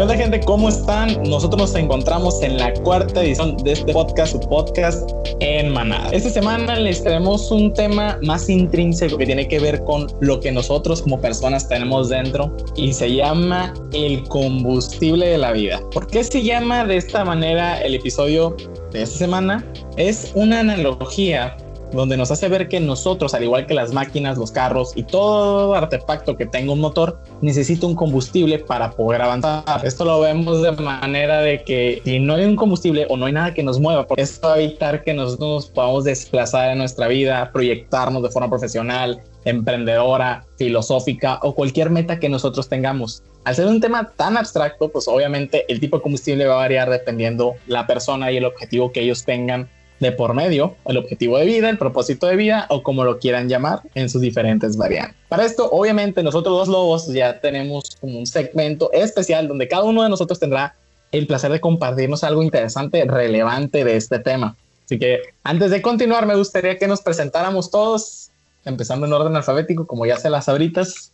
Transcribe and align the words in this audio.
¿Qué 0.00 0.04
onda 0.04 0.16
gente? 0.16 0.40
¿Cómo 0.40 0.70
están? 0.70 1.22
Nosotros 1.24 1.60
nos 1.60 1.74
encontramos 1.74 2.42
en 2.42 2.56
la 2.56 2.72
cuarta 2.72 3.22
edición 3.22 3.58
de 3.58 3.72
este 3.72 3.92
podcast, 3.92 4.32
su 4.32 4.40
podcast 4.40 5.10
en 5.40 5.74
Manada. 5.74 6.08
Esta 6.10 6.30
semana 6.30 6.76
les 6.76 7.02
traemos 7.02 7.50
un 7.50 7.74
tema 7.74 8.18
más 8.22 8.48
intrínseco 8.48 9.18
que 9.18 9.26
tiene 9.26 9.46
que 9.46 9.60
ver 9.60 9.84
con 9.84 10.06
lo 10.22 10.40
que 10.40 10.52
nosotros 10.52 11.02
como 11.02 11.20
personas 11.20 11.68
tenemos 11.68 12.08
dentro 12.08 12.56
y 12.76 12.94
se 12.94 13.14
llama 13.14 13.74
el 13.92 14.26
combustible 14.28 15.26
de 15.26 15.36
la 15.36 15.52
vida. 15.52 15.82
¿Por 15.92 16.06
qué 16.06 16.24
se 16.24 16.42
llama 16.42 16.86
de 16.86 16.96
esta 16.96 17.22
manera 17.22 17.78
el 17.82 17.94
episodio 17.94 18.56
de 18.92 19.02
esta 19.02 19.18
semana? 19.18 19.62
Es 19.98 20.32
una 20.34 20.60
analogía 20.60 21.54
donde 21.92 22.16
nos 22.16 22.30
hace 22.30 22.48
ver 22.48 22.68
que 22.68 22.80
nosotros, 22.80 23.34
al 23.34 23.44
igual 23.44 23.66
que 23.66 23.74
las 23.74 23.92
máquinas, 23.92 24.38
los 24.38 24.50
carros 24.50 24.92
y 24.94 25.02
todo 25.02 25.74
artefacto 25.74 26.36
que 26.36 26.46
tenga 26.46 26.72
un 26.72 26.80
motor, 26.80 27.18
necesita 27.40 27.86
un 27.86 27.94
combustible 27.94 28.58
para 28.58 28.90
poder 28.90 29.22
avanzar. 29.22 29.64
Esto 29.84 30.04
lo 30.04 30.20
vemos 30.20 30.62
de 30.62 30.72
manera 30.72 31.40
de 31.40 31.62
que 31.62 32.00
si 32.04 32.18
no 32.18 32.34
hay 32.34 32.44
un 32.44 32.56
combustible 32.56 33.06
o 33.08 33.16
no 33.16 33.26
hay 33.26 33.32
nada 33.32 33.54
que 33.54 33.62
nos 33.62 33.80
mueva, 33.80 34.06
porque 34.06 34.22
esto 34.22 34.48
va 34.48 34.54
a 34.54 34.60
evitar 34.60 35.02
que 35.02 35.14
nosotros 35.14 35.48
nos 35.48 35.66
podamos 35.66 36.04
desplazar 36.04 36.70
en 36.70 36.78
nuestra 36.78 37.08
vida, 37.08 37.50
proyectarnos 37.52 38.22
de 38.22 38.30
forma 38.30 38.48
profesional, 38.48 39.20
emprendedora, 39.44 40.44
filosófica 40.56 41.38
o 41.42 41.54
cualquier 41.54 41.90
meta 41.90 42.18
que 42.18 42.28
nosotros 42.28 42.68
tengamos. 42.68 43.22
Al 43.44 43.54
ser 43.54 43.66
un 43.66 43.80
tema 43.80 44.12
tan 44.16 44.36
abstracto, 44.36 44.90
pues 44.90 45.08
obviamente 45.08 45.64
el 45.68 45.80
tipo 45.80 45.96
de 45.96 46.02
combustible 46.02 46.46
va 46.46 46.54
a 46.54 46.58
variar 46.58 46.90
dependiendo 46.90 47.54
la 47.66 47.86
persona 47.86 48.30
y 48.30 48.36
el 48.36 48.44
objetivo 48.44 48.92
que 48.92 49.00
ellos 49.00 49.24
tengan 49.24 49.70
de 50.00 50.12
por 50.12 50.34
medio, 50.34 50.76
el 50.86 50.96
objetivo 50.96 51.38
de 51.38 51.44
vida, 51.44 51.70
el 51.70 51.78
propósito 51.78 52.26
de 52.26 52.36
vida 52.36 52.66
o 52.70 52.82
como 52.82 53.04
lo 53.04 53.18
quieran 53.18 53.48
llamar 53.48 53.82
en 53.94 54.08
sus 54.08 54.22
diferentes 54.22 54.76
variantes. 54.76 55.14
Para 55.28 55.44
esto, 55.44 55.70
obviamente, 55.70 56.22
nosotros 56.22 56.58
los 56.58 56.68
lobos 56.68 57.06
ya 57.08 57.40
tenemos 57.40 57.96
como 58.00 58.18
un 58.18 58.26
segmento 58.26 58.90
especial 58.92 59.46
donde 59.46 59.68
cada 59.68 59.84
uno 59.84 60.02
de 60.02 60.08
nosotros 60.08 60.40
tendrá 60.40 60.74
el 61.12 61.26
placer 61.26 61.52
de 61.52 61.60
compartirnos 61.60 62.24
algo 62.24 62.42
interesante, 62.42 63.04
relevante 63.04 63.84
de 63.84 63.96
este 63.96 64.18
tema. 64.18 64.56
Así 64.86 64.98
que 64.98 65.20
antes 65.44 65.70
de 65.70 65.82
continuar, 65.82 66.26
me 66.26 66.34
gustaría 66.34 66.78
que 66.78 66.88
nos 66.88 67.00
presentáramos 67.02 67.70
todos, 67.70 68.30
empezando 68.64 69.06
en 69.06 69.12
orden 69.12 69.36
alfabético, 69.36 69.86
como 69.86 70.06
ya 70.06 70.16
se 70.16 70.30
las 70.30 70.48
abritas. 70.48 71.12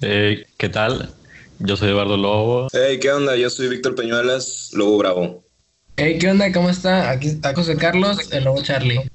¿Qué 0.00 0.68
tal? 0.72 1.10
Yo 1.58 1.76
soy 1.76 1.88
Eduardo 1.88 2.16
Lobo. 2.16 2.68
Hey, 2.72 2.98
¿qué 3.00 3.10
onda? 3.10 3.34
Yo 3.36 3.50
soy 3.50 3.68
Víctor 3.68 3.94
Peñuelas, 3.94 4.70
Lobo 4.72 4.98
Bravo. 4.98 5.45
Hey, 5.98 6.18
¿qué 6.18 6.30
onda? 6.30 6.52
¿Cómo 6.52 6.68
está? 6.68 7.08
Aquí 7.08 7.28
está 7.28 7.54
José 7.54 7.74
Carlos, 7.74 8.30
el 8.30 8.44
Lobo 8.44 8.62
Charlie. 8.62 9.10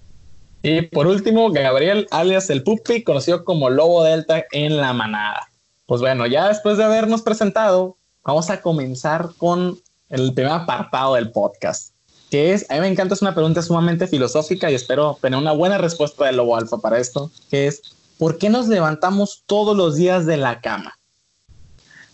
Y 0.64 0.82
por 0.82 1.06
último, 1.06 1.52
Gabriel, 1.52 2.08
alias 2.10 2.50
el 2.50 2.64
Pupi, 2.64 3.04
conocido 3.04 3.46
como 3.46 3.70
Lobo 3.70 4.04
Delta 4.04 4.46
en 4.52 4.78
la 4.78 4.92
manada. 4.92 5.48
Pues 5.86 6.02
bueno, 6.02 6.26
ya 6.26 6.48
después 6.48 6.80
de 6.80 6.84
habernos 6.84 7.22
presentado, 7.22 7.98
vamos 8.23 8.50
a 8.50 8.62
comenzar 8.62 9.30
con 9.38 9.80
el 10.10 10.34
primer 10.34 10.54
apartado 10.54 11.14
del 11.14 11.30
podcast, 11.30 11.94
que 12.32 12.52
es, 12.52 12.66
a 12.72 12.73
mí 12.73 12.80
me 12.80 12.88
encanta, 12.88 13.14
es 13.14 13.22
una 13.22 13.36
pregunta 13.36 13.62
sumamente 13.62 14.08
filosófica 14.08 14.72
y 14.72 14.73
espero 14.73 15.20
tener 15.22 15.38
una 15.38 15.52
buena 15.52 15.78
respuesta 15.78 16.26
del 16.26 16.38
Lobo 16.38 16.58
Alfa 16.58 16.80
para 16.80 16.98
esto, 16.98 17.30
que 17.52 17.68
es, 17.68 17.84
¿por 18.18 18.40
qué 18.40 18.50
nos 18.50 18.68
levantamos 18.68 19.44
todos 19.45 19.78
los 19.78 19.98
días 19.98 20.26
de 20.26 20.38
la 20.38 20.62
cama? 20.62 20.98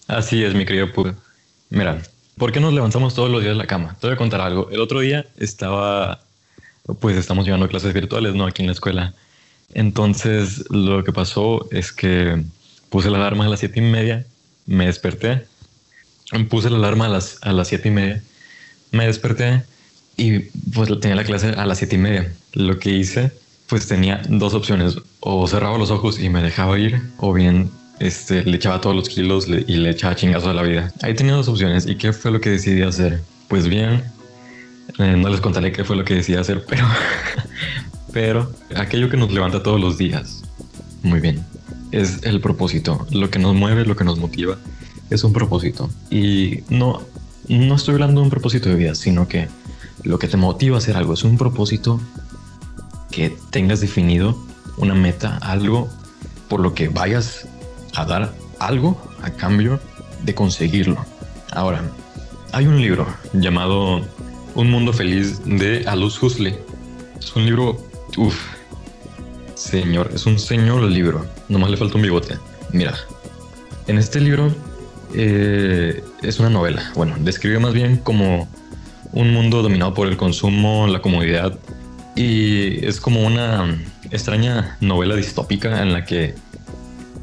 Así 0.07 0.43
es, 0.43 0.53
mi 0.53 0.65
querido 0.65 0.91
Pupi. 0.91 1.11
Mira, 1.69 2.01
¿Por 2.37 2.51
qué 2.51 2.59
nos 2.59 2.71
levantamos 2.71 3.15
todos 3.15 3.31
los 3.31 3.41
días 3.41 3.55
de 3.55 3.57
la 3.57 3.65
cama? 3.65 3.97
Te 3.99 4.05
voy 4.05 4.13
a 4.13 4.17
contar 4.17 4.41
algo. 4.41 4.69
El 4.69 4.79
otro 4.79 4.99
día 4.99 5.25
estaba, 5.37 6.21
pues 6.99 7.17
estamos 7.17 7.45
llevando 7.45 7.67
clases 7.67 7.93
virtuales, 7.93 8.35
¿no? 8.35 8.45
Aquí 8.45 8.61
en 8.61 8.67
la 8.67 8.73
escuela. 8.73 9.15
Entonces, 9.73 10.69
lo 10.69 11.03
que 11.03 11.11
pasó 11.11 11.67
es 11.71 11.91
que 11.91 12.43
puse 12.89 13.09
la 13.09 13.17
alarma 13.17 13.45
a 13.45 13.49
las 13.49 13.61
siete 13.61 13.79
y 13.79 13.83
media, 13.83 14.27
me 14.67 14.85
desperté, 14.85 15.47
puse 16.47 16.69
la 16.69 16.77
alarma 16.77 17.07
a 17.07 17.09
las, 17.09 17.39
a 17.41 17.51
las 17.53 17.69
siete 17.69 17.87
y 17.87 17.91
media, 17.91 18.23
me 18.91 19.07
desperté 19.07 19.63
y 20.15 20.39
pues 20.75 20.89
tenía 20.99 21.15
la 21.15 21.23
clase 21.23 21.49
a 21.49 21.65
las 21.65 21.79
siete 21.79 21.95
y 21.95 21.99
media. 21.99 22.31
Lo 22.53 22.77
que 22.77 22.91
hice, 22.91 23.31
pues 23.67 23.87
tenía 23.87 24.21
dos 24.29 24.53
opciones, 24.53 24.97
o 25.21 25.47
cerraba 25.47 25.79
los 25.79 25.89
ojos 25.89 26.19
y 26.19 26.29
me 26.29 26.43
dejaba 26.43 26.77
ir, 26.77 27.01
o 27.17 27.33
bien 27.33 27.71
este, 27.99 28.43
le 28.43 28.57
echaba 28.57 28.81
todos 28.81 28.95
los 28.95 29.09
kilos 29.09 29.47
y 29.47 29.75
le 29.77 29.89
echaba 29.89 30.15
chingazos 30.15 30.49
a 30.49 30.53
la 30.53 30.63
vida. 30.63 30.91
Ahí 31.01 31.13
tenía 31.13 31.33
dos 31.33 31.47
opciones. 31.47 31.85
¿Y 31.85 31.95
qué 31.95 32.13
fue 32.13 32.31
lo 32.31 32.39
que 32.39 32.51
decidí 32.51 32.81
hacer? 32.81 33.21
Pues 33.47 33.67
bien, 33.67 34.03
eh, 34.99 35.15
no 35.17 35.29
les 35.29 35.41
contaré 35.41 35.71
qué 35.71 35.83
fue 35.83 35.95
lo 35.95 36.03
que 36.03 36.15
decidí 36.15 36.37
hacer, 36.37 36.65
pero, 36.67 36.85
pero 38.13 38.51
aquello 38.75 39.09
que 39.09 39.17
nos 39.17 39.31
levanta 39.31 39.63
todos 39.63 39.79
los 39.79 39.97
días, 39.97 40.43
muy 41.03 41.19
bien, 41.19 41.43
es 41.91 42.23
el 42.23 42.41
propósito. 42.41 43.07
Lo 43.11 43.29
que 43.29 43.39
nos 43.39 43.55
mueve, 43.55 43.85
lo 43.85 43.95
que 43.95 44.03
nos 44.03 44.19
motiva, 44.19 44.57
es 45.09 45.23
un 45.23 45.33
propósito. 45.33 45.89
Y 46.09 46.61
no, 46.69 47.01
no 47.47 47.75
estoy 47.75 47.95
hablando 47.95 48.21
de 48.21 48.25
un 48.25 48.29
propósito 48.29 48.69
de 48.69 48.75
vida, 48.75 48.95
sino 48.95 49.27
que 49.27 49.47
lo 50.03 50.19
que 50.19 50.27
te 50.27 50.37
motiva 50.37 50.75
a 50.75 50.79
hacer 50.79 50.97
algo 50.97 51.13
es 51.13 51.23
un 51.23 51.37
propósito 51.37 51.99
que 53.11 53.35
tengas 53.49 53.79
definido, 53.81 54.37
una 54.77 54.93
meta, 54.93 55.37
algo 55.37 55.89
por 56.49 56.59
lo 56.59 56.73
que 56.73 56.87
vayas 56.87 57.47
a 57.97 58.05
dar 58.05 58.31
algo 58.59 58.95
a 59.23 59.31
cambio 59.31 59.79
de 60.23 60.35
conseguirlo. 60.35 61.03
Ahora, 61.51 61.81
hay 62.51 62.67
un 62.67 62.79
libro 62.79 63.07
llamado 63.33 64.01
Un 64.53 64.69
Mundo 64.69 64.93
Feliz 64.93 65.41
de 65.45 65.83
Aldous 65.87 66.21
Huxley. 66.21 66.55
Es 67.19 67.35
un 67.35 67.45
libro, 67.45 67.77
uff, 68.17 68.39
señor, 69.55 70.11
es 70.13 70.25
un 70.27 70.37
señor 70.37 70.83
libro. 70.83 71.25
Nomás 71.49 71.71
le 71.71 71.77
falta 71.77 71.95
un 71.95 72.03
bigote. 72.03 72.37
Mira, 72.71 72.93
en 73.87 73.97
este 73.97 74.21
libro 74.21 74.53
eh, 75.15 76.03
es 76.21 76.39
una 76.39 76.49
novela. 76.49 76.91
Bueno, 76.95 77.15
describe 77.19 77.57
más 77.59 77.73
bien 77.73 77.97
como 77.97 78.47
un 79.11 79.33
mundo 79.33 79.63
dominado 79.63 79.95
por 79.95 80.07
el 80.07 80.17
consumo, 80.17 80.85
la 80.85 81.01
comodidad 81.01 81.57
y 82.15 82.85
es 82.85 82.99
como 82.99 83.25
una 83.25 83.77
extraña 84.11 84.77
novela 84.81 85.15
distópica 85.15 85.81
en 85.81 85.93
la 85.93 86.05
que 86.05 86.35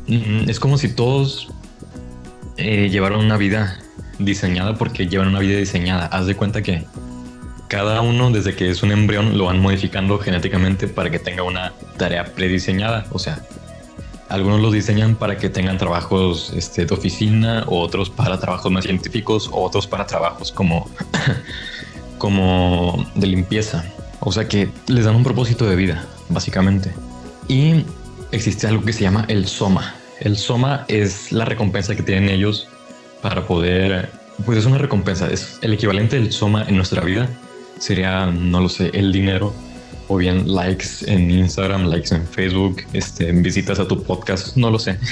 es 0.07 0.61
como 0.61 0.79
si 0.79 0.89
todos 0.89 1.49
eh, 2.57 2.89
llevaran 2.91 3.21
una 3.21 3.37
vida 3.37 3.79
diseñada 4.19 4.75
porque 4.75 5.09
llevan 5.09 5.29
una 5.29 5.41
vida 5.41 5.59
diseñada. 5.59 6.07
Haz 6.07 6.27
de 6.27 6.37
cuenta 6.37 6.63
que 6.63 6.85
cada 7.69 8.01
uno 8.03 8.31
desde 8.31 8.55
que 8.55 8.71
es 8.71 8.83
un 8.83 8.93
embrión 8.93 9.37
lo 9.37 9.47
van 9.47 9.61
modificando 9.61 10.19
genéticamente 10.19 10.87
para 10.87 11.11
que 11.11 11.19
tenga 11.19 11.43
una 11.43 11.73
tarea 11.97 12.25
prediseñada. 12.25 13.07
O 13.11 13.19
sea, 13.19 13.43
algunos 14.29 14.61
los 14.61 14.73
diseñan 14.73 15.17
para 15.17 15.37
que 15.37 15.49
tengan 15.49 15.79
trabajos 15.79 16.53
este, 16.57 16.87
de 16.87 16.95
oficina, 16.95 17.65
otros 17.67 18.11
para 18.11 18.39
trabajos 18.39 18.71
más 18.71 18.85
científicos, 18.85 19.51
otros 19.53 19.87
para 19.87 20.07
trabajos 20.07 20.53
como, 20.53 20.89
como 22.19 23.05
de 23.15 23.27
limpieza. 23.27 23.85
O 24.21 24.33
sea 24.33 24.49
que 24.49 24.71
les 24.87 25.05
dan 25.05 25.17
un 25.17 25.25
propósito 25.25 25.67
de 25.67 25.77
vida, 25.77 26.05
básicamente. 26.29 26.93
Y 27.49 27.85
existe 28.35 28.67
algo 28.67 28.85
que 28.85 28.93
se 28.93 29.03
llama 29.03 29.25
el 29.29 29.47
soma. 29.47 29.95
El 30.21 30.37
soma 30.37 30.85
es 30.89 31.33
la 31.33 31.45
recompensa 31.45 31.95
que 31.95 32.03
tienen 32.03 32.29
ellos 32.29 32.69
para 33.23 33.47
poder, 33.47 34.11
pues 34.45 34.59
es 34.59 34.67
una 34.67 34.79
recompensa, 34.79 35.29
es 35.31 35.59
el 35.63 35.73
equivalente 35.73 36.17
del 36.17 36.33
soma 36.33 36.65
en 36.69 36.77
nuestra 36.77 37.03
vida. 37.03 37.29
Sería, 37.79 38.27
no 38.27 38.61
lo 38.61 38.69
sé, 38.69 38.91
el 38.95 39.13
dinero 39.13 39.55
o 40.09 40.17
bien 40.17 40.53
likes 40.55 40.87
en 41.07 41.31
Instagram, 41.31 41.87
likes 41.87 42.15
en 42.15 42.27
Facebook, 42.27 42.83
este, 42.93 43.33
visitas 43.33 43.79
a 43.79 43.89
tu 43.89 44.03
podcast, 44.03 44.57
no 44.57 44.71
lo 44.71 44.79
sé. 44.79 44.99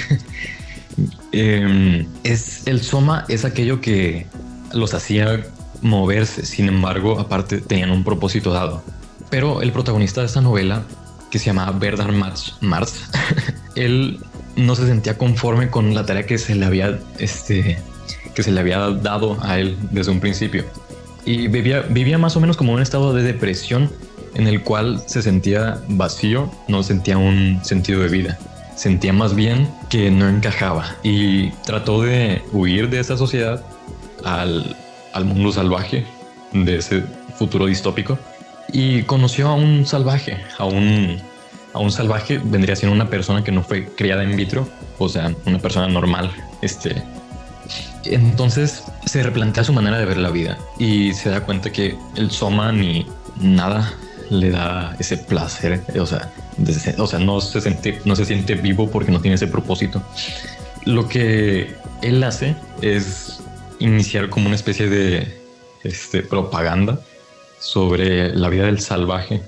Em, 1.31 2.05
es 2.23 2.67
el 2.67 2.79
soma 2.79 3.25
es 3.27 3.45
aquello 3.45 3.81
que 3.81 4.27
los 4.73 4.93
hacía 4.93 5.43
moverse, 5.81 6.45
sin 6.45 6.67
embargo, 6.67 7.19
aparte 7.19 7.57
tenían 7.57 7.89
un 7.89 8.03
propósito 8.03 8.53
dado. 8.53 8.83
Pero 9.31 9.63
el 9.63 9.71
protagonista 9.71 10.21
de 10.21 10.27
esta 10.27 10.41
novela 10.41 10.83
que 11.33 11.39
se 11.39 11.47
llamaba 11.47 11.71
Bernard 11.71 12.13
Mars, 12.61 13.05
él 13.75 14.19
no 14.55 14.75
se 14.75 14.85
sentía 14.85 15.17
conforme 15.17 15.71
con 15.71 15.95
la 15.95 16.05
tarea 16.05 16.27
que 16.27 16.37
se 16.37 16.53
le 16.53 16.63
había, 16.63 16.99
este, 17.17 17.79
que 18.35 18.43
se 18.43 18.51
le 18.51 18.59
había 18.59 18.77
dado 18.77 19.39
a 19.41 19.57
él 19.57 19.75
desde 19.89 20.11
un 20.11 20.19
principio. 20.19 20.63
Y 21.25 21.47
vivía, 21.47 21.81
vivía 21.89 22.19
más 22.19 22.35
o 22.35 22.39
menos 22.39 22.55
como 22.55 22.71
un 22.71 22.83
estado 22.83 23.15
de 23.15 23.23
depresión 23.23 23.91
en 24.35 24.45
el 24.45 24.61
cual 24.61 25.01
se 25.07 25.23
sentía 25.23 25.81
vacío, 25.87 26.51
no 26.67 26.83
sentía 26.83 27.17
un 27.17 27.59
sentido 27.63 28.01
de 28.01 28.09
vida. 28.09 28.37
Sentía 28.75 29.11
más 29.11 29.33
bien 29.33 29.67
que 29.89 30.11
no 30.11 30.29
encajaba 30.29 30.97
y 31.01 31.49
trató 31.65 32.03
de 32.03 32.43
huir 32.51 32.91
de 32.91 32.99
esa 32.99 33.17
sociedad 33.17 33.65
al, 34.23 34.75
al 35.13 35.25
mundo 35.25 35.51
salvaje, 35.51 36.05
de 36.51 36.75
ese 36.75 37.03
futuro 37.39 37.65
distópico 37.65 38.19
y 38.71 39.03
conoció 39.03 39.49
a 39.49 39.55
un 39.55 39.85
salvaje, 39.85 40.37
a 40.57 40.65
un, 40.65 41.19
a 41.73 41.79
un 41.79 41.91
salvaje 41.91 42.39
vendría 42.43 42.75
siendo 42.75 42.95
una 42.95 43.09
persona 43.09 43.43
que 43.43 43.51
no 43.51 43.63
fue 43.63 43.85
criada 43.95 44.23
in 44.23 44.35
vitro, 44.35 44.67
o 44.97 45.09
sea, 45.09 45.33
una 45.45 45.59
persona 45.59 45.87
normal. 45.87 46.31
Este, 46.61 47.03
entonces 48.05 48.83
se 49.05 49.23
replantea 49.23 49.63
su 49.63 49.73
manera 49.73 49.97
de 49.97 50.05
ver 50.05 50.17
la 50.17 50.29
vida 50.29 50.57
y 50.77 51.13
se 51.13 51.29
da 51.29 51.41
cuenta 51.41 51.71
que 51.71 51.95
el 52.15 52.31
soma 52.31 52.71
ni 52.71 53.05
nada 53.39 53.93
le 54.29 54.49
da 54.49 54.95
ese 54.99 55.17
placer, 55.17 55.81
o 55.99 56.05
sea, 56.05 56.31
o 56.97 57.07
sea, 57.07 57.19
no 57.19 57.41
se 57.41 57.61
siente, 57.61 58.01
no 58.05 58.15
se 58.15 58.25
siente 58.25 58.55
vivo 58.55 58.89
porque 58.89 59.11
no 59.11 59.21
tiene 59.21 59.35
ese 59.35 59.47
propósito. 59.47 60.01
Lo 60.85 61.07
que 61.07 61.75
él 62.01 62.23
hace 62.23 62.55
es 62.81 63.39
iniciar 63.79 64.29
como 64.29 64.47
una 64.47 64.55
especie 64.55 64.89
de 64.89 65.41
este, 65.83 66.23
propaganda 66.23 66.99
sobre 67.63 68.35
la 68.35 68.49
vida 68.49 68.65
del 68.65 68.79
salvaje. 68.79 69.41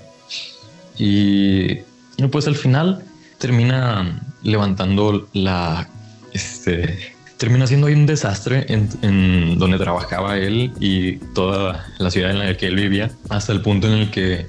Y 0.98 1.76
pues 2.30 2.46
al 2.46 2.56
final 2.56 3.04
termina 3.38 4.20
levantando 4.42 5.28
la, 5.34 5.88
este, 6.32 7.14
termina 7.36 7.66
siendo 7.66 7.86
ahí 7.86 7.94
un 7.94 8.06
desastre 8.06 8.66
en, 8.68 9.58
donde 9.58 9.78
trabajaba 9.78 10.38
él 10.38 10.72
y 10.80 11.16
toda 11.34 11.86
la 11.98 12.10
ciudad 12.10 12.30
en 12.30 12.38
la 12.38 12.56
que 12.56 12.66
él 12.66 12.76
vivía, 12.76 13.10
hasta 13.28 13.52
el 13.52 13.60
punto 13.60 13.86
en 13.88 13.94
el 13.94 14.10
que 14.10 14.46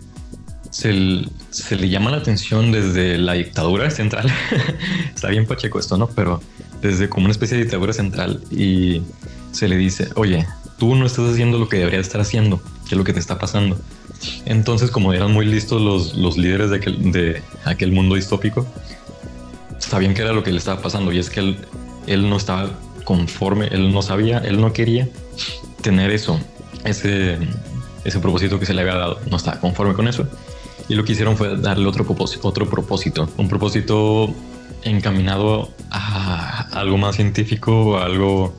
se, 0.69 0.93
le 0.93 1.89
llama 1.89 2.11
la 2.11 2.17
atención 2.17 2.71
desde 2.71 3.17
la 3.17 3.33
dictadura 3.33 3.89
central. 3.89 4.31
Está 5.15 5.29
bien 5.29 5.45
pacheco 5.45 5.79
esto, 5.79 5.97
¿no? 5.97 6.07
Pero 6.07 6.41
desde 6.81 7.09
como 7.09 7.25
una 7.25 7.31
especie 7.31 7.57
de 7.57 7.63
dictadura 7.63 7.93
central 7.93 8.41
y 8.51 9.01
se 9.51 9.67
le 9.67 9.75
dice, 9.75 10.09
oye, 10.15 10.45
tú 10.77 10.95
no 10.95 11.05
estás 11.05 11.29
haciendo 11.29 11.57
lo 11.57 11.69
que 11.69 11.77
deberías 11.77 12.05
estar 12.07 12.21
haciendo, 12.21 12.61
¿qué 12.87 12.95
es 12.95 12.97
lo 12.97 13.03
que 13.03 13.13
te 13.13 13.19
está 13.19 13.39
pasando? 13.39 13.77
Entonces, 14.45 14.91
como 14.91 15.13
eran 15.13 15.31
muy 15.31 15.45
listos 15.45 15.81
los, 15.81 16.15
los 16.15 16.37
líderes 16.37 16.69
de 16.69 16.77
aquel, 16.77 17.11
de 17.11 17.43
aquel 17.65 17.91
mundo 17.91 18.15
distópico, 18.15 18.65
sabían 19.79 20.13
que 20.13 20.21
era 20.21 20.33
lo 20.33 20.43
que 20.43 20.51
le 20.51 20.57
estaba 20.57 20.81
pasando 20.81 21.11
y 21.11 21.19
es 21.19 21.29
que 21.29 21.39
él, 21.39 21.57
él 22.07 22.29
no 22.29 22.37
estaba 22.37 22.71
conforme, 23.03 23.67
él 23.67 23.93
no 23.93 24.01
sabía, 24.01 24.39
él 24.39 24.59
no 24.59 24.73
quería 24.73 25.07
tener 25.81 26.11
eso, 26.11 26.39
ese, 26.83 27.37
ese 28.03 28.19
propósito 28.19 28.59
que 28.59 28.65
se 28.65 28.73
le 28.73 28.81
había 28.81 28.95
dado, 28.95 29.19
no 29.29 29.37
estaba 29.37 29.59
conforme 29.59 29.93
con 29.93 30.07
eso. 30.07 30.27
Y 30.89 30.95
lo 30.95 31.03
que 31.03 31.13
hicieron 31.13 31.37
fue 31.37 31.57
darle 31.57 31.87
otro 31.87 32.05
propósito, 32.05 32.47
otro 32.47 32.69
propósito, 32.69 33.29
un 33.37 33.49
propósito 33.49 34.33
encaminado 34.83 35.71
a 35.89 36.67
algo 36.71 36.97
más 36.97 37.15
científico, 37.15 37.97
algo 37.97 38.53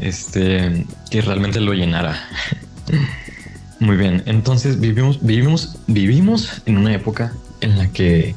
este, 0.00 0.86
que 1.10 1.20
realmente 1.20 1.60
lo 1.60 1.72
llenara. 1.72 2.18
Muy 3.80 3.96
bien, 3.96 4.22
entonces 4.26 4.80
vivimos, 4.80 5.18
vivimos, 5.22 5.76
vivimos 5.86 6.62
en 6.66 6.78
una 6.78 6.94
época 6.94 7.32
en 7.60 7.78
la 7.78 7.86
que 7.88 8.34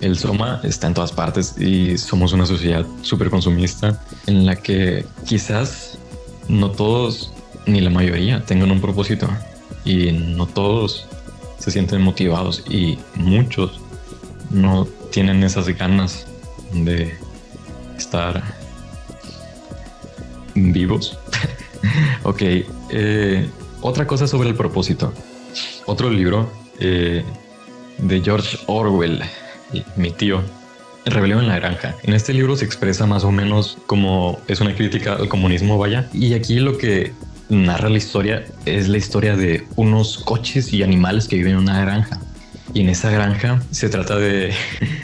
el 0.00 0.16
Soma 0.18 0.60
está 0.62 0.86
en 0.88 0.94
todas 0.94 1.12
partes 1.12 1.54
y 1.58 1.96
somos 1.98 2.32
una 2.32 2.46
sociedad 2.46 2.84
súper 3.02 3.30
consumista 3.30 4.00
en 4.26 4.46
la 4.46 4.56
que 4.56 5.04
quizás 5.26 5.98
no 6.48 6.70
todos 6.70 7.32
ni 7.66 7.80
la 7.80 7.90
mayoría 7.90 8.44
tengan 8.44 8.70
un 8.70 8.80
propósito 8.80 9.28
y 9.84 10.12
no 10.12 10.46
todos 10.46 11.06
se 11.58 11.70
sienten 11.70 12.02
motivados 12.02 12.64
y 12.68 12.98
muchos 13.14 13.80
no 14.50 14.86
tienen 15.10 15.42
esas 15.44 15.68
ganas 15.68 16.26
de 16.72 17.16
estar 17.96 18.61
vivos. 20.54 21.18
ok, 22.22 22.42
eh, 22.90 23.48
otra 23.80 24.06
cosa 24.06 24.26
sobre 24.26 24.48
el 24.48 24.54
propósito. 24.54 25.12
Otro 25.86 26.10
libro 26.10 26.50
eh, 26.78 27.24
de 27.98 28.20
George 28.20 28.58
Orwell 28.66 29.22
mi 29.96 30.10
tío, 30.10 30.42
Rebelión 31.04 31.40
en 31.40 31.48
la 31.48 31.56
Granja. 31.56 31.94
En 32.02 32.14
este 32.14 32.32
libro 32.32 32.56
se 32.56 32.64
expresa 32.64 33.06
más 33.06 33.24
o 33.24 33.32
menos 33.32 33.78
como 33.86 34.40
es 34.48 34.60
una 34.60 34.74
crítica 34.74 35.14
al 35.14 35.28
comunismo, 35.28 35.78
vaya. 35.78 36.08
Y 36.12 36.34
aquí 36.34 36.60
lo 36.60 36.78
que 36.78 37.12
narra 37.48 37.88
la 37.88 37.98
historia 37.98 38.44
es 38.66 38.88
la 38.88 38.98
historia 38.98 39.36
de 39.36 39.66
unos 39.76 40.18
coches 40.18 40.72
y 40.72 40.82
animales 40.82 41.28
que 41.28 41.36
viven 41.36 41.52
en 41.52 41.58
una 41.58 41.80
granja. 41.80 42.20
Y 42.74 42.80
en 42.80 42.88
esa 42.88 43.10
granja 43.10 43.62
se 43.70 43.88
trata 43.88 44.16
de... 44.16 44.52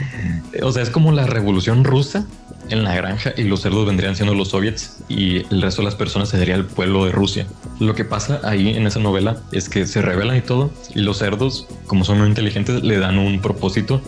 o 0.63 0.73
sea, 0.73 0.83
es 0.83 0.91
como 0.91 1.13
la 1.13 1.27
revolución 1.27 1.85
rusa 1.85 2.27
en 2.71 2.85
la 2.85 2.95
granja 2.95 3.33
y 3.37 3.45
los 3.45 3.63
cerdos 3.63 3.87
vendrían 3.87 4.17
siendo 4.17 4.35
los 4.35 4.49
soviets 4.49 4.99
y 5.09 5.39
el 5.53 5.63
resto 5.63 5.83
de 5.83 5.87
las 5.87 5.95
personas 5.95 6.29
sería 6.29 6.55
el 6.55 6.65
pueblo 6.65 7.05
de 7.05 7.13
Rusia. 7.13 7.47
Lo 7.81 7.95
que 7.95 8.05
pasa 8.05 8.41
ahí 8.45 8.77
en 8.77 8.87
esa 8.87 9.01
novela 9.01 9.37
es 9.53 9.69
que 9.69 9.87
se 9.87 10.03
revelan 10.03 10.37
y 10.37 10.41
todo 10.41 10.71
y 10.95 11.01
los 11.01 11.19
cerdos, 11.19 11.67
como 11.87 12.05
son 12.05 12.19
muy 12.19 12.29
inteligentes, 12.29 12.83
le 12.83 12.99
dan 12.99 13.19
un 13.19 13.41
propósito 13.41 14.01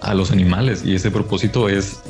a 0.00 0.14
los 0.14 0.30
animales 0.30 0.84
y 0.84 0.94
ese 0.94 1.10
propósito 1.10 1.68
es 1.68 2.00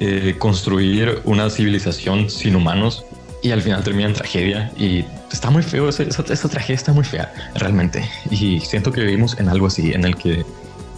eh, 0.00 0.34
construir 0.38 1.20
una 1.24 1.50
civilización 1.50 2.30
sin 2.30 2.56
humanos 2.56 3.04
y 3.42 3.50
al 3.52 3.62
final 3.62 3.82
termina 3.82 4.08
en 4.08 4.14
tragedia 4.14 4.72
y 4.76 5.04
está 5.32 5.50
muy 5.50 5.62
feo, 5.62 5.88
esa, 5.88 6.04
tragedia 6.24 6.74
está 6.74 6.92
muy 6.92 7.04
fea 7.04 7.32
realmente 7.54 8.08
y 8.30 8.60
siento 8.60 8.92
que 8.92 9.02
vivimos 9.02 9.38
en 9.38 9.48
algo 9.48 9.66
así, 9.66 9.92
en 9.92 10.04
el 10.04 10.16
que 10.16 10.44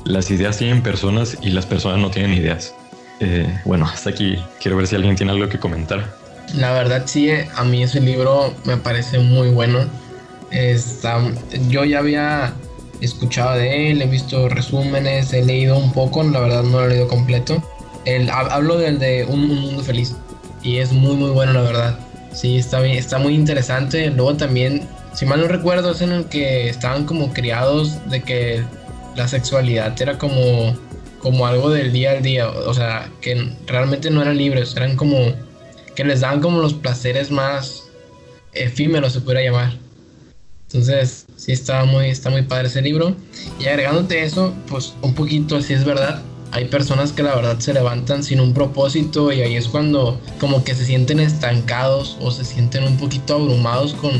las 0.05 0.31
ideas 0.31 0.59
tienen 0.59 0.83
personas 0.83 1.37
y 1.41 1.51
las 1.51 1.67
personas 1.67 1.99
no 1.99 2.11
tienen 2.11 2.33
ideas. 2.35 2.75
Eh, 3.25 3.47
bueno, 3.65 3.87
hasta 3.87 4.11
aquí 4.11 4.37
quiero 4.61 4.77
ver 4.77 4.89
si 4.89 4.97
alguien 4.97 5.15
tiene 5.15 5.31
algo 5.31 5.49
que 5.49 5.59
comentar. 5.59 6.05
La 6.57 6.73
verdad 6.73 7.05
sí, 7.07 7.31
eh, 7.31 7.49
a 7.55 7.63
mí 7.63 7.85
ese 7.85 8.01
libro 8.01 8.53
me 8.65 8.77
parece 8.77 9.21
muy 9.21 9.49
bueno. 9.51 9.87
Está, 10.51 11.21
yo 11.69 11.85
ya 11.85 12.01
había 12.01 12.53
escuchado 13.01 13.57
de 13.57 13.93
él, 13.93 14.03
he 14.03 14.07
visto 14.07 14.49
resúmenes, 14.49 15.33
he 15.33 15.45
leído 15.45 15.79
un 15.79 15.93
poco, 15.93 16.25
la 16.25 16.41
verdad 16.41 16.65
no 16.65 16.81
lo 16.81 16.87
he 16.87 16.89
leído 16.89 17.07
completo. 17.07 17.63
El, 18.05 18.29
hablo 18.29 18.77
del 18.77 18.99
de 18.99 19.25
un, 19.25 19.47
Mundo 19.47 19.85
Feliz 19.85 20.17
y 20.65 20.79
es 20.79 20.91
muy 20.91 21.15
muy 21.15 21.31
bueno 21.31 21.53
la 21.53 21.63
verdad. 21.63 21.99
Sí, 22.33 22.59
está, 22.59 22.85
está 22.85 23.19
muy 23.19 23.35
interesante. 23.35 24.11
Luego 24.11 24.35
también, 24.35 24.89
si 25.15 25.27
mal 25.27 25.41
no 25.41 25.47
recuerdo, 25.47 25.93
es 25.93 26.01
en 26.01 26.11
el 26.11 26.25
que 26.25 26.69
estaban 26.69 27.05
como 27.05 27.33
criados 27.33 28.11
de 28.11 28.21
que 28.23 28.65
la 29.15 29.29
sexualidad 29.29 30.01
era 30.03 30.19
como, 30.19 30.75
como 31.23 31.47
algo 31.47 31.71
del 31.71 31.93
día 31.93 32.13
al 32.13 32.23
día. 32.23 32.49
O 32.51 32.75
sea, 32.75 33.11
que 33.21 33.51
realmente 33.67 34.11
no 34.11 34.21
eran 34.21 34.37
libres, 34.37 34.75
eran 34.77 34.97
como 34.97 35.17
que 35.95 36.05
les 36.05 36.21
daban 36.21 36.41
como 36.41 36.61
los 36.61 36.75
placeres 36.75 37.31
más 37.31 37.85
efímeros, 38.53 39.13
se 39.13 39.21
pudiera 39.21 39.43
llamar. 39.43 39.79
Entonces, 40.69 41.27
sí 41.37 41.53
está 41.53 41.85
muy, 41.85 42.09
está 42.09 42.31
muy 42.31 42.43
padre 42.43 42.69
ese 42.69 42.83
libro. 42.83 43.15
Y 43.61 43.67
agregándote 43.67 44.23
eso, 44.23 44.55
pues 44.69 44.95
un 45.03 45.15
poquito, 45.15 45.57
así 45.57 45.75
es 45.75 45.85
verdad. 45.85 46.23
Hay 46.51 46.67
personas 46.67 47.13
que 47.13 47.23
la 47.23 47.35
verdad 47.35 47.59
se 47.61 47.73
levantan 47.73 48.23
sin 48.23 48.41
un 48.41 48.53
propósito 48.53 49.33
y 49.33 49.41
ahí 49.41 49.55
es 49.57 49.69
cuando 49.69 50.21
como 50.39 50.65
que 50.65 50.75
se 50.75 50.85
sienten 50.85 51.19
estancados 51.19 52.19
o 52.21 52.31
se 52.31 52.45
sienten 52.45 52.85
un 52.85 52.99
poquito 52.99 53.35
abrumados 53.35 53.95
con, 53.95 54.13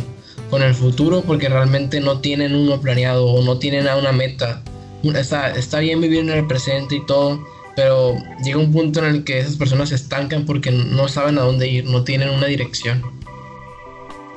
con 0.49 0.63
el 0.63 0.75
futuro 0.75 1.23
porque 1.23 1.51
realmente 1.51 2.01
no 2.01 2.21
tienen 2.21 2.55
uno 2.55 2.81
planeado 2.81 3.27
o 3.27 3.43
no 3.43 3.59
tienen 3.59 3.87
a 3.87 3.97
una 3.97 4.13
meta. 4.13 4.63
Está, 5.03 5.51
está 5.51 5.81
bien 5.81 6.01
vivir 6.01 6.21
en 6.21 6.31
el 6.31 6.47
presente 6.47 6.97
y 6.97 7.07
todo, 7.07 7.41
pero 7.75 8.17
llega 8.45 8.59
un 8.59 8.73
punto 8.73 9.01
en 9.01 9.07
el 9.07 9.25
que 9.25 9.41
esas 9.41 9.57
personas 9.57 9.89
se 9.89 9.97
estancan 9.97 10.47
porque 10.47 10.71
no 10.71 11.09
saben 11.09 11.39
a 11.39 11.43
dónde 11.43 11.69
ir, 11.69 11.85
no 11.85 12.05
tienen 12.05 12.31
una 12.31 12.47
dirección. 12.47 13.03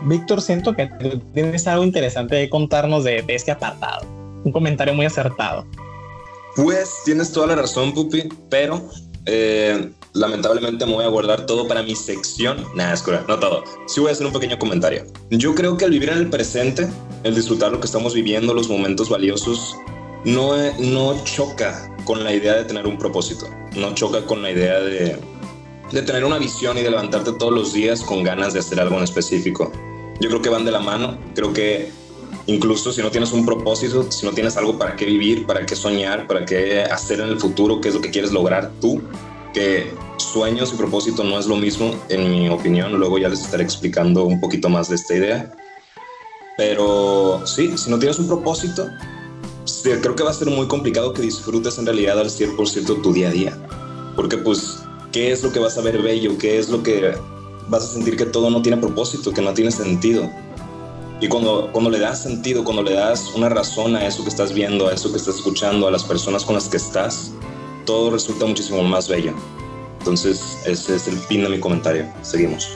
Víctor, 0.04 0.42
siento 0.42 0.76
que 0.76 0.90
tienes 1.34 1.68
algo 1.68 1.84
interesante 1.84 2.36
de 2.36 2.50
contarnos 2.50 3.04
de, 3.04 3.24
este 3.28 3.52
apartado. 3.52 4.06
Un 4.44 4.52
comentario 4.52 4.94
muy 4.94 5.06
acertado. 5.06 5.66
Pues 6.56 7.02
tienes 7.06 7.32
toda 7.32 7.48
la 7.48 7.56
razón, 7.56 7.94
Pupi, 7.94 8.30
pero 8.50 8.88
eh, 9.26 9.92
lamentablemente 10.14 10.86
me 10.86 10.94
voy 10.94 11.06
a 11.06 11.10
guardar 11.10 11.46
todo 11.46 11.68
para 11.68 11.82
mi 11.84 11.96
sección. 11.96 12.64
Nada, 12.76 12.94
es 12.94 13.04
no 13.28 13.40
todo. 13.40 13.64
Sí 13.88 14.00
voy 14.00 14.10
a 14.10 14.14
hacer 14.14 14.28
un 14.28 14.34
pequeño 14.34 14.58
comentario. 14.60 15.06
Yo 15.32 15.56
creo 15.56 15.76
que 15.78 15.86
al 15.86 15.92
vivir 15.92 16.10
en 16.10 16.20
el 16.20 16.30
presente, 16.30 16.88
el 17.24 17.36
disfrutar 17.36 17.72
lo 17.72 17.80
que 17.80 17.88
estamos 17.88 18.14
viviendo, 18.14 18.54
los 18.54 18.70
momentos 18.70 19.10
valiosos, 19.10 19.76
no, 20.26 20.56
no 20.80 21.24
choca 21.24 21.90
con 22.04 22.24
la 22.24 22.34
idea 22.34 22.56
de 22.56 22.66
tener 22.66 22.88
un 22.88 22.98
propósito. 22.98 23.48
No 23.76 23.94
choca 23.94 24.26
con 24.26 24.42
la 24.42 24.52
idea 24.52 24.80
de, 24.80 25.18
de 25.92 26.02
tener 26.02 26.26
una 26.26 26.38
visión 26.38 26.78
y 26.78 26.82
de 26.82 26.90
levantarte 26.90 27.32
todos 27.34 27.54
los 27.54 27.74
días 27.74 28.02
con 28.02 28.24
ganas 28.24 28.54
de 28.54 28.60
hacer 28.60 28.80
algo 28.80 28.98
en 28.98 29.04
específico. 29.04 29.72
Yo 30.20 30.30
creo 30.30 30.42
que 30.42 30.50
van 30.50 30.66
de 30.66 30.72
la 30.72 30.80
mano. 30.80 31.18
Creo 31.36 31.54
que 31.54 31.92
incluso 32.48 32.92
si 32.92 33.02
no 33.02 33.12
tienes 33.12 33.32
un 33.32 33.46
propósito, 33.46 34.12
si 34.12 34.26
no 34.26 34.32
tienes 34.32 34.58
algo 34.58 34.78
para 34.78 34.96
qué 34.96 35.06
vivir, 35.06 35.46
para 35.46 35.66
qué 35.66 35.76
soñar, 35.76 36.28
para 36.28 36.46
qué 36.46 36.82
hacer 36.82 37.20
en 37.20 37.30
el 37.30 37.40
futuro, 37.40 37.80
qué 37.80 37.90
es 37.90 37.96
lo 37.96 38.02
que 38.02 38.10
quieres 38.10 38.32
lograr 38.32 38.72
tú, 38.82 39.02
que 39.54 39.92
sueños 40.18 40.74
y 40.74 40.78
propósito 40.78 41.24
no 41.24 41.40
es 41.40 41.46
lo 41.46 41.56
mismo, 41.56 41.94
en 42.10 42.32
mi 42.32 42.50
opinión. 42.50 42.94
Luego 42.94 43.18
ya 43.18 43.30
les 43.30 43.42
estaré 43.42 43.64
explicando 43.64 44.26
un 44.26 44.40
poquito 44.40 44.70
más 44.70 44.90
de 44.90 44.96
esta 44.96 45.16
idea. 45.16 45.52
Pero 46.58 47.46
sí, 47.46 47.78
si 47.78 47.90
no 47.90 48.00
tienes 48.00 48.18
un 48.18 48.28
propósito, 48.28 48.88
creo 50.02 50.16
que 50.16 50.24
va 50.24 50.32
a 50.32 50.34
ser 50.34 50.50
muy 50.50 50.68
complicado 50.68 51.14
que 51.14 51.22
disfrutes 51.22 51.78
en 51.78 51.86
realidad 51.86 52.20
al 52.20 52.30
100% 52.30 53.02
tu 53.02 53.14
día 53.14 53.30
a 53.30 53.32
día. 53.32 53.58
Porque 54.16 54.38
pues, 54.38 54.80
¿qué 55.12 55.32
es 55.32 55.44
lo 55.44 55.52
que 55.52 55.60
vas 55.60 55.78
a 55.78 55.82
ver 55.82 56.02
bello? 56.02 56.38
¿Qué 56.38 56.58
es 56.58 56.70
lo 56.70 56.84
que 56.84 57.16
vas 57.68 57.84
a 57.84 57.88
sentir 57.88 58.18
que 58.18 58.26
todo 58.26 58.50
no 58.50 58.62
tiene 58.62 58.78
propósito, 58.78 59.32
que 59.32 59.42
no 59.42 59.54
tiene 59.54 59.72
sentido. 59.72 60.30
Y 61.22 61.28
cuando, 61.28 61.70
cuando 61.72 61.90
le 61.90 62.00
das 62.00 62.22
sentido, 62.22 62.64
cuando 62.64 62.84
le 62.84 62.94
das 62.94 63.32
una 63.36 63.50
razón 63.50 63.96
a 63.96 64.06
eso 64.06 64.24
que 64.24 64.30
estás 64.30 64.54
viendo, 64.54 64.88
a 64.88 64.94
eso 64.94 65.12
que 65.12 65.18
estás 65.18 65.36
escuchando, 65.36 65.88
a 65.88 65.92
las 65.92 66.04
personas 66.04 66.44
con 66.44 66.56
las 66.56 66.68
que 66.68 66.78
estás, 66.78 67.32
todo 67.86 68.12
resulta 68.12 68.46
muchísimo 68.46 68.84
más 68.84 69.08
bello. 69.08 69.34
Entonces, 70.00 70.60
ese 70.66 70.96
es 70.96 71.08
el 71.08 71.18
fin 71.18 71.44
de 71.44 71.50
mi 71.50 71.60
comentario. 71.60 72.06
Seguimos. 72.22 72.70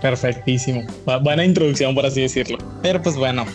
Perfectísimo. 0.00 0.82
Buena 1.22 1.44
introducción, 1.44 1.94
por 1.94 2.04
así 2.04 2.20
decirlo. 2.20 2.58
Pero 2.82 3.00
pues 3.00 3.16
bueno, 3.16 3.46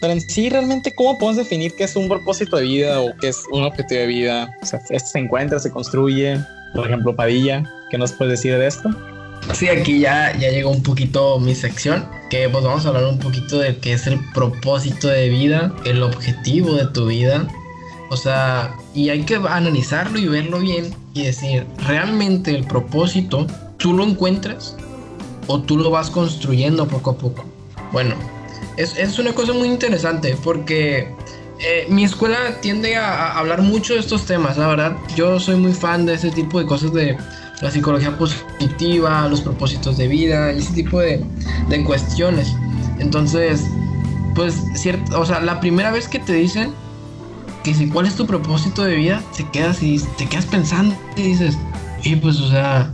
pero 0.00 0.12
en 0.12 0.20
sí, 0.20 0.48
realmente, 0.48 0.94
¿cómo 0.94 1.18
podemos 1.18 1.36
definir 1.36 1.74
qué 1.74 1.84
es 1.84 1.96
un 1.96 2.08
propósito 2.08 2.56
de 2.56 2.64
vida 2.64 3.00
o 3.00 3.16
qué 3.20 3.28
es 3.28 3.42
un 3.50 3.62
objetivo 3.64 4.00
de 4.00 4.06
vida? 4.06 4.56
O 4.62 4.66
sea, 4.66 4.80
¿esto 4.90 5.08
se 5.10 5.18
encuentra, 5.18 5.58
se 5.58 5.70
construye? 5.70 6.38
Por 6.74 6.86
ejemplo, 6.86 7.14
Padilla, 7.14 7.64
¿qué 7.90 7.98
nos 7.98 8.12
puedes 8.12 8.38
decir 8.38 8.58
de 8.58 8.66
esto? 8.66 8.90
Sí, 9.54 9.68
aquí 9.68 10.00
ya, 10.00 10.36
ya 10.36 10.50
llegó 10.50 10.70
un 10.70 10.82
poquito 10.82 11.38
mi 11.38 11.54
sección, 11.54 12.06
que 12.30 12.48
pues 12.48 12.64
vamos 12.64 12.84
a 12.84 12.88
hablar 12.88 13.04
un 13.06 13.18
poquito 13.18 13.58
de 13.58 13.76
qué 13.78 13.92
es 13.92 14.06
el 14.06 14.18
propósito 14.34 15.08
de 15.08 15.28
vida, 15.28 15.74
el 15.84 16.02
objetivo 16.02 16.74
de 16.74 16.86
tu 16.88 17.06
vida. 17.06 17.46
O 18.10 18.16
sea, 18.16 18.76
y 18.94 19.08
hay 19.08 19.22
que 19.22 19.36
analizarlo 19.36 20.18
y 20.18 20.26
verlo 20.26 20.60
bien 20.60 20.94
y 21.14 21.24
decir, 21.24 21.66
¿realmente 21.86 22.54
el 22.54 22.64
propósito 22.64 23.46
tú 23.78 23.94
lo 23.94 24.04
encuentras 24.04 24.76
o 25.46 25.60
tú 25.60 25.78
lo 25.78 25.90
vas 25.90 26.10
construyendo 26.10 26.86
poco 26.86 27.10
a 27.10 27.18
poco? 27.18 27.44
Bueno, 27.92 28.14
es, 28.76 28.96
es 28.96 29.18
una 29.18 29.32
cosa 29.32 29.52
muy 29.52 29.68
interesante 29.68 30.36
porque 30.42 31.14
eh, 31.58 31.86
mi 31.88 32.04
escuela 32.04 32.60
tiende 32.60 32.96
a, 32.96 33.38
hablar 33.38 33.62
mucho 33.62 33.94
de 33.94 34.00
estos 34.00 34.26
temas, 34.26 34.56
la 34.58 34.66
verdad. 34.68 34.96
Yo 35.14 35.40
soy 35.40 35.56
muy 35.56 35.72
fan 35.72 36.06
de 36.06 36.14
ese 36.14 36.30
tipo 36.30 36.58
de 36.58 36.66
cosas 36.66 36.92
de 36.92 37.16
la 37.62 37.70
psicología 37.70 38.16
positiva, 38.18 39.26
los 39.28 39.40
propósitos 39.40 39.96
de 39.96 40.08
vida 40.08 40.52
y 40.52 40.58
ese 40.58 40.74
tipo 40.74 41.00
de, 41.00 41.24
de 41.68 41.84
cuestiones. 41.84 42.54
Entonces, 42.98 43.64
pues, 44.34 44.54
cierto, 44.74 45.18
o 45.18 45.24
sea, 45.24 45.40
la 45.40 45.60
primera 45.60 45.90
vez 45.90 46.08
que 46.08 46.18
te 46.18 46.34
dicen 46.34 46.74
que 47.64 47.74
si 47.74 47.88
cuál 47.88 48.06
es 48.06 48.14
tu 48.14 48.26
propósito 48.26 48.84
de 48.84 48.96
vida, 48.96 49.22
te 49.36 49.48
quedas 49.48 49.82
y 49.82 49.98
te 50.18 50.26
quedas 50.26 50.44
pensando 50.44 50.94
y 51.16 51.22
dices, 51.22 51.56
y 52.04 52.16
pues, 52.16 52.38
o 52.40 52.50
sea, 52.50 52.92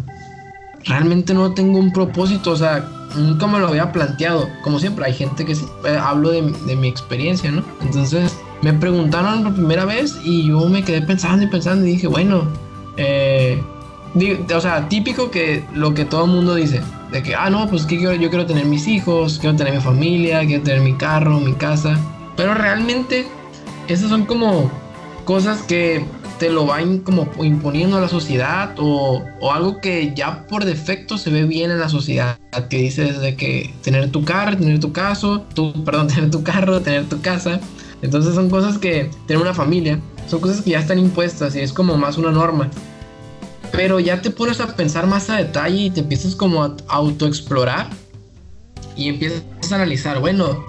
realmente 0.84 1.34
no 1.34 1.52
tengo 1.52 1.78
un 1.78 1.92
propósito, 1.92 2.52
o 2.52 2.56
sea, 2.56 2.88
nunca 3.14 3.46
me 3.46 3.58
lo 3.58 3.68
había 3.68 3.92
planteado. 3.92 4.48
Como 4.62 4.78
siempre, 4.78 5.04
hay 5.04 5.14
gente 5.14 5.44
que 5.44 5.52
eh, 5.52 5.98
hablo 6.00 6.30
de, 6.30 6.42
mi 6.42 6.88
experiencia, 6.88 7.50
¿no? 7.50 7.62
Entonces, 7.82 8.36
me 8.62 8.72
preguntaron 8.72 9.42
por 9.42 9.54
primera 9.54 9.84
vez 9.84 10.18
y 10.24 10.48
yo 10.48 10.68
me 10.68 10.84
quedé 10.84 11.02
pensando 11.02 11.44
y 11.44 11.46
pensando 11.48 11.86
y 11.86 11.92
dije, 11.92 12.06
bueno, 12.06 12.46
eh, 12.96 13.62
o 14.54 14.60
sea, 14.60 14.88
típico 14.88 15.30
que 15.30 15.64
lo 15.74 15.94
que 15.94 16.04
todo 16.04 16.24
el 16.24 16.30
mundo 16.30 16.54
dice, 16.54 16.80
de 17.10 17.22
que, 17.22 17.34
ah, 17.34 17.50
no, 17.50 17.68
pues 17.68 17.86
que 17.86 18.00
yo 18.00 18.10
quiero 18.16 18.46
tener 18.46 18.66
mis 18.66 18.86
hijos, 18.86 19.38
quiero 19.38 19.56
tener 19.56 19.74
mi 19.74 19.80
familia, 19.80 20.44
quiero 20.46 20.62
tener 20.62 20.80
mi 20.80 20.94
carro, 20.94 21.40
mi 21.40 21.54
casa, 21.54 21.98
pero 22.36 22.54
realmente 22.54 23.26
esas 23.88 24.10
son 24.10 24.26
como 24.26 24.70
cosas 25.24 25.62
que 25.62 26.04
te 26.42 26.50
lo 26.50 26.66
van 26.66 26.98
como 26.98 27.28
imponiendo 27.40 27.98
a 27.98 28.00
la 28.00 28.08
sociedad 28.08 28.74
o, 28.76 29.22
o, 29.40 29.52
algo 29.52 29.80
que 29.80 30.12
ya 30.12 30.44
por 30.48 30.64
defecto 30.64 31.16
se 31.16 31.30
ve 31.30 31.44
bien 31.44 31.70
en 31.70 31.78
la 31.78 31.88
sociedad 31.88 32.36
que 32.68 32.78
dices 32.78 33.20
de 33.20 33.36
que 33.36 33.72
tener 33.80 34.10
tu 34.10 34.24
carro, 34.24 34.56
tener 34.56 34.80
tu 34.80 34.92
caso, 34.92 35.42
tu, 35.54 35.84
perdón, 35.84 36.08
tener 36.12 36.32
tu 36.32 36.42
carro, 36.42 36.80
tener 36.80 37.08
tu 37.08 37.20
casa 37.20 37.60
entonces 38.02 38.34
son 38.34 38.50
cosas 38.50 38.76
que, 38.76 39.08
tener 39.28 39.40
una 39.40 39.54
familia, 39.54 40.00
son 40.26 40.40
cosas 40.40 40.62
que 40.62 40.70
ya 40.70 40.80
están 40.80 40.98
impuestas 40.98 41.54
y 41.54 41.60
es 41.60 41.72
como 41.72 41.96
más 41.96 42.18
una 42.18 42.32
norma. 42.32 42.68
Pero 43.70 44.00
ya 44.00 44.20
te 44.20 44.32
pones 44.32 44.58
a 44.58 44.74
pensar 44.74 45.06
más 45.06 45.30
a 45.30 45.36
detalle 45.36 45.84
y 45.84 45.90
te 45.90 46.00
empiezas 46.00 46.34
como 46.34 46.64
a 46.64 46.76
autoexplorar 46.88 47.88
y 48.96 49.10
empiezas 49.10 49.44
a 49.70 49.76
analizar, 49.76 50.18
bueno, 50.18 50.64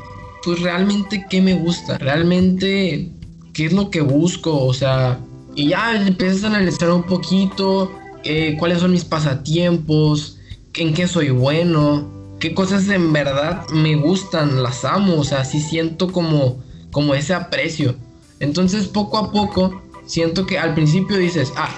pues 0.46 0.62
realmente 0.62 1.26
qué 1.32 1.42
me 1.42 1.56
gusta, 1.56 1.98
realmente 1.98 3.10
qué 3.54 3.66
es 3.66 3.74
lo 3.74 3.90
que 3.90 4.02
busco, 4.02 4.64
o 4.64 4.74
sea, 4.76 5.18
y 5.56 5.70
ya 5.70 5.96
empiezas 5.96 6.44
a 6.44 6.48
analizar 6.48 6.92
un 6.92 7.04
poquito 7.04 7.92
eh, 8.24 8.56
cuáles 8.58 8.80
son 8.80 8.92
mis 8.92 9.06
pasatiempos, 9.06 10.38
en 10.76 10.94
qué 10.94 11.08
soy 11.08 11.30
bueno, 11.30 12.10
qué 12.40 12.54
cosas 12.54 12.88
en 12.90 13.14
verdad 13.14 13.68
me 13.70 13.96
gustan, 13.96 14.64
las 14.64 14.84
amo, 14.86 15.18
o 15.18 15.24
sea, 15.24 15.46
sí 15.46 15.60
siento 15.60 16.12
como 16.12 16.62
como 16.94 17.14
ese 17.16 17.34
aprecio. 17.34 17.96
Entonces 18.40 18.88
poco 18.88 19.18
a 19.18 19.32
poco 19.32 19.82
siento 20.06 20.46
que 20.46 20.58
al 20.58 20.74
principio 20.74 21.18
dices, 21.18 21.52
ah, 21.58 21.70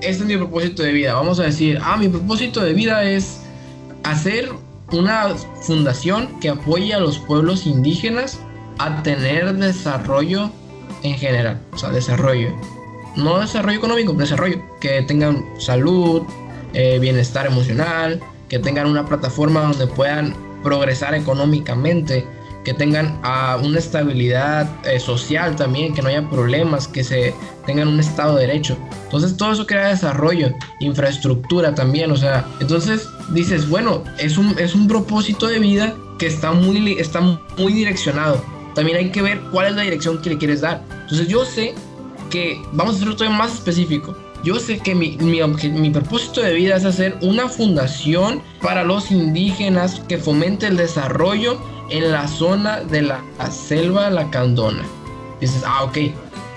este 0.00 0.22
es 0.22 0.24
mi 0.24 0.36
propósito 0.36 0.82
de 0.82 0.92
vida. 0.92 1.14
Vamos 1.14 1.38
a 1.38 1.44
decir, 1.44 1.78
ah, 1.82 1.98
mi 1.98 2.08
propósito 2.08 2.60
de 2.60 2.72
vida 2.72 3.04
es 3.04 3.40
hacer 4.04 4.50
una 4.90 5.28
fundación 5.60 6.40
que 6.40 6.48
apoye 6.48 6.94
a 6.94 7.00
los 7.00 7.18
pueblos 7.18 7.66
indígenas 7.66 8.38
a 8.78 9.02
tener 9.02 9.54
desarrollo 9.54 10.50
en 11.02 11.14
general. 11.14 11.60
O 11.72 11.78
sea, 11.78 11.90
desarrollo. 11.90 12.54
No 13.16 13.40
desarrollo 13.40 13.78
económico, 13.78 14.12
desarrollo. 14.12 14.62
Que 14.80 15.02
tengan 15.02 15.44
salud, 15.58 16.22
eh, 16.72 16.98
bienestar 16.98 17.46
emocional, 17.46 18.20
que 18.48 18.58
tengan 18.58 18.86
una 18.86 19.06
plataforma 19.06 19.62
donde 19.62 19.86
puedan 19.86 20.34
progresar 20.62 21.14
económicamente 21.14 22.26
que 22.64 22.74
tengan 22.74 23.18
ah, 23.22 23.58
una 23.62 23.78
estabilidad 23.78 24.68
eh, 24.86 25.00
social 25.00 25.56
también, 25.56 25.94
que 25.94 26.02
no 26.02 26.08
haya 26.08 26.28
problemas, 26.28 26.86
que 26.86 27.02
se 27.02 27.34
tengan 27.66 27.88
un 27.88 28.00
estado 28.00 28.36
de 28.36 28.46
derecho. 28.46 28.76
Entonces 29.04 29.36
todo 29.36 29.52
eso 29.52 29.66
crea 29.66 29.88
desarrollo, 29.88 30.52
infraestructura 30.80 31.74
también, 31.74 32.10
o 32.10 32.16
sea, 32.16 32.46
entonces 32.60 33.08
dices, 33.30 33.68
bueno, 33.68 34.04
es 34.18 34.38
un, 34.38 34.58
es 34.58 34.74
un 34.74 34.86
propósito 34.88 35.48
de 35.48 35.58
vida 35.58 35.94
que 36.18 36.26
está 36.26 36.52
muy, 36.52 36.92
está 36.92 37.20
muy 37.20 37.72
direccionado. 37.72 38.42
También 38.74 38.96
hay 38.96 39.10
que 39.10 39.22
ver 39.22 39.40
cuál 39.50 39.66
es 39.66 39.76
la 39.76 39.82
dirección 39.82 40.22
que 40.22 40.30
le 40.30 40.38
quieres 40.38 40.62
dar. 40.62 40.82
Entonces 41.02 41.28
yo 41.28 41.44
sé 41.44 41.74
que, 42.32 42.60
vamos 42.72 42.94
a 42.94 42.96
hacerlo 42.96 43.14
todavía 43.14 43.38
más 43.38 43.52
específico, 43.52 44.16
yo 44.42 44.58
sé 44.58 44.78
que 44.78 44.94
mi, 44.94 45.16
mi, 45.18 45.90
propósito 45.90 46.40
de 46.40 46.54
vida 46.54 46.76
es 46.76 46.84
hacer 46.84 47.16
una 47.20 47.48
fundación 47.48 48.42
para 48.60 48.82
los 48.82 49.12
indígenas 49.12 50.00
que 50.08 50.18
fomente 50.18 50.66
el 50.66 50.76
desarrollo 50.76 51.60
en 51.90 52.10
la 52.10 52.26
zona 52.26 52.80
de 52.80 53.02
la 53.02 53.22
selva 53.52 54.10
lacandona. 54.10 54.82
Dices, 55.40 55.62
ah, 55.64 55.84
ok. 55.84 55.98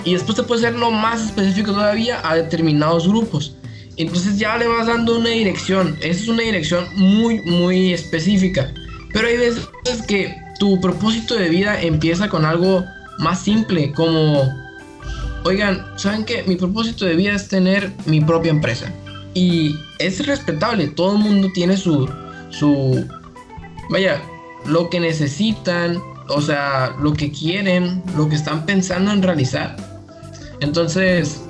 Y 0.03 0.13
después 0.13 0.35
te 0.35 0.43
puedes 0.43 0.73
lo 0.73 0.89
más 0.89 1.25
específico 1.25 1.73
todavía 1.73 2.21
a 2.27 2.35
determinados 2.35 3.07
grupos. 3.07 3.55
Entonces 3.97 4.39
ya 4.39 4.57
le 4.57 4.67
vas 4.67 4.87
dando 4.87 5.19
una 5.19 5.29
dirección. 5.29 5.95
Esa 5.99 6.23
es 6.23 6.27
una 6.27 6.43
dirección 6.43 6.87
muy, 6.95 7.41
muy 7.41 7.93
específica. 7.93 8.71
Pero 9.13 9.27
hay 9.27 9.37
veces 9.37 9.67
que 10.07 10.35
tu 10.59 10.79
propósito 10.81 11.35
de 11.35 11.49
vida 11.49 11.81
empieza 11.81 12.29
con 12.29 12.45
algo 12.45 12.83
más 13.19 13.43
simple, 13.43 13.91
como, 13.91 14.51
oigan, 15.45 15.85
¿saben 15.95 16.25
qué? 16.25 16.43
Mi 16.43 16.55
propósito 16.55 17.05
de 17.05 17.15
vida 17.15 17.33
es 17.33 17.47
tener 17.47 17.91
mi 18.05 18.19
propia 18.19 18.51
empresa. 18.51 18.91
Y 19.33 19.75
es 19.99 20.25
respetable, 20.25 20.87
todo 20.87 21.13
el 21.13 21.19
mundo 21.19 21.49
tiene 21.53 21.77
su, 21.77 22.09
su, 22.49 23.05
vaya, 23.89 24.21
lo 24.65 24.89
que 24.89 24.99
necesitan, 24.99 26.01
o 26.29 26.41
sea, 26.41 26.95
lo 26.99 27.13
que 27.13 27.31
quieren, 27.31 28.01
lo 28.17 28.27
que 28.27 28.35
están 28.35 28.65
pensando 28.65 29.11
en 29.11 29.21
realizar. 29.21 29.75
Entonces, 30.61 31.41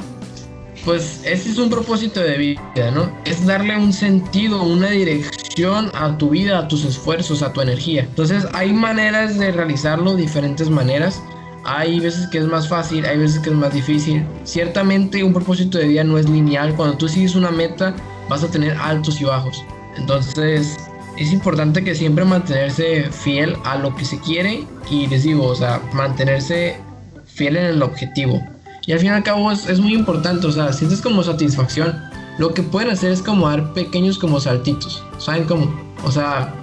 pues 0.83 1.21
ese 1.23 1.51
es 1.51 1.57
un 1.57 1.69
propósito 1.69 2.19
de 2.19 2.37
vida, 2.37 2.91
¿no? 2.91 3.09
Es 3.25 3.45
darle 3.45 3.77
un 3.77 3.93
sentido, 3.93 4.61
una 4.63 4.89
dirección 4.89 5.89
a 5.93 6.17
tu 6.17 6.31
vida, 6.31 6.59
a 6.59 6.67
tus 6.67 6.83
esfuerzos, 6.83 7.41
a 7.43 7.53
tu 7.53 7.61
energía. 7.61 8.01
Entonces 8.03 8.45
hay 8.53 8.73
maneras 8.73 9.37
de 9.37 9.51
realizarlo, 9.51 10.15
diferentes 10.15 10.69
maneras. 10.69 11.21
Hay 11.65 11.99
veces 11.99 12.27
que 12.27 12.37
es 12.37 12.45
más 12.45 12.69
fácil, 12.69 13.05
hay 13.05 13.17
veces 13.17 13.39
que 13.39 13.49
es 13.49 13.55
más 13.55 13.73
difícil. 13.73 14.25
Ciertamente 14.43 15.23
un 15.23 15.33
propósito 15.33 15.77
de 15.77 15.87
vida 15.87 16.03
no 16.03 16.17
es 16.17 16.29
lineal. 16.29 16.75
Cuando 16.75 16.97
tú 16.97 17.07
sigues 17.07 17.35
una 17.35 17.51
meta 17.51 17.95
vas 18.29 18.43
a 18.43 18.47
tener 18.47 18.77
altos 18.77 19.19
y 19.21 19.25
bajos. 19.25 19.63
Entonces 19.97 20.77
es 21.17 21.31
importante 21.31 21.83
que 21.83 21.95
siempre 21.95 22.25
mantenerse 22.25 23.09
fiel 23.09 23.55
a 23.63 23.77
lo 23.77 23.95
que 23.95 24.05
se 24.05 24.19
quiere 24.19 24.65
y 24.89 25.07
les 25.07 25.23
digo, 25.23 25.45
o 25.45 25.55
sea, 25.55 25.81
mantenerse 25.93 26.77
fiel 27.25 27.57
en 27.57 27.65
el 27.65 27.83
objetivo. 27.83 28.41
Y 28.85 28.91
al 28.91 28.99
fin 28.99 29.09
y 29.09 29.11
al 29.11 29.23
cabo 29.23 29.51
es, 29.51 29.79
muy 29.79 29.93
importante, 29.93 30.45
o 30.45 30.51
sea, 30.51 30.71
sientes 30.71 31.01
como 31.01 31.23
satisfacción. 31.23 31.99
Lo 32.37 32.53
que 32.53 32.61
pueden 32.61 32.91
hacer 32.91 33.11
es 33.11 33.21
como 33.21 33.49
dar 33.49 33.73
pequeños 33.73 34.19
como 34.19 34.39
saltitos, 34.39 35.03
¿saben 35.17 35.45
cómo? 35.45 35.73
O 36.03 36.11
sea, 36.11 36.53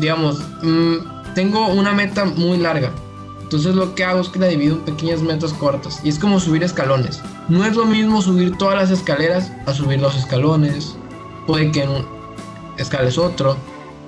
digamos, 0.00 0.42
mm, 0.62 1.34
tengo 1.34 1.68
una 1.68 1.92
meta 1.92 2.24
muy 2.24 2.58
larga. 2.58 2.90
Entonces 3.44 3.74
lo 3.74 3.94
que 3.94 4.04
hago 4.04 4.22
es 4.22 4.28
que 4.30 4.38
la 4.38 4.46
divido 4.46 4.76
en 4.76 4.80
pequeñas 4.80 5.20
metas 5.20 5.52
cortas. 5.52 6.00
Y 6.02 6.08
es 6.08 6.18
como 6.18 6.40
subir 6.40 6.62
escalones. 6.62 7.20
No 7.50 7.64
es 7.64 7.76
lo 7.76 7.84
mismo 7.84 8.22
subir 8.22 8.56
todas 8.56 8.74
las 8.74 8.90
escaleras 8.90 9.52
a 9.66 9.74
subir 9.74 10.00
los 10.00 10.16
escalones. 10.16 10.96
Puede 11.46 11.70
que 11.70 11.82
en 11.82 11.90
un 11.90 12.06
escales 12.78 13.18
otro 13.18 13.56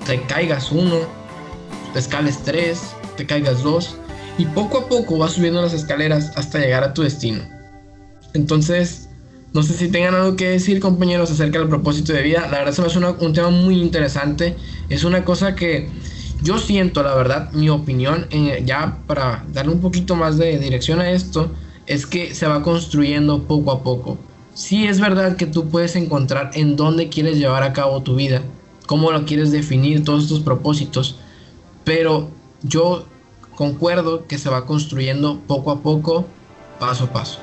te 0.06 0.22
caigas 0.22 0.72
uno, 0.72 1.00
te 1.92 1.98
escales 1.98 2.40
tres, 2.44 2.94
te 3.18 3.26
caigas 3.26 3.62
dos, 3.62 3.96
y 4.38 4.46
poco 4.46 4.78
a 4.78 4.88
poco 4.88 5.18
vas 5.18 5.32
subiendo 5.32 5.60
las 5.60 5.74
escaleras 5.74 6.32
hasta 6.36 6.58
llegar 6.58 6.82
a 6.82 6.94
tu 6.94 7.02
destino. 7.02 7.42
Entonces, 8.32 9.10
no 9.52 9.62
sé 9.62 9.74
si 9.74 9.88
tengan 9.88 10.14
algo 10.14 10.34
que 10.36 10.48
decir, 10.48 10.80
compañeros, 10.80 11.30
acerca 11.30 11.58
del 11.58 11.68
propósito 11.68 12.14
de 12.14 12.22
vida. 12.22 12.48
La 12.50 12.58
verdad, 12.58 12.72
se 12.72 12.80
me 12.80 12.88
hace 12.88 12.98
un 12.98 13.32
tema 13.34 13.50
muy 13.50 13.80
interesante. 13.80 14.56
Es 14.88 15.04
una 15.04 15.24
cosa 15.24 15.54
que 15.54 15.90
yo 16.40 16.58
siento, 16.58 17.02
la 17.02 17.14
verdad, 17.14 17.52
mi 17.52 17.68
opinión, 17.70 18.26
eh, 18.30 18.62
ya 18.64 18.98
para 19.06 19.44
darle 19.52 19.72
un 19.72 19.80
poquito 19.80 20.16
más 20.16 20.38
de 20.38 20.58
dirección 20.58 21.00
a 21.00 21.10
esto, 21.10 21.50
es 21.86 22.06
que 22.06 22.34
se 22.34 22.46
va 22.46 22.62
construyendo 22.62 23.44
poco 23.44 23.70
a 23.70 23.82
poco. 23.82 24.18
Sí 24.54 24.86
es 24.86 25.00
verdad 25.00 25.36
que 25.36 25.46
tú 25.46 25.68
puedes 25.68 25.96
encontrar 25.96 26.50
en 26.54 26.76
dónde 26.76 27.08
quieres 27.08 27.38
llevar 27.38 27.62
a 27.62 27.72
cabo 27.72 28.02
tu 28.02 28.16
vida, 28.16 28.42
cómo 28.86 29.12
lo 29.12 29.24
quieres 29.24 29.52
definir, 29.52 30.04
todos 30.04 30.24
estos 30.24 30.40
propósitos. 30.40 31.16
Pero 31.84 32.30
yo 32.62 33.06
concuerdo 33.54 34.26
que 34.26 34.38
se 34.38 34.48
va 34.48 34.66
construyendo 34.66 35.40
poco 35.46 35.70
a 35.70 35.82
poco, 35.82 36.26
paso 36.78 37.04
a 37.04 37.12
paso. 37.12 37.38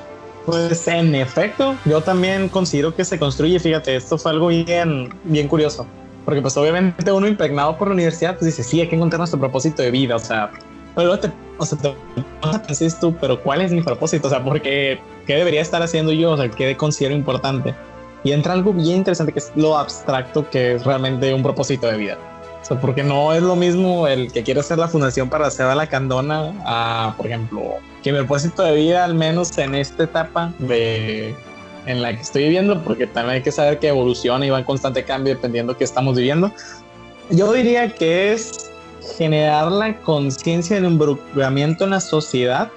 Pues 0.46 0.86
en 0.88 1.14
efecto, 1.14 1.74
yo 1.84 2.02
también 2.02 2.48
considero 2.48 2.94
que 2.94 3.04
se 3.04 3.18
construye. 3.18 3.58
Fíjate, 3.58 3.96
esto 3.96 4.18
fue 4.18 4.32
algo 4.32 4.48
bien, 4.48 5.14
bien 5.24 5.48
curioso. 5.48 5.86
Porque 6.24 6.40
pues 6.40 6.56
obviamente 6.56 7.12
uno 7.12 7.26
impregnado 7.26 7.76
por 7.76 7.88
la 7.88 7.94
universidad, 7.94 8.36
pues 8.38 8.46
dice, 8.46 8.62
sí, 8.62 8.80
hay 8.80 8.88
que 8.88 8.96
encontrar 8.96 9.18
nuestro 9.18 9.38
propósito 9.38 9.82
de 9.82 9.90
vida, 9.90 10.16
o 10.16 10.18
sea, 10.18 10.50
pero 10.94 11.18
te, 11.18 11.30
o 11.58 11.66
sea, 11.66 11.78
te, 11.78 12.90
tú, 13.00 13.14
pero 13.20 13.40
¿cuál 13.42 13.60
es 13.60 13.72
mi 13.72 13.82
propósito? 13.82 14.28
O 14.28 14.30
sea, 14.30 14.42
porque, 14.42 15.00
¿qué 15.26 15.34
debería 15.34 15.60
estar 15.60 15.82
haciendo 15.82 16.12
yo? 16.12 16.32
O 16.32 16.36
sea, 16.36 16.48
¿qué 16.48 16.76
considero 16.76 17.14
importante? 17.14 17.74
Y 18.22 18.32
entra 18.32 18.54
algo 18.54 18.72
bien 18.72 18.98
interesante 18.98 19.32
que 19.32 19.40
es 19.40 19.52
lo 19.54 19.76
abstracto 19.76 20.48
que 20.48 20.74
es 20.74 20.84
realmente 20.84 21.34
un 21.34 21.42
propósito 21.42 21.86
de 21.88 21.96
vida. 21.98 22.18
O 22.62 22.64
sea, 22.64 22.80
porque 22.80 23.02
no 23.02 23.34
es 23.34 23.42
lo 23.42 23.56
mismo 23.56 24.08
el 24.08 24.32
que 24.32 24.42
quiere 24.42 24.60
hacer 24.60 24.78
la 24.78 24.88
fundación 24.88 25.28
para 25.28 25.48
hacer 25.48 25.66
a 25.66 25.74
la 25.74 25.86
candona 25.86 26.54
a, 26.64 27.14
por 27.16 27.26
ejemplo, 27.26 27.60
que 28.02 28.10
mi 28.12 28.18
propósito 28.18 28.62
de 28.62 28.74
vida, 28.74 29.04
al 29.04 29.14
menos 29.14 29.58
en 29.58 29.74
esta 29.74 30.04
etapa 30.04 30.52
de 30.58 31.36
en 31.86 32.02
la 32.02 32.14
que 32.14 32.22
estoy 32.22 32.44
viviendo, 32.44 32.82
porque 32.82 33.06
también 33.06 33.36
hay 33.36 33.42
que 33.42 33.52
saber 33.52 33.78
que 33.78 33.88
evoluciona 33.88 34.46
y 34.46 34.50
va 34.50 34.58
en 34.58 34.64
constante 34.64 35.04
cambio 35.04 35.34
dependiendo 35.34 35.72
de 35.72 35.78
qué 35.78 35.84
estamos 35.84 36.16
viviendo. 36.16 36.52
Yo 37.30 37.52
diría 37.52 37.94
que 37.94 38.32
es 38.32 38.70
generar 39.16 39.70
la 39.70 39.98
conciencia 40.00 40.76
del 40.76 40.86
involucramiento 40.86 41.84
en 41.84 41.90
la 41.90 42.00
sociedad 42.00 42.70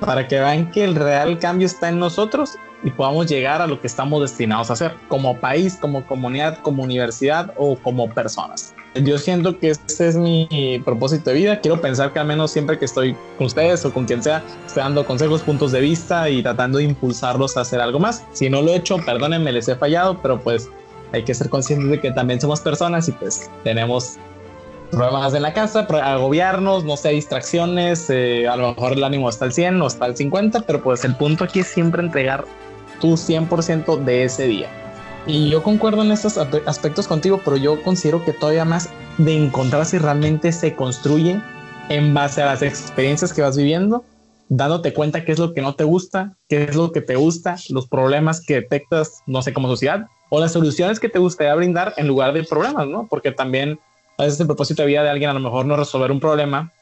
para 0.00 0.28
que 0.28 0.38
vean 0.38 0.70
que 0.70 0.84
el 0.84 0.94
real 0.94 1.38
cambio 1.38 1.66
está 1.66 1.88
en 1.88 1.98
nosotros 1.98 2.56
y 2.82 2.90
podamos 2.90 3.26
llegar 3.26 3.62
a 3.62 3.66
lo 3.66 3.80
que 3.80 3.86
estamos 3.86 4.20
destinados 4.22 4.70
a 4.70 4.74
hacer 4.74 4.94
como 5.08 5.38
país, 5.38 5.76
como 5.80 6.06
comunidad, 6.06 6.58
como 6.62 6.82
universidad 6.82 7.52
o 7.56 7.76
como 7.76 8.08
personas. 8.10 8.75
Yo 9.02 9.18
siento 9.18 9.58
que 9.58 9.70
ese 9.70 10.08
es 10.08 10.16
mi 10.16 10.80
propósito 10.84 11.30
de 11.30 11.36
vida. 11.36 11.60
Quiero 11.60 11.80
pensar 11.80 12.12
que 12.12 12.18
al 12.18 12.26
menos 12.26 12.50
siempre 12.50 12.78
que 12.78 12.84
estoy 12.84 13.16
con 13.36 13.46
ustedes 13.46 13.84
o 13.84 13.92
con 13.92 14.04
quien 14.04 14.22
sea, 14.22 14.42
estoy 14.66 14.82
dando 14.82 15.04
consejos, 15.04 15.42
puntos 15.42 15.72
de 15.72 15.80
vista 15.80 16.30
y 16.30 16.42
tratando 16.42 16.78
de 16.78 16.84
impulsarlos 16.84 17.56
a 17.56 17.62
hacer 17.62 17.80
algo 17.80 17.98
más. 17.98 18.24
Si 18.32 18.48
no 18.48 18.62
lo 18.62 18.70
he 18.70 18.76
hecho, 18.76 18.98
perdónenme, 18.98 19.52
les 19.52 19.68
he 19.68 19.76
fallado, 19.76 20.20
pero 20.22 20.40
pues 20.40 20.68
hay 21.12 21.24
que 21.24 21.34
ser 21.34 21.48
conscientes 21.48 21.90
de 21.90 22.00
que 22.00 22.10
también 22.10 22.40
somos 22.40 22.60
personas 22.60 23.08
y 23.08 23.12
pues 23.12 23.50
tenemos 23.64 24.18
problemas 24.90 25.34
en 25.34 25.42
la 25.42 25.52
casa, 25.52 25.80
agobiarnos, 25.80 26.84
no 26.84 26.96
sé, 26.96 27.10
distracciones, 27.10 28.08
eh, 28.08 28.48
a 28.48 28.56
lo 28.56 28.68
mejor 28.68 28.92
el 28.92 29.04
ánimo 29.04 29.28
está 29.28 29.44
al 29.46 29.52
100 29.52 29.82
o 29.82 29.86
está 29.86 30.04
al 30.06 30.16
50, 30.16 30.60
pero 30.60 30.82
pues 30.82 31.04
el 31.04 31.16
punto 31.16 31.44
aquí 31.44 31.60
es 31.60 31.66
siempre 31.66 32.02
entregar 32.02 32.44
tu 33.00 33.16
100% 33.16 34.04
de 34.04 34.24
ese 34.24 34.46
día. 34.46 34.85
Y 35.26 35.50
yo 35.50 35.62
concuerdo 35.62 36.02
en 36.02 36.12
estos 36.12 36.38
aspectos 36.38 37.08
contigo, 37.08 37.40
pero 37.44 37.56
yo 37.56 37.82
considero 37.82 38.24
que 38.24 38.32
todavía 38.32 38.64
más 38.64 38.90
de 39.18 39.34
encontrar 39.34 39.84
si 39.84 39.98
realmente 39.98 40.52
se 40.52 40.76
construye 40.76 41.42
en 41.88 42.14
base 42.14 42.42
a 42.42 42.46
las 42.46 42.62
experiencias 42.62 43.32
que 43.32 43.42
vas 43.42 43.56
viviendo, 43.56 44.04
dándote 44.48 44.92
cuenta 44.92 45.24
qué 45.24 45.32
es 45.32 45.40
lo 45.40 45.52
que 45.52 45.62
no 45.62 45.74
te 45.74 45.82
gusta, 45.82 46.36
qué 46.48 46.64
es 46.64 46.76
lo 46.76 46.92
que 46.92 47.00
te 47.00 47.16
gusta, 47.16 47.56
los 47.70 47.88
problemas 47.88 48.40
que 48.40 48.54
detectas, 48.54 49.22
no 49.26 49.42
sé, 49.42 49.52
como 49.52 49.66
sociedad, 49.66 50.06
o 50.30 50.38
las 50.38 50.52
soluciones 50.52 51.00
que 51.00 51.08
te 51.08 51.18
gustaría 51.18 51.54
brindar 51.56 51.92
en 51.96 52.06
lugar 52.06 52.32
de 52.32 52.44
problemas, 52.44 52.86
¿no? 52.86 53.08
Porque 53.08 53.32
también 53.32 53.80
a 54.18 54.24
veces 54.24 54.38
el 54.38 54.46
propósito 54.46 54.82
de 54.82 54.88
vida 54.88 55.02
de 55.02 55.10
alguien 55.10 55.30
a 55.30 55.34
lo 55.34 55.40
mejor 55.40 55.66
no 55.66 55.76
resolver 55.76 56.12
un 56.12 56.20
problema, 56.20 56.72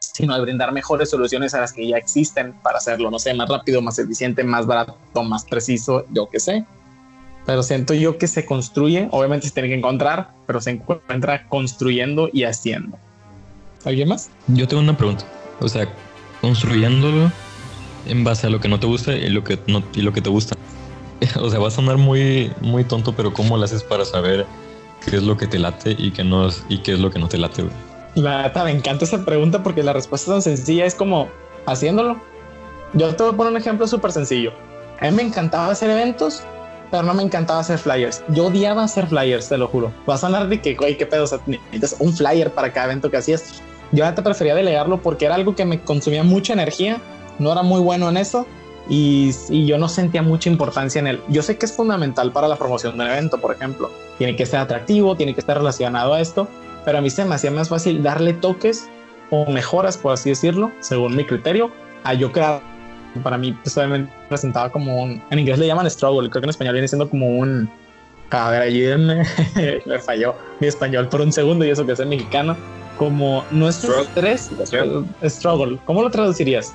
sino 0.00 0.34
de 0.34 0.40
brindar 0.40 0.72
mejores 0.72 1.10
soluciones 1.10 1.54
a 1.54 1.60
las 1.60 1.72
que 1.72 1.86
ya 1.86 1.98
existen 1.98 2.52
para 2.64 2.78
hacerlo, 2.78 3.12
no 3.12 3.20
sé, 3.20 3.32
más 3.32 3.48
rápido, 3.48 3.80
más 3.80 3.98
eficiente, 4.00 4.42
más 4.42 4.66
barato, 4.66 4.96
más 5.22 5.44
preciso, 5.44 6.04
yo 6.10 6.28
qué 6.28 6.40
sé. 6.40 6.64
Pero 7.46 7.62
siento 7.62 7.94
yo 7.94 8.18
que 8.18 8.28
se 8.28 8.46
construye, 8.46 9.08
obviamente 9.10 9.48
se 9.48 9.54
tiene 9.54 9.68
que 9.68 9.74
encontrar, 9.74 10.30
pero 10.46 10.60
se 10.60 10.70
encuentra 10.70 11.48
construyendo 11.48 12.30
y 12.32 12.44
haciendo. 12.44 12.98
¿Alguien 13.84 14.08
más? 14.08 14.30
Yo 14.46 14.68
tengo 14.68 14.82
una 14.82 14.96
pregunta. 14.96 15.24
O 15.60 15.68
sea, 15.68 15.88
construyéndolo 16.40 17.32
en 18.06 18.24
base 18.24 18.46
a 18.46 18.50
lo 18.50 18.60
que 18.60 18.68
no 18.68 18.78
te 18.78 18.86
gusta 18.86 19.12
y 19.14 19.28
lo 19.28 19.44
que 19.44 19.58
no 19.66 19.82
y 19.94 20.02
lo 20.02 20.12
que 20.12 20.20
te 20.20 20.30
gusta. 20.30 20.56
O 21.40 21.48
sea, 21.50 21.60
va 21.60 21.68
a 21.68 21.70
sonar 21.70 21.98
muy 21.98 22.52
muy 22.60 22.82
tonto, 22.82 23.14
pero 23.14 23.32
¿cómo 23.32 23.56
lo 23.56 23.64
haces 23.64 23.84
para 23.84 24.04
saber 24.04 24.44
qué 25.08 25.16
es 25.16 25.22
lo 25.22 25.36
que 25.36 25.46
te 25.46 25.58
late 25.58 25.94
y 25.96 26.10
qué 26.10 26.24
no 26.24 26.48
y 26.68 26.78
qué 26.78 26.94
es 26.94 26.98
lo 26.98 27.10
que 27.10 27.20
no 27.20 27.28
te 27.28 27.38
late? 27.38 27.64
La 28.16 28.42
neta, 28.42 28.64
me 28.64 28.72
encanta 28.72 29.04
esa 29.04 29.24
pregunta 29.24 29.62
porque 29.62 29.82
la 29.84 29.92
respuesta 29.92 30.32
es 30.32 30.34
tan 30.34 30.42
sencilla, 30.42 30.84
es 30.84 30.96
como 30.96 31.28
haciéndolo. 31.66 32.20
Yo 32.94 33.14
te 33.14 33.22
voy 33.22 33.32
a 33.32 33.36
poner 33.36 33.52
un 33.52 33.58
ejemplo 33.58 33.86
súper 33.86 34.12
sencillo. 34.12 34.52
A 35.00 35.06
mí 35.06 35.16
me 35.16 35.22
encantaba 35.22 35.70
hacer 35.70 35.90
eventos, 35.90 36.42
pero 36.92 37.04
no 37.04 37.14
me 37.14 37.22
encantaba 37.22 37.58
hacer 37.58 37.78
flyers. 37.78 38.22
Yo 38.28 38.46
odiaba 38.46 38.84
hacer 38.84 39.06
flyers, 39.06 39.48
te 39.48 39.56
lo 39.56 39.66
juro. 39.66 39.90
Vas 40.06 40.22
a 40.22 40.26
hablar 40.26 40.48
de 40.48 40.60
que, 40.60 40.74
güey, 40.74 40.98
qué 40.98 41.06
pedo, 41.06 41.24
o 41.24 41.26
sea, 41.26 41.40
necesitas 41.46 41.96
un 41.98 42.12
flyer 42.12 42.52
para 42.52 42.70
cada 42.70 42.86
evento 42.88 43.10
que 43.10 43.16
hacías. 43.16 43.62
Yo 43.92 44.12
te 44.12 44.20
prefería 44.22 44.54
delegarlo 44.54 45.00
porque 45.00 45.24
era 45.24 45.34
algo 45.34 45.56
que 45.56 45.64
me 45.64 45.80
consumía 45.80 46.22
mucha 46.22 46.52
energía, 46.52 47.00
no 47.38 47.50
era 47.50 47.62
muy 47.62 47.80
bueno 47.80 48.10
en 48.10 48.18
eso 48.18 48.46
y, 48.90 49.30
y, 49.48 49.64
yo 49.64 49.78
no 49.78 49.88
sentía 49.88 50.22
mucha 50.22 50.50
importancia 50.50 50.98
en 50.98 51.06
él. 51.06 51.22
Yo 51.28 51.42
sé 51.42 51.56
que 51.56 51.64
es 51.64 51.72
fundamental 51.72 52.30
para 52.30 52.46
la 52.46 52.56
promoción 52.56 52.98
de 52.98 53.04
un 53.04 53.10
evento, 53.10 53.40
por 53.40 53.54
ejemplo. 53.54 53.90
Tiene 54.18 54.36
que 54.36 54.44
ser 54.44 54.60
atractivo, 54.60 55.16
tiene 55.16 55.32
que 55.32 55.40
estar 55.40 55.56
relacionado 55.56 56.12
a 56.12 56.20
esto, 56.20 56.46
pero 56.84 56.98
a 56.98 57.00
mí 57.00 57.08
se 57.08 57.24
me 57.24 57.34
hacía 57.34 57.50
más 57.50 57.70
fácil 57.70 58.02
darle 58.02 58.34
toques 58.34 58.88
o 59.30 59.46
mejoras, 59.46 59.96
por 59.96 60.12
así 60.12 60.28
decirlo, 60.28 60.72
según 60.80 61.16
mi 61.16 61.24
criterio, 61.24 61.70
a 62.04 62.12
yo 62.12 62.32
crear. 62.32 62.71
Para 63.22 63.36
mí, 63.38 63.52
pues, 63.62 63.76
presentaba 64.28 64.70
como 64.70 65.02
un. 65.02 65.22
En 65.30 65.38
inglés 65.38 65.58
le 65.58 65.66
llaman 65.66 65.88
struggle, 65.90 66.30
creo 66.30 66.40
que 66.40 66.46
en 66.46 66.50
español 66.50 66.74
viene 66.74 66.88
siendo 66.88 67.08
como 67.08 67.28
un. 67.28 67.70
A 68.30 68.50
ver, 68.50 68.62
allí 68.62 68.86
me, 68.96 69.24
me 69.86 69.98
falló 69.98 70.34
mi 70.60 70.66
español 70.66 71.08
por 71.08 71.20
un 71.20 71.32
segundo 71.32 71.64
y 71.64 71.70
eso 71.70 71.84
que 71.84 71.92
es 71.92 72.06
mexicano. 72.06 72.56
Como 72.98 73.44
nuestro 73.50 74.00
estrés, 74.00 74.50
struggle. 75.24 75.78
¿Cómo 75.84 76.02
lo 76.02 76.10
traducirías? 76.10 76.74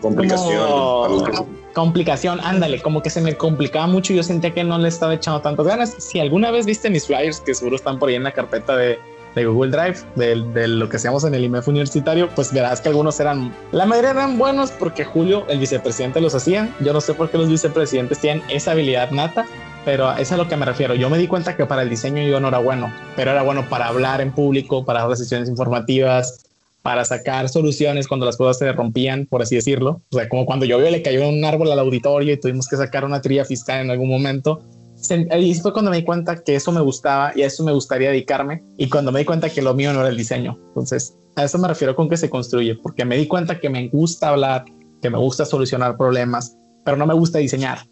Complicación. 0.00 1.44
complicación, 1.74 2.40
ándale, 2.42 2.80
como 2.80 3.02
que 3.02 3.10
se 3.10 3.20
me 3.20 3.36
complicaba 3.36 3.86
mucho 3.86 4.12
y 4.12 4.16
yo 4.16 4.22
sentía 4.22 4.52
que 4.52 4.64
no 4.64 4.78
le 4.78 4.88
estaba 4.88 5.14
echando 5.14 5.40
tantas 5.40 5.66
ganas. 5.66 5.94
Si 5.98 6.18
alguna 6.18 6.50
vez 6.50 6.66
viste 6.66 6.88
mis 6.90 7.06
flyers, 7.06 7.40
que 7.40 7.54
seguro 7.54 7.76
están 7.76 7.98
por 7.98 8.08
ahí 8.08 8.14
en 8.14 8.24
la 8.24 8.32
carpeta 8.32 8.76
de, 8.76 8.98
de 9.34 9.46
Google 9.46 9.70
Drive, 9.70 9.98
de, 10.16 10.42
de, 10.52 10.68
lo 10.68 10.88
que 10.88 10.96
hacíamos 10.96 11.24
en 11.24 11.34
el 11.34 11.44
IMEF 11.44 11.68
universitario, 11.68 12.28
pues 12.34 12.52
verás 12.52 12.80
que 12.80 12.88
algunos 12.88 13.18
eran, 13.20 13.54
la 13.72 13.86
mayoría 13.86 14.10
eran 14.10 14.38
buenos 14.38 14.70
porque 14.72 15.04
Julio, 15.04 15.44
el 15.48 15.58
vicepresidente, 15.58 16.20
los 16.20 16.34
hacía. 16.34 16.74
Yo 16.80 16.92
no 16.92 17.00
sé 17.00 17.14
por 17.14 17.30
qué 17.30 17.38
los 17.38 17.48
vicepresidentes 17.48 18.18
tienen 18.18 18.42
esa 18.48 18.72
habilidad 18.72 19.10
nata, 19.10 19.46
pero 19.84 20.16
es 20.16 20.32
a 20.32 20.36
lo 20.36 20.48
que 20.48 20.56
me 20.56 20.66
refiero. 20.66 20.94
Yo 20.94 21.08
me 21.10 21.18
di 21.18 21.26
cuenta 21.26 21.56
que 21.56 21.66
para 21.66 21.82
el 21.82 21.90
diseño 21.90 22.22
yo 22.22 22.40
no 22.40 22.48
era 22.48 22.58
bueno, 22.58 22.92
pero 23.16 23.30
era 23.30 23.42
bueno 23.42 23.68
para 23.68 23.86
hablar 23.86 24.20
en 24.20 24.32
público, 24.32 24.84
para 24.84 25.06
dar 25.06 25.16
sesiones 25.16 25.48
informativas, 25.48 26.44
para 26.82 27.04
sacar 27.04 27.48
soluciones 27.48 28.08
cuando 28.08 28.26
las 28.26 28.36
cosas 28.36 28.58
se 28.58 28.72
rompían, 28.72 29.26
por 29.26 29.42
así 29.42 29.54
decirlo. 29.54 30.00
O 30.10 30.16
sea, 30.16 30.28
como 30.28 30.46
cuando 30.46 30.64
llovió 30.64 30.90
le 30.90 31.02
cayó 31.02 31.28
un 31.28 31.44
árbol 31.44 31.70
al 31.70 31.78
auditorio 31.78 32.32
y 32.32 32.40
tuvimos 32.40 32.68
que 32.68 32.76
sacar 32.76 33.04
una 33.04 33.20
trilla 33.20 33.44
fiscal 33.44 33.80
en 33.82 33.90
algún 33.90 34.08
momento. 34.08 34.62
Y 35.08 35.54
fue 35.54 35.72
cuando 35.72 35.90
me 35.90 35.98
di 35.98 36.04
cuenta 36.04 36.42
que 36.42 36.54
eso 36.54 36.72
me 36.72 36.80
gustaba 36.80 37.32
y 37.34 37.42
a 37.42 37.46
eso 37.46 37.64
me 37.64 37.72
gustaría 37.72 38.10
dedicarme. 38.10 38.62
Y 38.76 38.88
cuando 38.88 39.12
me 39.12 39.20
di 39.20 39.24
cuenta 39.24 39.50
que 39.50 39.62
lo 39.62 39.74
mío 39.74 39.92
no 39.92 40.00
era 40.00 40.08
el 40.08 40.16
diseño. 40.16 40.58
Entonces, 40.68 41.14
a 41.36 41.44
eso 41.44 41.58
me 41.58 41.68
refiero 41.68 41.96
con 41.96 42.08
que 42.08 42.16
se 42.16 42.28
construye, 42.28 42.74
porque 42.76 43.04
me 43.04 43.16
di 43.16 43.26
cuenta 43.26 43.58
que 43.58 43.70
me 43.70 43.88
gusta 43.88 44.28
hablar, 44.28 44.64
que 45.00 45.10
me 45.10 45.18
gusta 45.18 45.44
solucionar 45.44 45.96
problemas, 45.96 46.56
pero 46.84 46.96
no 46.96 47.06
me 47.06 47.14
gusta 47.14 47.38
diseñar. 47.38 47.86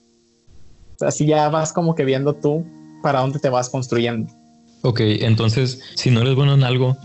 Así 1.00 1.26
ya 1.26 1.48
vas 1.48 1.72
como 1.72 1.94
que 1.94 2.04
viendo 2.04 2.34
tú 2.34 2.66
para 3.02 3.20
dónde 3.20 3.38
te 3.38 3.48
vas 3.48 3.70
construyendo. 3.70 4.32
Ok, 4.82 5.00
entonces, 5.00 5.80
si 5.94 6.10
no 6.10 6.20
eres 6.20 6.34
bueno 6.34 6.54
en 6.54 6.64
algo, 6.64 6.96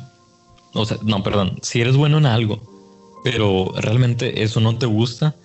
o 0.73 0.85
sea, 0.85 0.97
no, 1.03 1.23
perdón, 1.23 1.57
si 1.61 1.81
eres 1.81 1.95
bueno 1.95 2.17
en 2.17 2.25
algo, 2.25 2.61
pero 3.23 3.71
realmente 3.77 4.43
eso 4.43 4.59
no 4.59 4.77
te 4.77 4.85
gusta, 4.85 5.35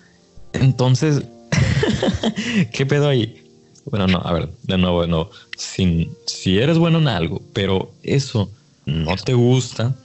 entonces, 0.53 1.23
¿qué 2.73 2.85
pedo 2.85 3.07
ahí? 3.07 3.48
Bueno, 3.89 4.07
no, 4.07 4.19
a 4.19 4.33
ver, 4.33 4.49
de 4.63 4.77
nuevo, 4.77 5.01
de 5.01 5.07
nuevo. 5.07 5.31
Si, 5.57 6.09
si 6.25 6.59
eres 6.59 6.77
bueno 6.77 6.99
en 6.99 7.07
algo, 7.07 7.41
pero 7.53 7.91
eso 8.03 8.49
no 8.85 9.15
te 9.15 9.33
gusta, 9.33 9.95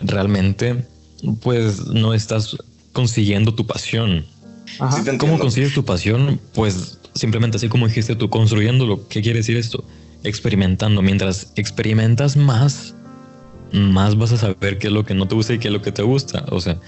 realmente, 0.00 0.84
pues 1.42 1.86
no 1.86 2.14
estás 2.14 2.56
consiguiendo 2.92 3.54
tu 3.54 3.66
pasión. 3.66 4.24
¿Cómo 5.18 5.38
consigues 5.38 5.74
tu 5.74 5.84
pasión? 5.84 6.40
Pues 6.54 6.98
simplemente 7.14 7.56
así 7.56 7.68
como 7.68 7.86
dijiste 7.88 8.16
tú, 8.16 8.30
construyéndolo. 8.30 9.06
¿Qué 9.08 9.20
quiere 9.22 9.40
decir 9.40 9.56
esto? 9.56 9.84
Experimentando. 10.24 11.02
Mientras 11.02 11.52
experimentas 11.56 12.36
más, 12.36 12.94
más 13.72 14.16
vas 14.16 14.32
a 14.32 14.36
saber 14.36 14.78
qué 14.78 14.88
es 14.88 14.92
lo 14.92 15.04
que 15.04 15.14
no 15.14 15.26
te 15.26 15.34
gusta 15.34 15.54
y 15.54 15.58
qué 15.58 15.68
es 15.68 15.74
lo 15.74 15.82
que 15.82 15.92
te 15.92 16.02
gusta. 16.02 16.44
O 16.50 16.60
sea, 16.60 16.78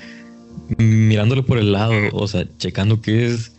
mirándolo 0.79 1.45
por 1.45 1.59
el 1.59 1.73
lado, 1.73 1.93
o 2.13 2.27
sea, 2.29 2.47
checando 2.59 3.01
qué 3.01 3.27
es, 3.27 3.53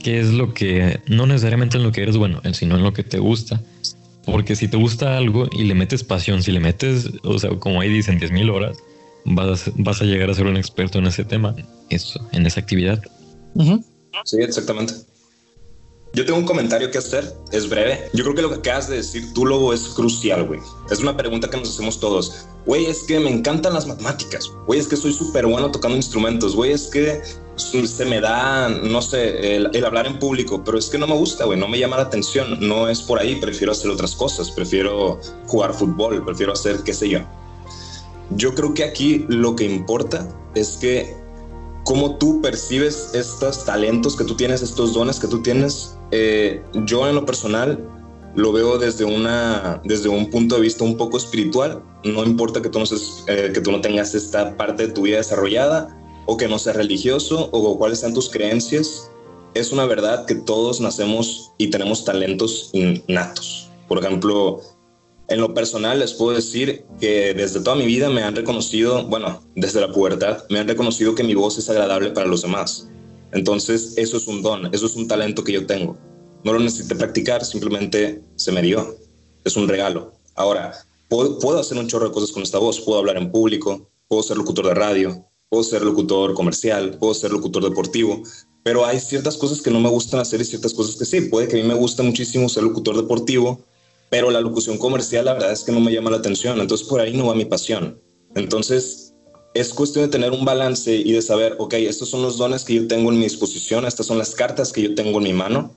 qué 0.00 0.20
es 0.20 0.32
lo 0.32 0.54
que, 0.54 1.00
no 1.06 1.26
necesariamente 1.26 1.76
en 1.76 1.84
lo 1.84 1.92
que 1.92 2.02
eres 2.02 2.16
bueno, 2.16 2.40
sino 2.52 2.76
en 2.76 2.82
lo 2.82 2.92
que 2.92 3.02
te 3.02 3.18
gusta. 3.18 3.62
Porque 4.24 4.54
si 4.54 4.68
te 4.68 4.76
gusta 4.76 5.16
algo 5.16 5.48
y 5.50 5.64
le 5.64 5.74
metes 5.74 6.04
pasión, 6.04 6.42
si 6.42 6.52
le 6.52 6.60
metes, 6.60 7.10
o 7.24 7.38
sea, 7.38 7.50
como 7.58 7.80
ahí 7.80 7.88
dicen, 7.88 8.18
10 8.18 8.30
mil 8.30 8.50
horas, 8.50 8.76
vas, 9.24 9.70
vas 9.76 10.00
a 10.00 10.04
llegar 10.04 10.30
a 10.30 10.34
ser 10.34 10.46
un 10.46 10.56
experto 10.56 10.98
en 10.98 11.06
ese 11.06 11.24
tema, 11.24 11.54
eso, 11.90 12.20
en 12.32 12.46
esa 12.46 12.60
actividad. 12.60 13.02
Sí, 14.24 14.36
exactamente. 14.40 14.94
Yo 16.14 16.26
tengo 16.26 16.38
un 16.38 16.44
comentario 16.44 16.90
que 16.90 16.98
hacer, 16.98 17.32
es 17.52 17.68
breve. 17.70 18.10
Yo 18.12 18.22
creo 18.22 18.36
que 18.36 18.42
lo 18.42 18.50
que 18.50 18.56
acabas 18.56 18.88
de 18.88 18.96
decir 18.96 19.32
tú, 19.32 19.46
Lobo, 19.46 19.72
es 19.72 19.88
crucial, 19.88 20.44
güey. 20.44 20.60
Es 20.90 20.98
una 20.98 21.16
pregunta 21.16 21.48
que 21.48 21.56
nos 21.56 21.70
hacemos 21.70 21.98
todos. 21.98 22.46
Güey, 22.66 22.84
es 22.84 23.04
que 23.04 23.18
me 23.18 23.30
encantan 23.30 23.72
las 23.72 23.86
matemáticas. 23.86 24.50
Güey, 24.66 24.78
es 24.78 24.88
que 24.88 24.96
soy 24.96 25.14
súper 25.14 25.46
bueno 25.46 25.70
tocando 25.70 25.96
instrumentos. 25.96 26.54
Güey, 26.54 26.72
es 26.72 26.88
que 26.88 27.22
se 27.56 28.04
me 28.04 28.20
da, 28.20 28.68
no 28.68 29.02
sé, 29.02 29.56
el, 29.56 29.84
hablar 29.84 30.06
en 30.06 30.18
público, 30.18 30.62
pero 30.64 30.78
es 30.78 30.88
que 30.88 30.98
no 30.98 31.06
me 31.06 31.14
gusta, 31.14 31.44
güey, 31.44 31.58
no 31.58 31.68
me 31.68 31.78
llama 31.78 31.96
la 31.96 32.04
atención, 32.04 32.58
no 32.60 32.88
es 32.88 33.02
por 33.02 33.18
ahí, 33.18 33.36
prefiero 33.36 33.72
hacer 33.72 33.90
otras 33.90 34.14
cosas, 34.14 34.50
prefiero 34.50 35.20
jugar 35.46 35.74
fútbol, 35.74 36.24
prefiero 36.24 36.52
hacer 36.52 36.78
qué 36.84 36.94
sé 36.94 37.08
yo. 37.08 37.20
Yo 38.30 38.54
creo 38.54 38.72
que 38.72 38.84
aquí 38.84 39.26
lo 39.28 39.54
que 39.54 39.64
importa 39.64 40.26
es 40.54 40.78
que 40.80 41.14
cómo 41.84 42.16
tú 42.16 42.40
percibes 42.40 43.10
estos 43.14 43.64
talentos 43.64 44.16
que 44.16 44.24
tú 44.24 44.34
tienes, 44.36 44.62
estos 44.62 44.94
dones 44.94 45.18
que 45.18 45.26
tú 45.26 45.42
tienes. 45.42 45.98
Eh, 46.10 46.62
yo 46.86 47.06
en 47.08 47.14
lo 47.14 47.26
personal 47.26 47.78
lo 48.34 48.52
veo 48.52 48.78
desde, 48.78 49.04
una, 49.04 49.82
desde 49.84 50.08
un 50.08 50.30
punto 50.30 50.54
de 50.54 50.62
vista 50.62 50.84
un 50.84 50.96
poco 50.96 51.18
espiritual. 51.18 51.82
No 52.04 52.24
importa 52.24 52.62
que 52.62 52.70
tú 52.70 52.78
no, 52.78 52.84
eh, 53.26 53.50
que 53.52 53.60
tú 53.60 53.70
no 53.70 53.80
tengas 53.82 54.14
esta 54.14 54.56
parte 54.56 54.86
de 54.86 54.92
tu 54.92 55.02
vida 55.02 55.18
desarrollada 55.18 55.98
o 56.26 56.36
que 56.36 56.48
no 56.48 56.58
seas 56.58 56.76
religioso 56.76 57.48
o 57.52 57.78
cuáles 57.78 58.00
sean 58.00 58.14
tus 58.14 58.30
creencias. 58.30 59.10
Es 59.54 59.72
una 59.72 59.84
verdad 59.86 60.24
que 60.26 60.34
todos 60.34 60.80
nacemos 60.80 61.52
y 61.58 61.68
tenemos 61.68 62.04
talentos 62.04 62.70
innatos. 62.72 63.70
Por 63.88 63.98
ejemplo, 63.98 64.60
en 65.28 65.40
lo 65.40 65.54
personal 65.54 65.98
les 65.98 66.14
puedo 66.14 66.34
decir 66.34 66.84
que 67.00 67.34
desde 67.34 67.60
toda 67.60 67.76
mi 67.76 67.86
vida 67.86 68.08
me 68.08 68.22
han 68.22 68.36
reconocido, 68.36 69.06
bueno, 69.06 69.42
desde 69.54 69.80
la 69.80 69.92
pubertad, 69.92 70.44
me 70.50 70.58
han 70.58 70.68
reconocido 70.68 71.14
que 71.14 71.24
mi 71.24 71.34
voz 71.34 71.58
es 71.58 71.68
agradable 71.68 72.10
para 72.10 72.26
los 72.26 72.42
demás. 72.42 72.88
Entonces, 73.32 73.94
eso 73.96 74.16
es 74.16 74.26
un 74.26 74.42
don, 74.42 74.74
eso 74.74 74.86
es 74.86 74.94
un 74.94 75.08
talento 75.08 75.44
que 75.44 75.52
yo 75.52 75.66
tengo. 75.66 75.96
No 76.44 76.52
lo 76.52 76.60
necesité 76.60 76.96
practicar, 76.96 77.44
simplemente 77.44 78.22
se 78.36 78.52
me 78.52 78.62
dio. 78.62 78.96
Es 79.44 79.56
un 79.56 79.68
regalo. 79.68 80.12
Ahora, 80.34 80.72
puedo, 81.08 81.38
puedo 81.38 81.60
hacer 81.60 81.78
un 81.78 81.88
chorro 81.88 82.08
de 82.08 82.12
cosas 82.12 82.32
con 82.32 82.42
esta 82.42 82.58
voz. 82.58 82.80
Puedo 82.80 82.98
hablar 82.98 83.16
en 83.16 83.30
público, 83.30 83.88
puedo 84.08 84.22
ser 84.22 84.36
locutor 84.36 84.66
de 84.66 84.74
radio, 84.74 85.26
puedo 85.52 85.64
ser 85.64 85.82
locutor 85.82 86.32
comercial, 86.32 86.96
puedo 86.98 87.12
ser 87.12 87.30
locutor 87.30 87.62
deportivo, 87.62 88.22
pero 88.62 88.86
hay 88.86 88.98
ciertas 88.98 89.36
cosas 89.36 89.60
que 89.60 89.70
no 89.70 89.80
me 89.80 89.90
gustan 89.90 90.18
hacer 90.18 90.40
y 90.40 90.46
ciertas 90.46 90.72
cosas 90.72 90.96
que 90.96 91.04
sí. 91.04 91.20
Puede 91.20 91.46
que 91.46 91.60
a 91.60 91.62
mí 91.62 91.68
me 91.68 91.74
guste 91.74 92.02
muchísimo 92.02 92.48
ser 92.48 92.62
locutor 92.62 92.96
deportivo, 92.96 93.60
pero 94.08 94.30
la 94.30 94.40
locución 94.40 94.78
comercial 94.78 95.26
la 95.26 95.34
verdad 95.34 95.52
es 95.52 95.62
que 95.62 95.70
no 95.72 95.80
me 95.80 95.92
llama 95.92 96.10
la 96.10 96.16
atención, 96.16 96.58
entonces 96.58 96.88
por 96.88 97.02
ahí 97.02 97.14
no 97.14 97.26
va 97.26 97.34
mi 97.34 97.44
pasión. 97.44 98.00
Entonces 98.34 99.12
es 99.52 99.74
cuestión 99.74 100.06
de 100.06 100.10
tener 100.10 100.30
un 100.30 100.46
balance 100.46 100.96
y 100.96 101.12
de 101.12 101.20
saber, 101.20 101.56
ok, 101.58 101.74
estos 101.74 102.08
son 102.08 102.22
los 102.22 102.38
dones 102.38 102.64
que 102.64 102.76
yo 102.76 102.86
tengo 102.88 103.12
en 103.12 103.18
mi 103.18 103.24
disposición, 103.24 103.84
estas 103.84 104.06
son 104.06 104.16
las 104.16 104.34
cartas 104.34 104.72
que 104.72 104.80
yo 104.80 104.94
tengo 104.94 105.18
en 105.18 105.24
mi 105.24 105.32
mano, 105.34 105.76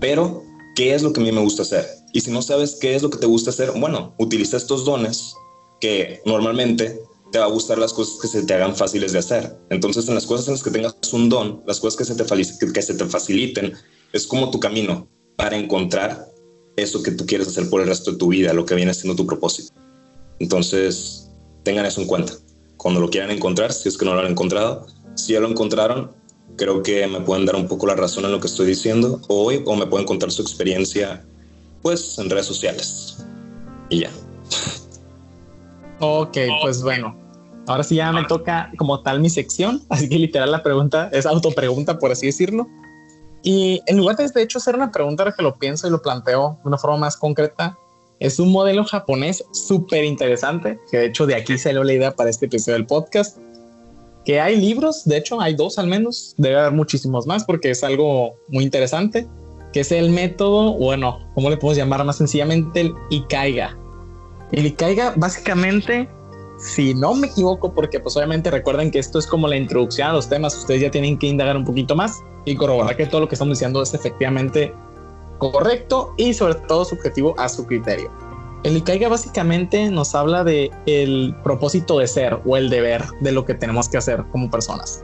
pero 0.00 0.42
¿qué 0.74 0.92
es 0.92 1.04
lo 1.04 1.12
que 1.12 1.20
a 1.20 1.22
mí 1.22 1.30
me 1.30 1.40
gusta 1.40 1.62
hacer? 1.62 1.86
Y 2.12 2.20
si 2.22 2.32
no 2.32 2.42
sabes 2.42 2.78
qué 2.80 2.96
es 2.96 3.02
lo 3.04 3.10
que 3.10 3.18
te 3.18 3.26
gusta 3.26 3.50
hacer, 3.50 3.70
bueno, 3.76 4.12
utiliza 4.18 4.56
estos 4.56 4.84
dones 4.84 5.34
que 5.80 6.20
normalmente 6.26 7.00
te 7.34 7.40
va 7.40 7.46
a 7.46 7.48
gustar 7.48 7.78
las 7.78 7.92
cosas 7.92 8.20
que 8.22 8.28
se 8.28 8.44
te 8.44 8.54
hagan 8.54 8.76
fáciles 8.76 9.10
de 9.10 9.18
hacer. 9.18 9.58
Entonces, 9.68 10.06
en 10.06 10.14
las 10.14 10.24
cosas 10.24 10.46
en 10.46 10.54
las 10.54 10.62
que 10.62 10.70
tengas 10.70 10.94
un 11.12 11.28
don, 11.28 11.64
las 11.66 11.80
cosas 11.80 11.98
que 11.98 12.04
se 12.04 12.14
te, 12.14 12.24
que 12.72 12.80
se 12.80 12.94
te 12.94 13.04
faciliten, 13.06 13.72
es 14.12 14.24
como 14.24 14.52
tu 14.52 14.60
camino 14.60 15.08
para 15.34 15.56
encontrar 15.56 16.28
eso 16.76 17.02
que 17.02 17.10
tú 17.10 17.26
quieres 17.26 17.48
hacer 17.48 17.68
por 17.68 17.80
el 17.80 17.88
resto 17.88 18.12
de 18.12 18.18
tu 18.18 18.28
vida, 18.28 18.52
lo 18.52 18.64
que 18.64 18.76
viene 18.76 18.94
siendo 18.94 19.16
tu 19.16 19.26
propósito. 19.26 19.72
Entonces, 20.38 21.28
tengan 21.64 21.84
eso 21.86 22.02
en 22.02 22.06
cuenta. 22.06 22.34
Cuando 22.76 23.00
lo 23.00 23.10
quieran 23.10 23.32
encontrar, 23.32 23.72
si 23.72 23.88
es 23.88 23.98
que 23.98 24.04
no 24.04 24.14
lo 24.14 24.20
han 24.20 24.30
encontrado, 24.30 24.86
si 25.16 25.32
ya 25.32 25.40
lo 25.40 25.48
encontraron, 25.48 26.12
creo 26.54 26.84
que 26.84 27.04
me 27.08 27.20
pueden 27.20 27.46
dar 27.46 27.56
un 27.56 27.66
poco 27.66 27.88
la 27.88 27.96
razón 27.96 28.24
en 28.26 28.30
lo 28.30 28.38
que 28.38 28.46
estoy 28.46 28.66
diciendo 28.66 29.20
hoy 29.26 29.60
o 29.66 29.74
me 29.74 29.88
pueden 29.88 30.06
contar 30.06 30.30
su 30.30 30.40
experiencia 30.40 31.24
pues 31.82 32.16
en 32.16 32.30
redes 32.30 32.46
sociales. 32.46 33.24
Y 33.90 34.02
ya. 34.02 34.10
Ok, 35.98 36.38
pues 36.62 36.80
bueno. 36.80 37.23
Ahora 37.66 37.82
sí 37.82 37.96
ya 37.96 38.12
me 38.12 38.24
toca 38.24 38.70
como 38.76 39.00
tal 39.00 39.20
mi 39.20 39.30
sección, 39.30 39.82
así 39.88 40.08
que 40.08 40.18
literal 40.18 40.50
la 40.50 40.62
pregunta 40.62 41.08
es 41.12 41.26
autopregunta, 41.26 41.98
por 41.98 42.12
así 42.12 42.26
decirlo. 42.26 42.68
Y 43.42 43.82
en 43.86 43.98
lugar 43.98 44.16
de, 44.16 44.28
de 44.28 44.42
hecho 44.42 44.58
hacer 44.58 44.74
una 44.74 44.90
pregunta 44.90 45.32
que 45.36 45.42
lo 45.42 45.56
pienso 45.58 45.86
y 45.86 45.90
lo 45.90 46.00
planteo 46.00 46.58
de 46.62 46.68
una 46.68 46.78
forma 46.78 46.96
más 46.96 47.16
concreta, 47.16 47.76
es 48.20 48.38
un 48.38 48.52
modelo 48.52 48.84
japonés 48.84 49.44
súper 49.52 50.04
interesante, 50.04 50.78
que 50.90 50.98
de 50.98 51.06
hecho 51.06 51.26
de 51.26 51.34
aquí 51.34 51.58
salió 51.58 51.84
la 51.84 51.92
idea 51.92 52.14
para 52.14 52.30
este 52.30 52.46
episodio 52.46 52.78
del 52.78 52.86
podcast, 52.86 53.38
que 54.24 54.40
hay 54.40 54.56
libros, 54.56 55.04
de 55.04 55.18
hecho 55.18 55.40
hay 55.40 55.54
dos 55.54 55.78
al 55.78 55.86
menos, 55.86 56.34
debe 56.38 56.58
haber 56.58 56.72
muchísimos 56.72 57.26
más 57.26 57.44
porque 57.44 57.70
es 57.70 57.84
algo 57.84 58.34
muy 58.48 58.64
interesante, 58.64 59.28
que 59.72 59.80
es 59.80 59.92
el 59.92 60.10
método, 60.10 60.72
bueno, 60.74 61.18
¿cómo 61.34 61.50
le 61.50 61.56
podemos 61.56 61.76
llamar 61.76 62.04
más 62.04 62.16
sencillamente? 62.16 62.80
El 62.80 62.94
Ikaiga. 63.10 63.76
El 64.52 64.66
Ikaiga 64.66 65.12
básicamente 65.16 66.08
si 66.64 66.94
no 66.94 67.14
me 67.14 67.26
equivoco, 67.26 67.74
porque 67.74 68.00
pues 68.00 68.16
obviamente 68.16 68.50
recuerden 68.50 68.90
que 68.90 68.98
esto 68.98 69.18
es 69.18 69.26
como 69.26 69.46
la 69.46 69.56
introducción 69.56 70.08
a 70.08 70.12
los 70.14 70.30
temas, 70.30 70.56
ustedes 70.56 70.80
ya 70.80 70.90
tienen 70.90 71.18
que 71.18 71.26
indagar 71.26 71.58
un 71.58 71.64
poquito 71.64 71.94
más 71.94 72.24
y 72.46 72.56
corroborar 72.56 72.96
que 72.96 73.04
todo 73.04 73.20
lo 73.20 73.28
que 73.28 73.34
estamos 73.34 73.58
diciendo 73.58 73.82
es 73.82 73.92
efectivamente 73.92 74.72
correcto 75.38 76.14
y 76.16 76.32
sobre 76.32 76.54
todo 76.54 76.86
subjetivo 76.86 77.34
a 77.38 77.50
su 77.50 77.66
criterio. 77.66 78.10
El 78.62 78.78
Ikaiga 78.78 79.10
básicamente 79.10 79.90
nos 79.90 80.14
habla 80.14 80.42
de 80.42 80.70
el 80.86 81.36
propósito 81.44 81.98
de 81.98 82.06
ser 82.06 82.40
o 82.46 82.56
el 82.56 82.70
deber 82.70 83.04
de 83.20 83.32
lo 83.32 83.44
que 83.44 83.52
tenemos 83.52 83.86
que 83.86 83.98
hacer 83.98 84.24
como 84.32 84.50
personas. 84.50 85.02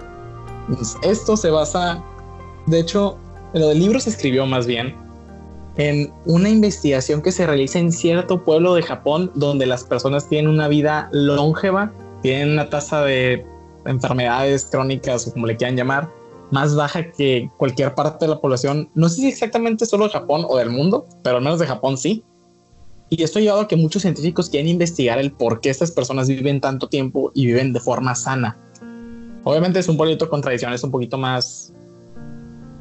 esto 1.03 1.37
se 1.37 1.51
basa, 1.51 2.03
de 2.69 2.81
hecho, 2.81 3.19
lo 3.53 3.69
del 3.69 3.81
libro 3.81 4.01
se 4.01 4.09
escribió 4.09 4.47
más 4.47 4.67
bien 4.67 4.97
en 5.77 6.13
una 6.27 6.49
investigación 6.49 7.23
que 7.23 7.33
se 7.33 7.47
realiza 7.47 7.79
en 7.79 7.93
cierto 7.93 8.45
pueblo 8.45 8.75
de 8.75 8.83
Japón 8.83 9.31
donde 9.35 9.67
las 9.67 9.85
personas 9.85 10.29
tienen 10.29 10.51
una 10.51 10.69
vida 10.69 11.09
longeva, 11.13 11.93
tienen 12.23 12.53
una 12.53 12.69
tasa 12.69 13.03
de 13.03 13.47
enfermedades 13.87 14.67
crónicas 14.67 15.27
o 15.27 15.33
como 15.33 15.47
le 15.47 15.57
quieran 15.57 15.77
llamar, 15.77 16.11
más 16.51 16.75
baja 16.75 17.11
que 17.11 17.51
cualquier 17.57 17.95
parte 17.95 18.27
de 18.27 18.33
la 18.33 18.41
población. 18.41 18.91
No 18.95 19.09
sé 19.09 19.23
si 19.23 19.29
exactamente 19.29 19.87
solo 19.87 20.09
Japón 20.09 20.45
o 20.49 20.59
del 20.59 20.71
mundo, 20.71 21.07
pero 21.23 21.37
al 21.37 21.43
menos 21.43 21.61
de 21.61 21.67
Japón 21.67 21.97
sí. 21.97 22.25
Y 23.09 23.23
esto 23.23 23.39
ha 23.39 23.43
llevado 23.43 23.63
a 23.63 23.69
que 23.69 23.77
muchos 23.77 24.03
científicos 24.03 24.49
quieren 24.51 24.69
investigar 24.69 25.19
el 25.19 25.33
por 25.33 25.61
qué 25.61 25.71
estas 25.71 25.91
personas 25.91 26.29
viven 26.29 26.61
tanto 26.61 26.89
tiempo 26.89 27.33
y 27.35 27.47
viven 27.47 27.73
de 27.73 27.81
forma 27.81 28.15
sana. 28.15 28.57
Obviamente 29.45 29.79
es 29.79 29.89
un 29.89 29.97
pueblito 29.97 30.29
con 30.29 30.43
tradiciones 30.43 30.85
un 30.85 30.91
poquito 30.91 31.17
más, 31.17 31.73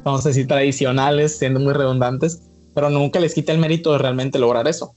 vamos 0.04 0.24
a 0.24 0.28
decir, 0.28 0.46
tradicionales, 0.46 1.38
siendo 1.38 1.58
muy 1.58 1.72
redundantes, 1.72 2.49
pero 2.74 2.90
nunca 2.90 3.20
les 3.20 3.34
quita 3.34 3.52
el 3.52 3.58
mérito 3.58 3.92
de 3.92 3.98
realmente 3.98 4.38
lograr 4.38 4.68
eso. 4.68 4.94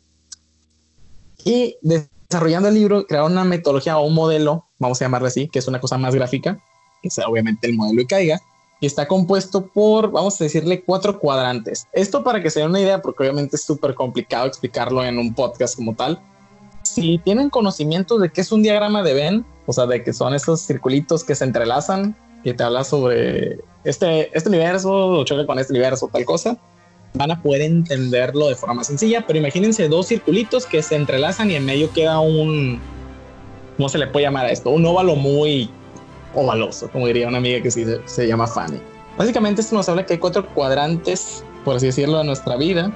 Y 1.46 1.78
desarrollando 1.82 2.70
el 2.70 2.76
libro, 2.76 3.06
crearon 3.06 3.34
una 3.34 3.44
metodología 3.44 3.98
o 3.98 4.06
un 4.06 4.14
modelo, 4.14 4.66
vamos 4.80 5.02
a 5.02 5.06
llamarle 5.06 5.28
así, 5.28 5.48
que 5.48 5.60
es 5.60 5.68
una 5.68 5.80
cosa 5.80 5.98
más 5.98 6.16
gráfica, 6.16 6.60
que 7.02 7.10
sea 7.10 7.28
obviamente 7.28 7.68
el 7.68 7.76
modelo 7.76 8.04
caiga 8.08 8.40
y 8.84 8.86
está 8.86 9.08
compuesto 9.08 9.68
por, 9.68 10.12
vamos 10.12 10.42
a 10.42 10.44
decirle, 10.44 10.84
cuatro 10.84 11.18
cuadrantes. 11.18 11.88
Esto 11.94 12.22
para 12.22 12.44
que 12.44 12.50
se 12.50 12.60
den 12.60 12.70
una 12.70 12.82
idea, 12.82 13.02
porque 13.02 13.24
obviamente 13.24 13.56
es 13.56 13.64
súper 13.64 13.96
complicado 13.96 14.46
explicarlo 14.46 15.06
en 15.06 15.18
un 15.18 15.34
podcast 15.34 15.78
como 15.78 15.96
tal. 15.96 16.20
Si 16.82 17.18
tienen 17.20 17.50
conocimiento 17.50 18.20
de 18.20 18.30
qué 18.30 18.42
es 18.42 18.52
un 18.52 18.62
diagrama 18.62 19.02
de 19.02 19.14
Venn, 19.14 19.46
o 19.68 19.72
sea, 19.72 19.86
de 19.86 20.04
que 20.04 20.12
son 20.12 20.34
esos 20.34 20.60
circulitos 20.60 21.24
que 21.24 21.34
se 21.34 21.46
entrelazan, 21.46 22.14
que 22.44 22.54
te 22.54 22.62
habla 22.62 22.84
sobre 22.84 23.62
este, 23.86 24.38
este 24.38 24.50
universo, 24.50 25.24
choque 25.24 25.46
con 25.46 25.60
este 25.60 25.72
universo, 25.72 26.10
tal 26.12 26.26
cosa, 26.26 26.58
van 27.14 27.32
a 27.32 27.42
poder 27.42 27.62
entenderlo 27.62 28.50
de 28.50 28.56
forma 28.56 28.84
sencilla, 28.84 29.26
pero 29.26 29.40
imagínense 29.40 29.88
dos 29.88 30.08
circulitos 30.08 30.66
que 30.66 30.82
se 30.82 30.96
entrelazan 30.96 31.52
y 31.52 31.56
en 31.56 31.66
medio 31.66 31.92
queda 31.92 32.20
un, 32.20 32.80
¿cómo 33.78 33.90
se 33.90 33.98
le 33.98 34.08
puede 34.08 34.26
llamar 34.26 34.48
a 34.48 34.52
esto? 34.52 34.72
Un 34.72 34.86
óvalo 34.86 35.16
muy 35.16 35.70
ovaloso, 36.34 36.90
como 36.90 37.08
diría 37.08 37.28
una 37.28 37.38
amiga 37.38 37.62
que 37.62 37.70
se, 37.70 38.02
se 38.06 38.28
llama 38.28 38.48
Fanny. 38.48 38.80
Básicamente 39.18 39.62
esto 39.62 39.76
nos 39.76 39.88
habla 39.90 40.06
que 40.06 40.14
hay 40.14 40.20
cuatro 40.20 40.46
cuadrantes, 40.54 41.44
por 41.64 41.76
así 41.76 41.86
decirlo, 41.86 42.18
de 42.18 42.24
nuestra 42.24 42.58
vida, 42.58 42.92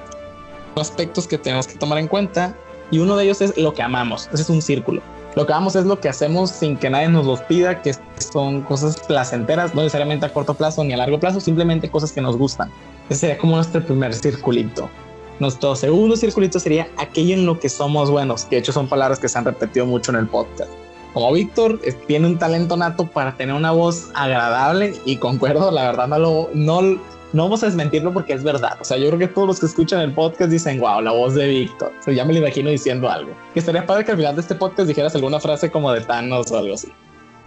aspectos 0.76 1.28
que 1.28 1.38
tenemos 1.38 1.66
que 1.66 1.78
tomar 1.78 1.98
en 1.98 2.08
cuenta 2.08 2.56
y 2.90 2.98
uno 2.98 3.16
de 3.16 3.24
ellos 3.24 3.40
es 3.40 3.56
lo 3.56 3.74
que 3.74 3.82
amamos, 3.82 4.28
ese 4.32 4.42
es 4.42 4.50
un 4.50 4.62
círculo. 4.62 5.00
Lo 5.38 5.46
que 5.46 5.52
amamos 5.52 5.76
es 5.76 5.84
lo 5.84 6.00
que 6.00 6.08
hacemos 6.08 6.50
sin 6.50 6.76
que 6.76 6.90
nadie 6.90 7.08
nos 7.08 7.24
los 7.24 7.40
pida, 7.42 7.80
que 7.80 7.94
son 8.18 8.62
cosas 8.62 8.96
placenteras, 9.06 9.72
no 9.72 9.82
necesariamente 9.82 10.26
a 10.26 10.32
corto 10.32 10.52
plazo 10.52 10.82
ni 10.82 10.92
a 10.94 10.96
largo 10.96 11.20
plazo, 11.20 11.38
simplemente 11.38 11.88
cosas 11.88 12.10
que 12.10 12.20
nos 12.20 12.36
gustan. 12.36 12.72
Ese 13.08 13.20
sería 13.20 13.38
como 13.38 13.54
nuestro 13.54 13.86
primer 13.86 14.12
circulito. 14.14 14.90
Nuestro 15.38 15.76
segundo 15.76 16.16
circulito 16.16 16.58
sería 16.58 16.88
aquello 16.96 17.34
en 17.34 17.46
lo 17.46 17.60
que 17.60 17.68
somos 17.68 18.10
buenos, 18.10 18.46
que 18.46 18.56
de 18.56 18.62
hecho 18.62 18.72
son 18.72 18.88
palabras 18.88 19.20
que 19.20 19.28
se 19.28 19.38
han 19.38 19.44
repetido 19.44 19.86
mucho 19.86 20.10
en 20.10 20.16
el 20.16 20.26
podcast. 20.26 20.72
Como 21.14 21.32
Víctor 21.32 21.78
tiene 22.08 22.26
un 22.26 22.36
talento 22.36 22.76
nato 22.76 23.06
para 23.06 23.36
tener 23.36 23.54
una 23.54 23.70
voz 23.70 24.08
agradable 24.16 24.94
y 25.04 25.18
concuerdo, 25.18 25.70
la 25.70 25.84
verdad 25.84 26.08
no 26.08 26.18
lo, 26.18 26.50
no, 26.52 26.98
no 27.32 27.44
vamos 27.44 27.62
a 27.62 27.66
desmentirlo 27.66 28.12
porque 28.12 28.32
es 28.32 28.42
verdad. 28.42 28.78
O 28.80 28.84
sea, 28.84 28.96
yo 28.96 29.06
creo 29.08 29.18
que 29.18 29.28
todos 29.28 29.46
los 29.46 29.60
que 29.60 29.66
escuchan 29.66 30.00
el 30.00 30.12
podcast 30.12 30.50
dicen, 30.50 30.80
wow, 30.80 31.00
la 31.00 31.12
voz 31.12 31.34
de 31.34 31.48
Víctor. 31.48 31.92
O 31.98 32.02
sea, 32.02 32.14
ya 32.14 32.24
me 32.24 32.32
lo 32.32 32.38
imagino 32.38 32.70
diciendo 32.70 33.08
algo. 33.08 33.32
Que 33.52 33.60
estaría 33.60 33.84
padre 33.86 34.04
que 34.04 34.12
al 34.12 34.16
final 34.16 34.34
de 34.34 34.40
este 34.40 34.54
podcast 34.54 34.88
dijeras 34.88 35.14
alguna 35.14 35.40
frase 35.40 35.70
como 35.70 35.92
de 35.92 36.00
Thanos 36.00 36.50
o 36.50 36.58
algo 36.58 36.74
así. 36.74 36.88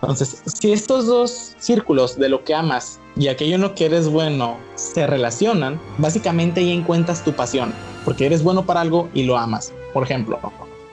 Entonces, 0.02 0.42
si 0.46 0.72
estos 0.72 1.06
dos 1.06 1.56
círculos 1.60 2.18
de 2.18 2.30
lo 2.30 2.44
que 2.44 2.56
amas 2.56 3.00
y 3.16 3.28
aquello 3.28 3.56
en 3.56 3.62
lo 3.62 3.76
que 3.76 3.86
eres 3.86 4.08
bueno 4.08 4.58
se 4.76 5.06
relacionan, 5.06 5.80
básicamente 6.00 6.62
ahí 6.62 6.72
encuentras 6.72 7.24
tu 7.24 7.34
pasión, 7.34 7.72
porque 8.04 8.26
eres 8.26 8.42
bueno 8.42 8.66
para 8.66 8.82
algo 8.82 9.10
y 9.14 9.24
lo 9.24 9.38
amas. 9.38 9.72
Por 9.94 10.04
ejemplo, 10.04 10.40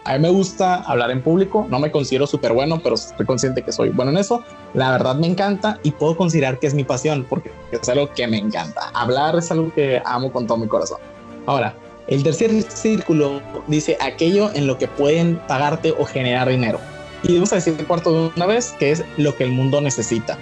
A 0.08 0.14
mí 0.14 0.20
me 0.20 0.30
gusta 0.30 0.76
hablar 0.76 1.10
en 1.10 1.20
público, 1.20 1.66
no 1.68 1.78
me 1.78 1.90
considero 1.90 2.26
súper 2.26 2.54
bueno, 2.54 2.80
pero 2.82 2.94
estoy 2.94 3.26
consciente 3.26 3.60
que 3.60 3.72
soy 3.72 3.90
bueno 3.90 4.10
en 4.10 4.16
eso. 4.16 4.42
La 4.72 4.90
verdad 4.92 5.16
me 5.16 5.26
encanta 5.26 5.78
y 5.82 5.90
puedo 5.90 6.16
considerar 6.16 6.58
que 6.58 6.66
es 6.66 6.72
mi 6.72 6.82
pasión 6.82 7.26
porque 7.28 7.52
es 7.72 7.86
algo 7.90 8.10
que 8.14 8.26
me 8.26 8.38
encanta. 8.38 8.88
Hablar 8.94 9.36
es 9.36 9.50
algo 9.50 9.70
que 9.74 10.00
amo 10.06 10.32
con 10.32 10.46
todo 10.46 10.56
mi 10.56 10.66
corazón. 10.66 10.96
Ahora, 11.44 11.74
el 12.06 12.22
tercer 12.22 12.50
círculo 12.72 13.42
dice 13.66 13.98
aquello 14.00 14.50
en 14.54 14.66
lo 14.66 14.78
que 14.78 14.88
pueden 14.88 15.36
pagarte 15.46 15.94
o 15.98 16.06
generar 16.06 16.48
dinero. 16.48 16.80
Y 17.22 17.34
vamos 17.34 17.52
a 17.52 17.56
decir 17.56 17.76
el 17.78 17.86
cuarto 17.86 18.10
de 18.10 18.32
una 18.34 18.46
vez, 18.46 18.74
que 18.78 18.92
es 18.92 19.04
lo 19.18 19.36
que 19.36 19.44
el 19.44 19.52
mundo 19.52 19.82
necesita. 19.82 20.38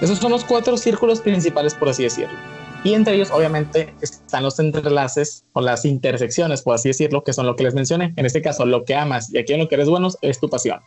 Esos 0.00 0.16
son 0.16 0.32
los 0.32 0.44
cuatro 0.44 0.78
círculos 0.78 1.20
principales, 1.20 1.74
por 1.74 1.90
así 1.90 2.04
decirlo. 2.04 2.38
Y 2.84 2.92
entre 2.92 3.14
ellos, 3.14 3.30
obviamente, 3.30 3.94
están 4.02 4.42
los 4.42 4.58
entrelaces 4.60 5.46
o 5.54 5.62
las 5.62 5.86
intersecciones, 5.86 6.60
por 6.60 6.74
así 6.74 6.90
decirlo, 6.90 7.24
que 7.24 7.32
son 7.32 7.46
lo 7.46 7.56
que 7.56 7.64
les 7.64 7.74
mencioné. 7.74 8.12
En 8.16 8.26
este 8.26 8.42
caso, 8.42 8.66
lo 8.66 8.84
que 8.84 8.94
amas 8.94 9.32
y 9.32 9.38
aquí 9.38 9.54
en 9.54 9.60
lo 9.60 9.68
que 9.68 9.76
eres 9.76 9.88
bueno 9.88 10.08
es 10.20 10.38
tu 10.38 10.50
pasión. 10.50 10.80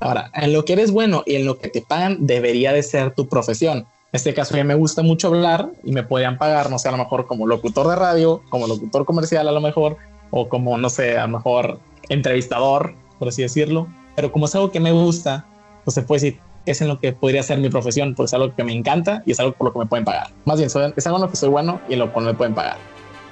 Ahora, 0.00 0.30
en 0.34 0.52
lo 0.52 0.66
que 0.66 0.74
eres 0.74 0.90
bueno 0.90 1.22
y 1.24 1.36
en 1.36 1.46
lo 1.46 1.58
que 1.58 1.68
te 1.68 1.80
pagan 1.80 2.26
debería 2.26 2.74
de 2.74 2.82
ser 2.82 3.14
tu 3.14 3.26
profesión. 3.26 3.78
En 3.78 3.86
este 4.16 4.34
caso 4.34 4.54
ya 4.54 4.64
me 4.64 4.74
gusta 4.74 5.02
mucho 5.02 5.28
hablar 5.28 5.70
y 5.82 5.92
me 5.92 6.02
podrían 6.02 6.36
pagar, 6.36 6.68
no 6.68 6.78
sé, 6.78 6.88
a 6.88 6.92
lo 6.92 6.98
mejor 6.98 7.26
como 7.26 7.46
locutor 7.46 7.88
de 7.88 7.96
radio, 7.96 8.42
como 8.50 8.66
locutor 8.66 9.06
comercial 9.06 9.48
a 9.48 9.52
lo 9.52 9.60
mejor, 9.62 9.96
o 10.30 10.48
como, 10.48 10.76
no 10.76 10.90
sé, 10.90 11.16
a 11.16 11.26
lo 11.26 11.38
mejor 11.38 11.78
entrevistador, 12.10 12.94
por 13.18 13.28
así 13.28 13.42
decirlo. 13.42 13.86
Pero 14.14 14.30
como 14.30 14.44
es 14.44 14.54
algo 14.54 14.70
que 14.70 14.80
me 14.80 14.92
gusta, 14.92 15.46
pues 15.84 15.94
se 15.94 16.02
puede 16.02 16.20
decir 16.20 16.40
es 16.70 16.80
en 16.80 16.88
lo 16.88 16.98
que 16.98 17.12
podría 17.12 17.42
ser 17.42 17.58
mi 17.58 17.68
profesión, 17.68 18.14
porque 18.14 18.26
es 18.26 18.34
algo 18.34 18.54
que 18.54 18.64
me 18.64 18.72
encanta 18.72 19.22
y 19.26 19.32
es 19.32 19.40
algo 19.40 19.52
por 19.52 19.66
lo 19.66 19.72
que 19.72 19.78
me 19.80 19.86
pueden 19.86 20.04
pagar. 20.04 20.28
Más 20.44 20.58
bien, 20.58 20.66
es 20.68 21.06
algo 21.06 21.18
en 21.18 21.22
lo 21.22 21.30
que 21.30 21.36
soy 21.36 21.48
bueno 21.48 21.80
y 21.88 21.94
en 21.94 22.00
lo 22.00 22.12
que 22.12 22.20
me 22.20 22.34
pueden 22.34 22.54
pagar. 22.54 22.76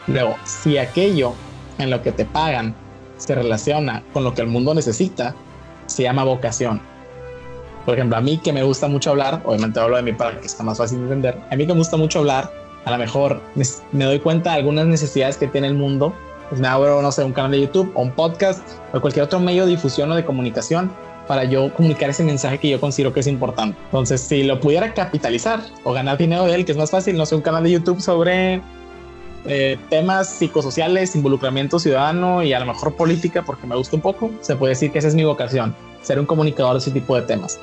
Luego, 0.07 0.37
si 0.45 0.79
aquello 0.79 1.35
en 1.79 1.91
lo 1.91 2.03
que 2.03 2.13
te 2.13 2.25
pagan 2.25 2.75
se 3.19 3.35
relaciona 3.35 4.03
con 4.13 4.25
lo 4.25 4.35
que 4.35 4.43
el 4.43 4.49
mundo 4.49 4.75
necesita, 4.75 5.35
se 5.87 6.03
llama 6.05 6.25
vocación. 6.25 6.81
Por 7.85 7.95
ejemplo, 7.95 8.17
a 8.17 8.21
mí 8.21 8.39
que 8.39 8.53
me 8.53 8.63
gusta 8.63 8.87
mucho 8.89 9.11
hablar, 9.11 9.43
obviamente 9.45 9.81
hablo 9.81 9.97
de 9.97 10.03
mi 10.03 10.13
para 10.13 10.39
que 10.39 10.47
está 10.47 10.63
más 10.63 10.79
fácil 10.79 10.99
de 10.99 11.05
entender. 11.05 11.39
A 11.51 11.57
mí 11.57 11.67
que 11.67 11.73
me 11.73 11.79
gusta 11.79 11.97
mucho 11.97 12.21
hablar, 12.21 12.53
a 12.85 12.91
lo 12.91 12.99
mejor 12.99 13.41
me 13.93 14.05
doy 14.05 14.19
cuenta 14.19 14.53
de 14.53 14.57
algunas 14.59 14.87
necesidades 14.87 15.37
que 15.37 15.47
tiene 15.47 15.69
el 15.69 15.75
mundo. 15.75 16.15
Pues 16.49 16.61
me 16.61 16.69
abro, 16.69 17.03
no 17.03 17.13
sé, 17.13 17.25
un 17.25 17.33
canal 17.33 17.51
de 17.51 17.61
YouTube 17.61 17.93
o 17.95 18.03
un 18.03 18.11
podcast 18.13 18.63
o 18.93 19.01
cualquier 19.01 19.25
otro 19.25 19.41
medio 19.41 19.65
de 19.65 19.73
difusión 19.73 20.11
o 20.13 20.15
de 20.15 20.25
comunicación 20.25 20.91
para 21.29 21.45
yo 21.45 21.73
comunicar 21.75 22.11
ese 22.11 22.25
mensaje 22.25 22.59
que 22.59 22.71
yo 22.71 22.81
considero 22.81 23.13
que 23.13 23.21
es 23.21 23.27
importante. 23.27 23.79
Entonces, 23.85 24.21
si 24.23 24.43
lo 24.43 24.59
pudiera 24.59 24.95
capitalizar 24.95 25.61
o 25.85 25.93
ganar 25.93 26.17
dinero 26.19 26.47
de 26.47 26.55
él, 26.55 26.65
que 26.65 26.73
es 26.73 26.79
más 26.79 26.91
fácil, 26.91 27.17
no 27.17 27.27
sé, 27.27 27.37
un 27.37 27.43
canal 27.43 27.63
de 27.63 27.71
YouTube 27.71 28.01
sobre 28.01 28.63
eh, 29.45 29.79
temas 29.91 30.29
psicosociales, 30.29 31.15
involucramiento 31.15 31.79
ciudadano 31.79 32.43
y 32.43 32.55
a 32.55 32.61
lo 32.61 32.67
mejor 32.67 32.97
política, 32.97 33.45
porque 33.45 33.67
me 33.67 33.77
gusta 33.77 33.95
un 33.95 34.03
poco, 34.03 34.31
se 34.41 34.57
puede 34.57 34.73
decir 34.73 34.91
que 34.91 34.99
esa 34.99 35.09
es 35.09 35.15
mi 35.15 35.25
vocación, 35.25 35.77
ser 36.03 36.19
un 36.19 36.27
comunicador 36.27 36.73
de 36.73 36.79
ese 36.79 36.91
tipo 36.91 37.15
de 37.15 37.23
temas. 37.23 37.61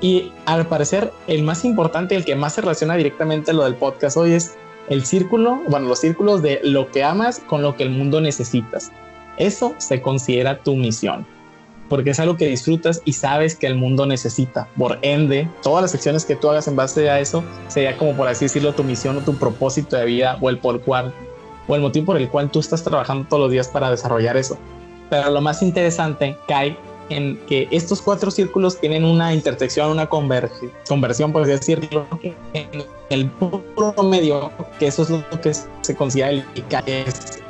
Y 0.00 0.32
al 0.46 0.66
parecer, 0.66 1.12
el 1.26 1.42
más 1.44 1.64
importante, 1.64 2.16
el 2.16 2.24
que 2.24 2.34
más 2.34 2.54
se 2.54 2.62
relaciona 2.62 2.96
directamente 2.96 3.50
a 3.50 3.54
lo 3.54 3.64
del 3.64 3.74
podcast 3.74 4.16
hoy 4.16 4.32
es 4.32 4.56
el 4.88 5.04
círculo, 5.04 5.60
bueno, 5.68 5.88
los 5.88 6.00
círculos 6.00 6.42
de 6.42 6.60
lo 6.62 6.90
que 6.90 7.04
amas 7.04 7.40
con 7.46 7.62
lo 7.62 7.76
que 7.76 7.84
el 7.84 7.90
mundo 7.90 8.20
necesitas. 8.20 8.90
Eso 9.36 9.74
se 9.78 10.02
considera 10.02 10.58
tu 10.58 10.76
misión, 10.76 11.26
porque 11.88 12.10
es 12.10 12.20
algo 12.20 12.36
que 12.36 12.46
disfrutas 12.46 13.02
y 13.04 13.12
sabes 13.12 13.54
que 13.54 13.66
el 13.66 13.74
mundo 13.74 14.06
necesita. 14.06 14.68
Por 14.76 14.98
ende, 15.02 15.48
todas 15.62 15.82
las 15.82 15.94
acciones 15.94 16.24
que 16.24 16.36
tú 16.36 16.48
hagas 16.48 16.68
en 16.68 16.76
base 16.76 17.10
a 17.10 17.20
eso 17.20 17.44
sería 17.68 17.96
como 17.96 18.14
por 18.14 18.28
así 18.28 18.46
decirlo 18.46 18.72
tu 18.72 18.84
misión 18.84 19.16
o 19.18 19.20
tu 19.20 19.34
propósito 19.36 19.96
de 19.96 20.04
vida 20.06 20.38
o 20.40 20.48
el 20.48 20.58
por 20.58 20.80
cual 20.80 21.12
o 21.66 21.74
el 21.74 21.80
motivo 21.80 22.06
por 22.06 22.16
el 22.16 22.28
cual 22.28 22.50
tú 22.50 22.60
estás 22.60 22.82
trabajando 22.82 23.26
todos 23.28 23.42
los 23.42 23.50
días 23.50 23.68
para 23.68 23.90
desarrollar 23.90 24.36
eso. 24.36 24.58
Pero 25.10 25.30
lo 25.30 25.40
más 25.40 25.62
interesante 25.62 26.36
cae 26.48 26.76
en 27.10 27.38
que 27.46 27.68
estos 27.70 28.00
cuatro 28.00 28.30
círculos 28.30 28.80
tienen 28.80 29.04
una 29.04 29.34
intersección, 29.34 29.90
una 29.90 30.06
conversión, 30.06 31.32
por 31.32 31.42
así 31.42 31.50
decirlo, 31.50 32.06
en 32.54 32.84
el 33.10 33.30
puro 33.30 33.94
medio, 34.02 34.50
que 34.78 34.86
eso 34.86 35.02
es 35.02 35.10
lo 35.10 35.40
que 35.40 35.52
se 35.54 35.94
considera 35.94 36.30
el 36.30 36.44
es 36.86 37.43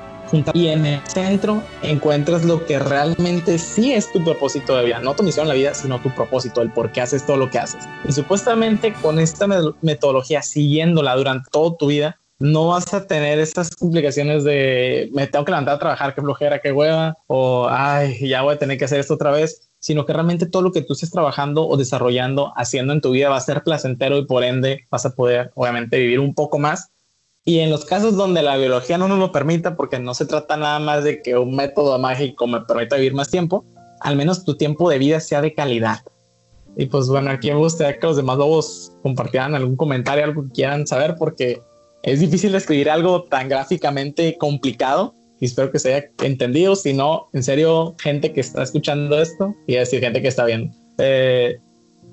y 0.52 0.68
en 0.68 0.86
el 0.86 1.00
centro 1.06 1.62
encuentras 1.82 2.44
lo 2.44 2.64
que 2.66 2.78
realmente 2.78 3.58
sí 3.58 3.92
es 3.92 4.10
tu 4.12 4.22
propósito 4.24 4.76
de 4.76 4.84
vida, 4.86 5.00
no 5.00 5.14
tu 5.14 5.22
misión 5.22 5.44
en 5.44 5.48
la 5.48 5.54
vida, 5.54 5.74
sino 5.74 6.00
tu 6.00 6.10
propósito, 6.14 6.62
el 6.62 6.70
por 6.70 6.90
qué 6.90 7.02
haces 7.02 7.24
todo 7.24 7.36
lo 7.36 7.50
que 7.50 7.58
haces. 7.58 7.84
Y 8.08 8.12
supuestamente 8.12 8.92
con 8.94 9.18
esta 9.18 9.46
metodología, 9.82 10.42
siguiéndola 10.42 11.14
durante 11.16 11.48
toda 11.50 11.76
tu 11.76 11.86
vida, 11.88 12.18
no 12.40 12.68
vas 12.68 12.92
a 12.92 13.06
tener 13.06 13.38
esas 13.38 13.70
complicaciones 13.76 14.42
de 14.44 15.08
me 15.12 15.26
tengo 15.26 15.44
que 15.44 15.52
levantar 15.52 15.76
a 15.76 15.78
trabajar, 15.78 16.14
qué 16.14 16.20
flojera, 16.20 16.60
qué 16.60 16.72
hueva, 16.72 17.16
o 17.26 17.68
ay, 17.70 18.28
ya 18.28 18.42
voy 18.42 18.54
a 18.54 18.58
tener 18.58 18.76
que 18.76 18.86
hacer 18.86 19.00
esto 19.00 19.14
otra 19.14 19.30
vez, 19.30 19.70
sino 19.78 20.04
que 20.04 20.12
realmente 20.12 20.46
todo 20.46 20.62
lo 20.62 20.72
que 20.72 20.82
tú 20.82 20.94
estés 20.94 21.10
trabajando 21.10 21.66
o 21.66 21.76
desarrollando, 21.76 22.52
haciendo 22.56 22.92
en 22.92 23.00
tu 23.00 23.12
vida 23.12 23.28
va 23.28 23.36
a 23.36 23.40
ser 23.40 23.62
placentero 23.62 24.18
y 24.18 24.26
por 24.26 24.42
ende 24.42 24.86
vas 24.90 25.06
a 25.06 25.14
poder, 25.14 25.52
obviamente, 25.54 25.98
vivir 25.98 26.20
un 26.20 26.34
poco 26.34 26.58
más. 26.58 26.90
Y 27.44 27.58
en 27.58 27.70
los 27.70 27.84
casos 27.84 28.16
donde 28.16 28.42
la 28.42 28.56
biología 28.56 28.96
no 28.96 29.06
nos 29.06 29.18
lo 29.18 29.32
permita, 29.32 29.76
porque 29.76 29.98
no 29.98 30.14
se 30.14 30.24
trata 30.24 30.56
nada 30.56 30.78
más 30.78 31.04
de 31.04 31.20
que 31.20 31.36
un 31.36 31.54
método 31.54 31.98
mágico 31.98 32.46
me 32.46 32.60
permita 32.62 32.96
vivir 32.96 33.14
más 33.14 33.30
tiempo, 33.30 33.64
al 34.00 34.16
menos 34.16 34.44
tu 34.44 34.56
tiempo 34.56 34.88
de 34.88 34.98
vida 34.98 35.20
sea 35.20 35.42
de 35.42 35.54
calidad. 35.54 36.00
Y 36.76 36.86
pues 36.86 37.08
bueno, 37.08 37.30
aquí 37.30 37.50
me 37.50 37.56
gustaría 37.56 37.98
que 37.98 38.06
los 38.06 38.16
demás 38.16 38.38
lobos 38.38 38.92
compartieran 39.02 39.54
algún 39.54 39.76
comentario, 39.76 40.24
algo 40.24 40.44
que 40.44 40.52
quieran 40.52 40.86
saber, 40.86 41.16
porque 41.18 41.60
es 42.02 42.20
difícil 42.20 42.54
escribir 42.54 42.90
algo 42.90 43.24
tan 43.24 43.48
gráficamente 43.48 44.36
complicado 44.38 45.14
y 45.40 45.46
espero 45.46 45.70
que 45.70 45.78
se 45.78 45.94
haya 45.94 46.06
entendido. 46.22 46.76
Si 46.76 46.92
no, 46.92 47.28
en 47.32 47.42
serio, 47.42 47.94
gente 47.98 48.32
que 48.32 48.40
está 48.40 48.62
escuchando 48.62 49.20
esto 49.20 49.54
y 49.66 49.74
decir 49.74 50.00
gente 50.00 50.22
que 50.22 50.28
está 50.28 50.44
viendo, 50.44 50.74
eh, 50.98 51.58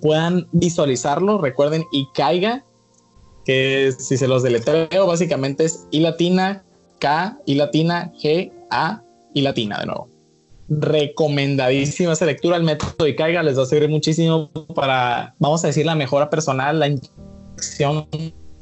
puedan 0.02 0.48
visualizarlo. 0.52 1.40
Recuerden, 1.40 1.84
y 1.92 2.08
caiga, 2.14 2.64
que 3.52 3.94
si 3.98 4.18
se 4.18 4.28
los 4.28 4.44
deletreo, 4.44 5.06
básicamente 5.06 5.66
es 5.66 5.88
I 5.92 6.00
latina, 6.00 6.64
K, 7.00 7.38
I 7.46 7.56
latina, 7.56 8.12
G, 8.22 8.52
A, 8.70 9.02
y 9.34 9.42
latina 9.42 9.80
de 9.80 9.86
nuevo. 9.88 10.10
Recomendadísima 10.70 12.14
esa 12.14 12.26
lectura. 12.26 12.58
El 12.58 12.64
método 12.64 13.08
y 13.08 13.16
caiga 13.16 13.44
les 13.44 13.58
va 13.58 13.64
a 13.64 13.66
servir 13.66 13.90
muchísimo 13.90 14.50
para, 14.74 15.36
vamos 15.40 15.64
a 15.64 15.68
decir, 15.68 15.86
la 15.86 15.96
mejora 15.96 16.30
personal, 16.30 16.80
la 16.80 16.88
intención, 16.88 18.08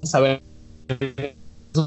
saber 0.01 0.41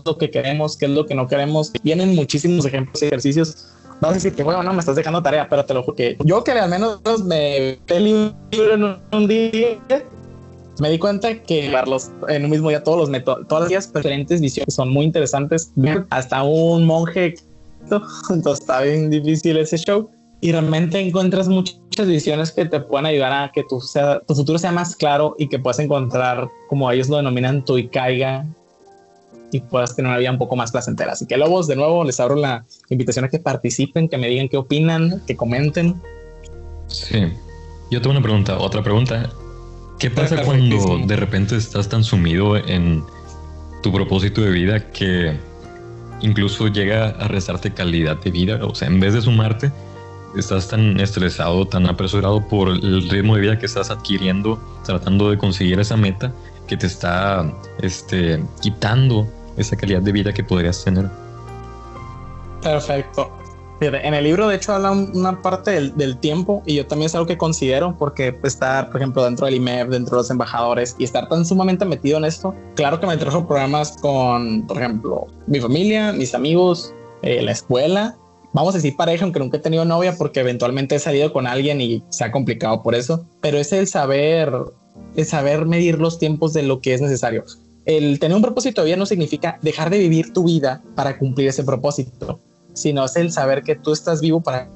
lo 0.04 0.16
que 0.16 0.30
queremos, 0.30 0.76
qué 0.76 0.86
es 0.86 0.92
lo 0.92 1.06
que 1.06 1.14
no 1.14 1.26
queremos. 1.26 1.72
Vienen 1.82 2.14
muchísimos 2.14 2.64
ejemplos 2.66 3.02
y 3.02 3.06
ejercicios. 3.06 3.74
Vas 4.00 4.12
a 4.12 4.14
decir 4.14 4.34
que, 4.34 4.42
bueno, 4.44 4.62
no 4.62 4.72
me 4.72 4.80
estás 4.80 4.96
dejando 4.96 5.22
tarea, 5.22 5.48
pero 5.48 5.64
te 5.64 5.74
lo 5.74 5.82
juro 5.82 5.96
que 5.96 6.16
yo 6.24 6.42
que 6.44 6.52
al 6.52 6.70
menos 6.70 7.00
me 7.24 7.78
libro 7.88 8.34
en 8.74 8.96
un 9.12 9.28
día, 9.28 9.78
me 10.80 10.90
di 10.90 10.98
cuenta 10.98 11.42
que 11.42 11.68
verlos 11.68 12.11
en 12.28 12.44
un 12.44 12.50
mismo 12.50 12.68
día, 12.70 12.82
todos 12.82 13.08
los 13.08 13.24
todas 13.48 13.70
las 13.70 13.92
diferentes 13.92 14.40
visiones 14.40 14.74
son 14.74 14.90
muy 14.90 15.04
interesantes. 15.04 15.72
Hasta 16.11 16.42
un 16.42 16.85
monje, 16.85 17.35
entonces 18.30 18.61
está 18.61 18.82
bien 18.82 19.11
difícil 19.11 19.56
ese 19.56 19.78
show. 19.78 20.11
Y 20.40 20.50
realmente 20.50 20.98
encuentras 20.98 21.46
muchas 21.46 21.78
visiones 22.04 22.50
que 22.50 22.64
te 22.64 22.80
pueden 22.80 23.06
ayudar 23.06 23.32
a 23.32 23.52
que 23.52 23.62
tu, 23.62 23.80
sea, 23.80 24.18
tu 24.26 24.35
futuro 24.35 24.58
sea 24.58 24.72
más 24.72 24.96
claro 24.96 25.37
y 25.38 25.48
que 25.48 25.58
puedas 25.61 25.78
encontrar, 25.78 26.48
como 26.68 26.90
ellos 26.90 27.08
lo 27.08 27.18
denominan, 27.18 27.64
tu 27.64 27.76
caiga 27.92 28.44
y 29.52 29.61
puedas 29.61 29.94
tener 29.94 30.08
una 30.08 30.18
vida 30.18 30.32
un 30.32 30.38
poco 30.38 30.56
más 30.56 30.72
placentera. 30.72 31.12
Así 31.12 31.26
que 31.26 31.37
Lobos, 31.37 31.68
de 31.68 31.76
nuevo, 31.76 32.02
les 32.02 32.18
abro 32.18 32.35
la 32.35 32.64
invitación 32.88 33.24
a 33.24 33.28
que 33.28 33.38
participen, 33.38 34.08
que 34.08 34.18
me 34.18 34.26
digan 34.26 34.48
qué 34.48 34.56
opinan, 34.56 35.22
que 35.26 35.37
comenten. 35.37 36.00
Sí. 36.88 37.32
Yo 37.92 38.00
tengo 38.00 38.12
una 38.12 38.22
pregunta, 38.22 38.58
otra 38.58 38.82
pregunta. 38.82 39.30
¿Qué 39.98 40.11
pasa 40.11 40.42
cuando 40.42 40.98
de 41.07 41.16
repente 41.16 41.57
estás 41.57 41.88
tan 41.88 42.02
sumido 42.02 42.57
en 42.57 43.05
tu 43.83 43.92
propósito 43.92 44.40
de 44.40 44.50
vida 44.50 44.90
que 44.90 45.37
incluso 46.20 46.68
llega 46.68 47.11
a 47.11 47.28
restarte 47.28 47.72
calidad 47.72 48.16
de 48.20 48.31
vida? 48.31 48.64
O 48.64 48.74
sea, 48.74 48.88
en 48.88 48.98
vez 49.00 49.14
de 49.14 49.22
sumarte, 49.22 49.70
estás 50.37 50.68
tan 50.68 50.98
estresado, 51.00 51.66
tan 51.66 51.87
apresurado 51.87 52.46
por 52.48 52.68
el 52.68 53.09
ritmo 53.09 53.37
de 53.37 53.42
vida 53.42 53.59
que 53.59 53.66
estás 53.66 53.90
adquiriendo, 53.90 54.61
tratando 54.85 55.31
de 55.31 55.38
conseguir 55.38 55.78
esa 55.78 55.96
meta 55.96 56.33
que 56.66 56.76
te 56.76 56.87
está 56.87 57.52
este, 57.81 58.42
quitando 58.61 59.28
esa 59.57 59.76
calidad 59.76 60.02
de 60.02 60.12
vida 60.12 60.33
que 60.33 60.42
podrías 60.42 60.83
tener. 60.83 61.09
Perfecto. 62.62 63.41
En 63.82 64.14
el 64.14 64.22
libro, 64.22 64.46
de 64.46 64.54
hecho, 64.54 64.74
habla 64.74 64.92
una 64.92 65.42
parte 65.42 65.72
del, 65.72 66.16
tiempo 66.18 66.62
y 66.66 66.76
yo 66.76 66.86
también 66.86 67.06
es 67.06 67.14
algo 67.16 67.26
que 67.26 67.36
considero 67.36 67.96
porque 67.98 68.38
estar, 68.44 68.88
por 68.90 69.00
ejemplo, 69.00 69.24
dentro 69.24 69.46
del 69.46 69.56
IMEF, 69.56 69.88
dentro 69.88 70.16
de 70.16 70.20
los 70.22 70.30
embajadores 70.30 70.94
y 70.98 71.04
estar 71.04 71.28
tan 71.28 71.44
sumamente 71.44 71.84
metido 71.84 72.18
en 72.18 72.24
esto, 72.24 72.54
claro 72.76 73.00
que 73.00 73.08
me 73.08 73.16
trajo 73.16 73.44
programas 73.46 73.96
con, 74.00 74.66
por 74.68 74.76
ejemplo, 74.76 75.26
mi 75.48 75.60
familia, 75.60 76.12
mis 76.12 76.32
amigos, 76.32 76.94
eh, 77.22 77.42
la 77.42 77.50
escuela, 77.50 78.16
vamos 78.52 78.74
a 78.74 78.78
decir 78.78 78.94
pareja, 78.96 79.24
aunque 79.24 79.40
nunca 79.40 79.56
he 79.56 79.60
tenido 79.60 79.84
novia 79.84 80.14
porque 80.16 80.40
eventualmente 80.40 80.94
he 80.94 80.98
salido 81.00 81.32
con 81.32 81.48
alguien 81.48 81.80
y 81.80 82.04
se 82.10 82.22
ha 82.24 82.30
complicado 82.30 82.84
por 82.84 82.94
eso, 82.94 83.26
pero 83.40 83.58
es 83.58 83.72
el 83.72 83.88
saber, 83.88 84.52
el 85.16 85.24
saber 85.24 85.66
medir 85.66 85.98
los 85.98 86.20
tiempos 86.20 86.52
de 86.52 86.62
lo 86.62 86.80
que 86.80 86.94
es 86.94 87.00
necesario. 87.00 87.44
El 87.84 88.20
tener 88.20 88.36
un 88.36 88.42
propósito 88.42 88.82
de 88.82 88.86
vida 88.86 88.96
no 88.96 89.06
significa 89.06 89.58
dejar 89.60 89.90
de 89.90 89.98
vivir 89.98 90.32
tu 90.32 90.44
vida 90.44 90.82
para 90.94 91.18
cumplir 91.18 91.48
ese 91.48 91.64
propósito, 91.64 92.38
sino 92.74 93.04
es 93.04 93.16
el 93.16 93.32
saber 93.32 93.62
que 93.62 93.76
tú 93.76 93.92
estás 93.92 94.20
vivo 94.20 94.42
para 94.42 94.68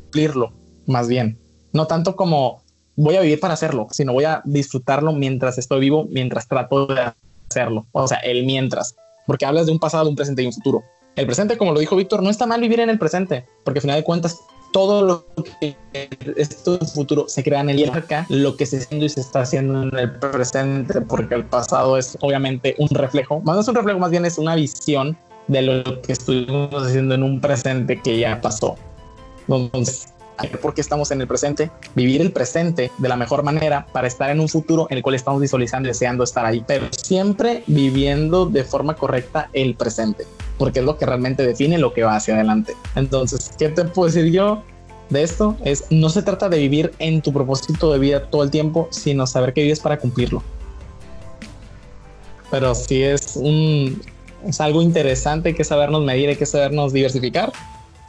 cumplirlo, 0.00 0.52
más 0.86 1.08
bien. 1.08 1.38
No 1.72 1.86
tanto 1.86 2.16
como 2.16 2.62
voy 2.96 3.16
a 3.16 3.20
vivir 3.20 3.40
para 3.40 3.54
hacerlo, 3.54 3.86
sino 3.90 4.12
voy 4.12 4.24
a 4.24 4.42
disfrutarlo 4.44 5.12
mientras 5.12 5.58
estoy 5.58 5.80
vivo, 5.80 6.06
mientras 6.10 6.48
trato 6.48 6.86
de 6.86 7.12
hacerlo. 7.50 7.86
O 7.92 8.06
sea, 8.06 8.18
el 8.18 8.44
mientras, 8.44 8.94
porque 9.26 9.46
hablas 9.46 9.66
de 9.66 9.72
un 9.72 9.78
pasado, 9.78 10.08
un 10.08 10.16
presente 10.16 10.42
y 10.42 10.46
un 10.46 10.52
futuro. 10.52 10.82
El 11.16 11.26
presente, 11.26 11.58
como 11.58 11.72
lo 11.72 11.80
dijo 11.80 11.96
Víctor, 11.96 12.22
no 12.22 12.30
está 12.30 12.46
mal 12.46 12.60
vivir 12.60 12.80
en 12.80 12.90
el 12.90 12.98
presente, 12.98 13.46
porque 13.64 13.78
al 13.78 13.82
final 13.82 13.96
de 13.96 14.04
cuentas 14.04 14.38
todo 14.72 15.02
lo 15.02 15.26
que 15.60 15.76
en 15.92 16.88
futuro 16.88 17.28
se 17.28 17.44
crea 17.44 17.60
en 17.60 17.70
el 17.70 17.90
acá, 17.90 18.26
lo 18.30 18.56
que 18.56 18.64
se 18.64 18.78
está 18.78 18.96
y 18.96 19.08
se 19.08 19.20
está 19.20 19.42
haciendo 19.42 19.82
en 19.82 19.96
el 19.96 20.18
presente, 20.18 21.02
porque 21.02 21.34
el 21.34 21.44
pasado 21.44 21.98
es 21.98 22.16
obviamente 22.22 22.74
un 22.78 22.88
reflejo, 22.88 23.40
más 23.40 23.56
no 23.56 23.60
es 23.60 23.68
un 23.68 23.74
reflejo, 23.74 23.98
más 23.98 24.10
bien 24.10 24.24
es 24.24 24.38
una 24.38 24.54
visión 24.54 25.16
de 25.48 25.62
lo 25.62 26.02
que 26.02 26.12
estuvimos 26.12 26.70
haciendo 26.74 27.14
en 27.14 27.22
un 27.22 27.40
presente 27.40 28.00
que 28.00 28.18
ya 28.18 28.40
pasó. 28.40 28.76
Entonces, 29.48 30.12
por 30.60 30.74
qué 30.74 30.80
estamos 30.80 31.10
en 31.10 31.20
el 31.20 31.26
presente, 31.26 31.70
vivir 31.94 32.20
el 32.20 32.32
presente 32.32 32.90
de 32.98 33.08
la 33.08 33.16
mejor 33.16 33.42
manera 33.42 33.86
para 33.92 34.06
estar 34.06 34.30
en 34.30 34.40
un 34.40 34.48
futuro 34.48 34.86
en 34.90 34.96
el 34.96 35.02
cual 35.02 35.14
estamos 35.14 35.40
visualizando, 35.40 35.88
deseando 35.88 36.24
estar 36.24 36.44
ahí, 36.44 36.64
pero 36.66 36.86
siempre 36.90 37.62
viviendo 37.66 38.46
de 38.46 38.64
forma 38.64 38.94
correcta 38.94 39.50
el 39.52 39.74
presente, 39.74 40.26
porque 40.58 40.80
es 40.80 40.84
lo 40.84 40.98
que 40.98 41.06
realmente 41.06 41.46
define 41.46 41.78
lo 41.78 41.92
que 41.92 42.02
va 42.02 42.16
hacia 42.16 42.34
adelante. 42.34 42.74
Entonces, 42.94 43.52
¿qué 43.58 43.68
te 43.68 43.84
puedo 43.84 44.08
decir 44.08 44.32
yo? 44.32 44.62
De 45.10 45.22
esto 45.22 45.56
es 45.64 45.84
no 45.90 46.08
se 46.08 46.22
trata 46.22 46.48
de 46.48 46.58
vivir 46.58 46.92
en 46.98 47.20
tu 47.20 47.32
propósito 47.32 47.92
de 47.92 47.98
vida 47.98 48.30
todo 48.30 48.42
el 48.44 48.50
tiempo, 48.50 48.88
sino 48.90 49.26
saber 49.26 49.52
que 49.52 49.62
vives 49.62 49.80
para 49.80 49.98
cumplirlo. 49.98 50.42
Pero 52.50 52.74
sí 52.74 53.02
es 53.02 53.36
un 53.36 54.00
es 54.46 54.60
algo 54.60 54.82
interesante, 54.82 55.50
hay 55.50 55.54
que 55.54 55.64
sabernos 55.64 56.02
medir, 56.02 56.28
hay 56.28 56.36
que 56.36 56.46
sabernos 56.46 56.92
diversificar 56.92 57.52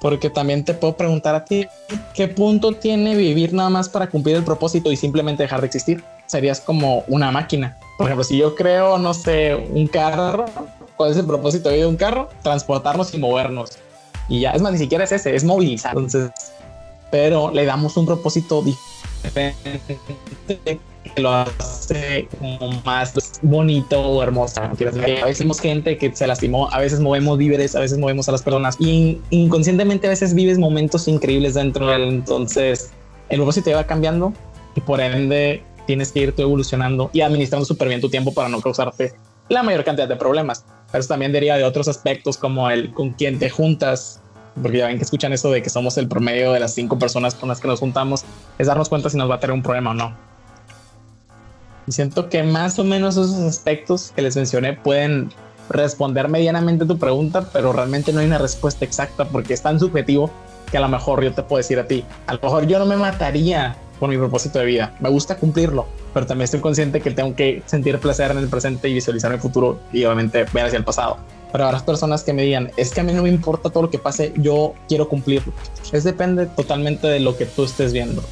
porque 0.03 0.29
también 0.29 0.65
te 0.65 0.73
puedo 0.73 0.97
preguntar 0.97 1.33
a 1.33 1.45
ti, 1.45 1.65
¿qué 2.13 2.27
punto 2.27 2.73
tiene 2.73 3.15
vivir 3.15 3.53
nada 3.53 3.69
más 3.69 3.87
para 3.87 4.09
cumplir 4.09 4.35
el 4.35 4.43
propósito 4.43 4.91
y 4.91 4.97
simplemente 4.97 5.43
dejar 5.43 5.61
de 5.61 5.67
existir? 5.67 6.03
Serías 6.25 6.59
como 6.59 7.05
una 7.07 7.31
máquina. 7.31 7.77
Por 7.97 8.07
ejemplo, 8.07 8.25
si 8.25 8.37
yo 8.37 8.53
creo, 8.53 8.97
no 8.97 9.13
sé, 9.13 9.55
un 9.55 9.87
carro, 9.87 10.43
¿cuál 10.97 11.11
es 11.11 11.17
el 11.17 11.25
propósito 11.25 11.69
de 11.69 11.85
un 11.85 11.95
carro? 11.95 12.27
Transportarnos 12.41 13.13
y 13.13 13.17
movernos. 13.17 13.77
Y 14.27 14.41
ya, 14.41 14.51
es 14.51 14.61
más, 14.61 14.73
ni 14.73 14.77
siquiera 14.77 15.05
es 15.05 15.13
ese, 15.13 15.37
es 15.37 15.45
movilizar. 15.45 15.95
Entonces, 15.95 16.31
pero 17.09 17.49
le 17.51 17.63
damos 17.63 17.95
un 17.95 18.05
propósito 18.05 18.61
diferente 18.61 18.92
lo 21.15 21.31
hace 21.31 22.27
como 22.39 22.71
más 22.83 23.39
bonito 23.41 24.01
o 24.01 24.23
hermoso. 24.23 24.61
A 24.61 24.69
veces 24.69 25.39
vemos 25.39 25.59
gente 25.59 25.97
que 25.97 26.15
se 26.15 26.25
lastimó, 26.27 26.69
a 26.71 26.79
veces 26.79 26.99
movemos 26.99 27.37
víveres, 27.37 27.75
a 27.75 27.79
veces 27.79 27.97
movemos 27.97 28.29
a 28.29 28.31
las 28.31 28.41
personas 28.41 28.77
y 28.79 29.19
inconscientemente 29.29 30.07
a 30.07 30.11
veces 30.11 30.33
vives 30.33 30.57
momentos 30.57 31.07
increíbles 31.07 31.53
dentro 31.53 31.87
de 31.87 31.95
él. 31.95 32.03
Entonces, 32.03 32.91
el 33.29 33.37
propósito 33.37 33.65
te 33.65 33.75
va 33.75 33.85
cambiando 33.85 34.33
y 34.75 34.81
por 34.81 35.01
ende 35.01 35.63
tienes 35.85 36.11
que 36.11 36.21
ir 36.21 36.35
tú 36.35 36.41
evolucionando 36.41 37.09
y 37.13 37.21
administrando 37.21 37.65
súper 37.65 37.89
bien 37.89 38.01
tu 38.01 38.09
tiempo 38.09 38.33
para 38.33 38.49
no 38.49 38.61
causarte 38.61 39.13
la 39.49 39.63
mayor 39.63 39.83
cantidad 39.83 40.07
de 40.07 40.15
problemas. 40.15 40.65
Pero 40.91 40.99
eso 40.99 41.09
también 41.09 41.31
deriva 41.31 41.57
de 41.57 41.63
otros 41.63 41.87
aspectos 41.87 42.37
como 42.37 42.69
el 42.69 42.93
con 42.93 43.11
quién 43.11 43.39
te 43.39 43.49
juntas, 43.49 44.21
porque 44.61 44.77
ya 44.77 44.87
ven 44.87 44.97
que 44.97 45.03
escuchan 45.03 45.33
eso 45.33 45.51
de 45.51 45.61
que 45.61 45.69
somos 45.69 45.97
el 45.97 46.07
promedio 46.07 46.51
de 46.51 46.59
las 46.59 46.73
cinco 46.73 46.99
personas 46.99 47.35
con 47.35 47.49
las 47.49 47.59
que 47.59 47.67
nos 47.67 47.79
juntamos, 47.79 48.23
es 48.57 48.67
darnos 48.67 48.89
cuenta 48.89 49.09
si 49.09 49.17
nos 49.17 49.29
va 49.29 49.35
a 49.35 49.39
tener 49.39 49.53
un 49.53 49.63
problema 49.63 49.91
o 49.91 49.93
no. 49.93 50.15
Y 51.87 51.91
siento 51.91 52.29
que 52.29 52.43
más 52.43 52.79
o 52.79 52.83
menos 52.83 53.17
esos 53.17 53.39
aspectos 53.41 54.13
que 54.15 54.21
les 54.21 54.35
mencioné 54.35 54.73
pueden 54.73 55.29
responder 55.69 56.29
medianamente 56.29 56.85
tu 56.85 56.97
pregunta, 56.97 57.49
pero 57.51 57.73
realmente 57.73 58.13
no 58.13 58.19
hay 58.19 58.27
una 58.27 58.37
respuesta 58.37 58.85
exacta 58.85 59.25
porque 59.25 59.53
es 59.53 59.61
tan 59.61 59.79
subjetivo 59.79 60.29
que 60.71 60.77
a 60.77 60.81
lo 60.81 60.89
mejor 60.89 61.23
yo 61.23 61.33
te 61.33 61.43
puedo 61.43 61.57
decir 61.57 61.79
a 61.79 61.87
ti, 61.87 62.03
a 62.27 62.33
lo 62.33 62.39
mejor 62.41 62.67
yo 62.67 62.79
no 62.79 62.85
me 62.85 62.97
mataría 62.97 63.75
por 63.99 64.09
mi 64.09 64.17
propósito 64.17 64.59
de 64.59 64.65
vida, 64.65 64.95
me 64.99 65.09
gusta 65.09 65.37
cumplirlo, 65.37 65.87
pero 66.13 66.25
también 66.25 66.45
estoy 66.45 66.59
consciente 66.61 66.99
que 66.99 67.11
tengo 67.11 67.35
que 67.35 67.61
sentir 67.65 67.99
placer 67.99 68.31
en 68.31 68.37
el 68.37 68.47
presente 68.47 68.89
y 68.89 68.93
visualizar 68.93 69.31
el 69.31 69.39
futuro 69.39 69.79
y 69.91 70.03
obviamente 70.05 70.45
ver 70.51 70.65
hacia 70.65 70.77
el 70.77 70.83
pasado. 70.83 71.17
Pero 71.53 71.65
habrá 71.65 71.85
personas 71.85 72.23
que 72.23 72.33
me 72.33 72.41
digan, 72.41 72.71
es 72.77 72.91
que 72.91 73.01
a 73.01 73.03
mí 73.03 73.13
no 73.13 73.21
me 73.21 73.29
importa 73.29 73.69
todo 73.69 73.83
lo 73.83 73.89
que 73.91 73.99
pase, 73.99 74.33
yo 74.37 74.73
quiero 74.89 75.07
cumplirlo. 75.07 75.53
Es 75.91 76.03
depende 76.03 76.47
totalmente 76.47 77.07
de 77.07 77.19
lo 77.19 77.37
que 77.37 77.45
tú 77.45 77.63
estés 77.63 77.93
viendo 77.93 78.23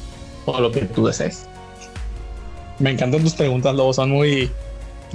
o 0.44 0.60
lo 0.60 0.72
que 0.72 0.80
tú 0.82 1.06
desees. 1.06 1.46
Me 2.80 2.90
encantan 2.90 3.22
tus 3.22 3.34
preguntas, 3.34 3.74
Lobo. 3.76 3.94
Son 3.94 4.10
muy. 4.10 4.50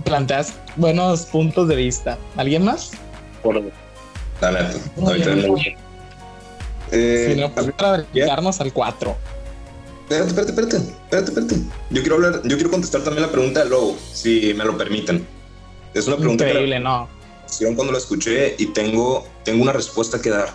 Planteas 0.06 0.54
buenos 0.78 1.26
puntos 1.26 1.68
de 1.68 1.76
vista. 1.76 2.18
¿Alguien 2.38 2.64
más? 2.64 2.92
Por 3.44 3.62
Dale, 4.40 4.60
ahorita 5.02 5.32
eh, 6.92 7.34
si 7.34 7.42
no, 7.42 7.52
pues 7.52 7.72
para 7.74 8.10
llegarnos 8.14 8.62
al 8.62 8.72
4. 8.72 9.18
Espérate, 10.04 10.30
espérate, 10.30 10.52
espérate, 10.52 10.78
espérate, 10.78 11.32
espérate. 11.32 11.56
Yo 11.90 12.02
quiero 12.02 12.16
hablar, 12.16 12.42
yo 12.46 12.56
quiero 12.56 12.72
contestar 12.72 13.02
también 13.02 13.24
la 13.24 13.32
pregunta 13.32 13.64
de 13.66 13.70
Lobo, 13.70 13.98
si 14.14 14.54
me 14.54 14.64
lo 14.64 14.78
permiten. 14.78 15.28
Es 15.94 16.08
una 16.08 16.16
pregunta 16.16 16.48
increíble, 16.48 16.80
¿no? 16.80 17.17
Cuando 17.76 17.92
la 17.92 17.98
escuché 17.98 18.56
y 18.58 18.68
tengo, 18.68 19.26
tengo 19.44 19.64
una 19.64 19.74
respuesta 19.74 20.22
que 20.22 20.30
dar. 20.30 20.54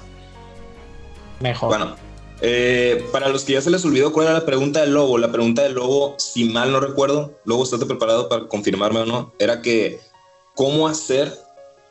Mejor. 1.40 1.68
Bueno, 1.68 1.96
eh, 2.44 3.04
para 3.12 3.28
los 3.28 3.44
que 3.44 3.52
ya 3.52 3.60
se 3.60 3.70
les 3.70 3.84
olvidó 3.84 4.12
cuál 4.12 4.26
era 4.26 4.38
la 4.38 4.44
pregunta 4.44 4.80
del 4.80 4.94
lobo, 4.94 5.16
la 5.16 5.30
pregunta 5.30 5.62
del 5.62 5.74
lobo, 5.74 6.16
si 6.18 6.44
mal 6.44 6.72
no 6.72 6.80
recuerdo, 6.80 7.38
Lobo, 7.44 7.62
¿estás 7.62 7.82
preparado 7.84 8.28
para 8.28 8.48
confirmarme 8.48 9.00
o 9.00 9.06
no? 9.06 9.32
Era 9.38 9.62
que, 9.62 10.00
¿cómo 10.54 10.88
hacer 10.88 11.32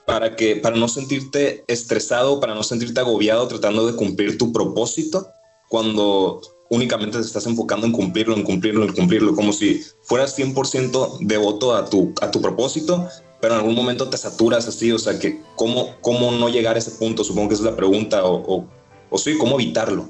para, 0.05 0.35
que, 0.35 0.57
para 0.57 0.75
no 0.75 0.89
sentirte 0.89 1.63
estresado, 1.67 2.41
para 2.41 2.53
no 2.53 2.63
sentirte 2.63 2.99
agobiado 2.99 3.47
tratando 3.47 3.87
de 3.87 3.95
cumplir 3.95 4.37
tu 4.37 4.51
propósito 4.51 5.29
cuando 5.69 6.41
únicamente 6.69 7.17
te 7.17 7.25
estás 7.25 7.45
enfocando 7.45 7.87
en 7.87 7.93
cumplirlo, 7.93 8.35
en 8.35 8.43
cumplirlo, 8.43 8.83
en 8.83 8.93
cumplirlo, 8.93 9.35
como 9.35 9.53
si 9.53 9.81
fueras 10.01 10.37
100% 10.37 11.19
devoto 11.19 11.75
a 11.75 11.85
tu, 11.85 12.13
a 12.21 12.29
tu 12.29 12.41
propósito, 12.41 13.07
pero 13.41 13.55
en 13.55 13.59
algún 13.59 13.75
momento 13.75 14.07
te 14.07 14.17
saturas 14.17 14.67
así, 14.67 14.91
o 14.91 14.99
sea, 14.99 15.17
que 15.17 15.41
cómo, 15.55 15.95
cómo 16.01 16.31
no 16.31 16.47
llegar 16.47 16.75
a 16.75 16.79
ese 16.79 16.91
punto, 16.91 17.23
supongo 17.23 17.49
que 17.49 17.55
esa 17.55 17.63
es 17.63 17.71
la 17.71 17.75
pregunta, 17.75 18.23
o, 18.23 18.35
o, 18.35 18.65
o 19.09 19.17
sí, 19.17 19.37
cómo 19.37 19.59
evitarlo. 19.59 20.09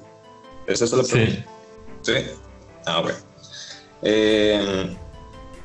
¿Esa 0.67 0.85
es 0.85 0.91
la 0.91 1.03
pregunta? 1.03 1.45
Sí. 2.01 2.13
Ah, 2.85 2.99
ok. 2.99 3.11
Eh, 4.01 4.95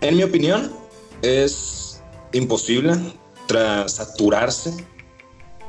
en 0.00 0.16
mi 0.16 0.22
opinión, 0.22 0.72
es 1.22 2.00
imposible 2.32 2.94
tras 3.46 3.94
saturarse 3.94 4.72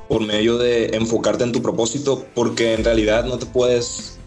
por 0.08 0.22
medio 0.22 0.58
de 0.58 0.96
enfocarte 0.96 1.44
en 1.44 1.52
tu 1.52 1.62
propósito, 1.62 2.26
porque 2.36 2.74
en 2.74 2.84
realidad 2.84 3.26
no 3.26 3.40
te 3.40 3.46
puedes 3.48 4.18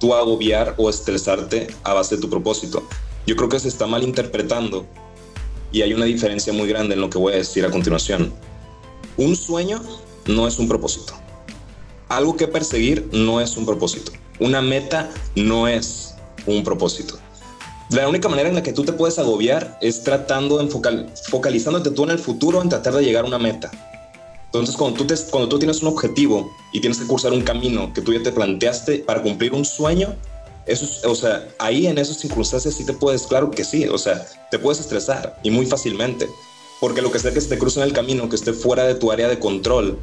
tú 0.00 0.14
agobiar 0.14 0.74
o 0.76 0.90
estresarte 0.90 1.68
a 1.84 1.94
base 1.94 2.16
de 2.16 2.22
tu 2.22 2.28
propósito. 2.28 2.82
Yo 3.26 3.36
creo 3.36 3.48
que 3.48 3.60
se 3.60 3.68
está 3.68 3.86
mal 3.86 4.02
interpretando 4.02 4.86
y 5.72 5.82
hay 5.82 5.94
una 5.94 6.04
diferencia 6.04 6.52
muy 6.52 6.68
grande 6.68 6.94
en 6.94 7.00
lo 7.00 7.10
que 7.10 7.18
voy 7.18 7.32
a 7.32 7.36
decir 7.36 7.64
a 7.64 7.70
continuación. 7.70 8.32
Un 9.16 9.34
sueño 9.34 9.82
no 10.26 10.46
es 10.46 10.58
un 10.58 10.68
propósito. 10.68 11.14
Algo 12.08 12.36
que 12.36 12.46
perseguir 12.46 13.08
no 13.12 13.40
es 13.40 13.56
un 13.56 13.64
propósito. 13.64 14.12
Una 14.38 14.60
meta 14.60 15.10
no 15.34 15.66
es 15.66 16.14
un 16.46 16.62
propósito. 16.62 17.18
La 17.90 18.08
única 18.08 18.28
manera 18.28 18.48
en 18.48 18.54
la 18.54 18.62
que 18.62 18.72
tú 18.72 18.84
te 18.84 18.92
puedes 18.92 19.18
agobiar 19.18 19.78
es 19.80 20.02
tratando 20.02 20.58
de 20.58 20.68
focalizándote 21.28 21.90
tú 21.90 22.04
en 22.04 22.10
el 22.10 22.18
futuro 22.18 22.62
en 22.62 22.68
tratar 22.68 22.94
de 22.94 23.04
llegar 23.04 23.24
a 23.24 23.28
una 23.28 23.38
meta. 23.38 23.70
Entonces, 24.46 24.76
cuando 24.76 24.98
tú, 24.98 25.06
te, 25.06 25.14
cuando 25.30 25.48
tú 25.48 25.58
tienes 25.58 25.80
un 25.82 25.88
objetivo 25.88 26.54
y 26.72 26.80
tienes 26.80 26.98
que 26.98 27.06
cursar 27.06 27.32
un 27.32 27.42
camino 27.42 27.92
que 27.94 28.02
tú 28.02 28.12
ya 28.12 28.22
te 28.22 28.32
planteaste 28.32 28.98
para 28.98 29.22
cumplir 29.22 29.54
un 29.54 29.64
sueño, 29.64 30.14
eso, 30.66 30.86
o 31.10 31.14
sea, 31.14 31.48
ahí 31.58 31.86
en 31.86 31.98
esas 31.98 32.18
circunstancias 32.18 32.74
sí 32.74 32.84
te 32.84 32.92
puedes, 32.92 33.26
claro 33.26 33.50
que 33.50 33.64
sí, 33.64 33.86
o 33.88 33.98
sea, 33.98 34.26
te 34.50 34.58
puedes 34.58 34.80
estresar 34.80 35.38
y 35.42 35.50
muy 35.50 35.66
fácilmente, 35.66 36.28
porque 36.80 37.02
lo 37.02 37.10
que 37.10 37.18
sea 37.18 37.32
que 37.32 37.40
se 37.40 37.48
te 37.48 37.58
cruce 37.58 37.80
en 37.80 37.86
el 37.86 37.92
camino, 37.92 38.28
que 38.28 38.36
esté 38.36 38.52
fuera 38.52 38.84
de 38.84 38.94
tu 38.94 39.10
área 39.10 39.28
de 39.28 39.38
control, 39.38 39.98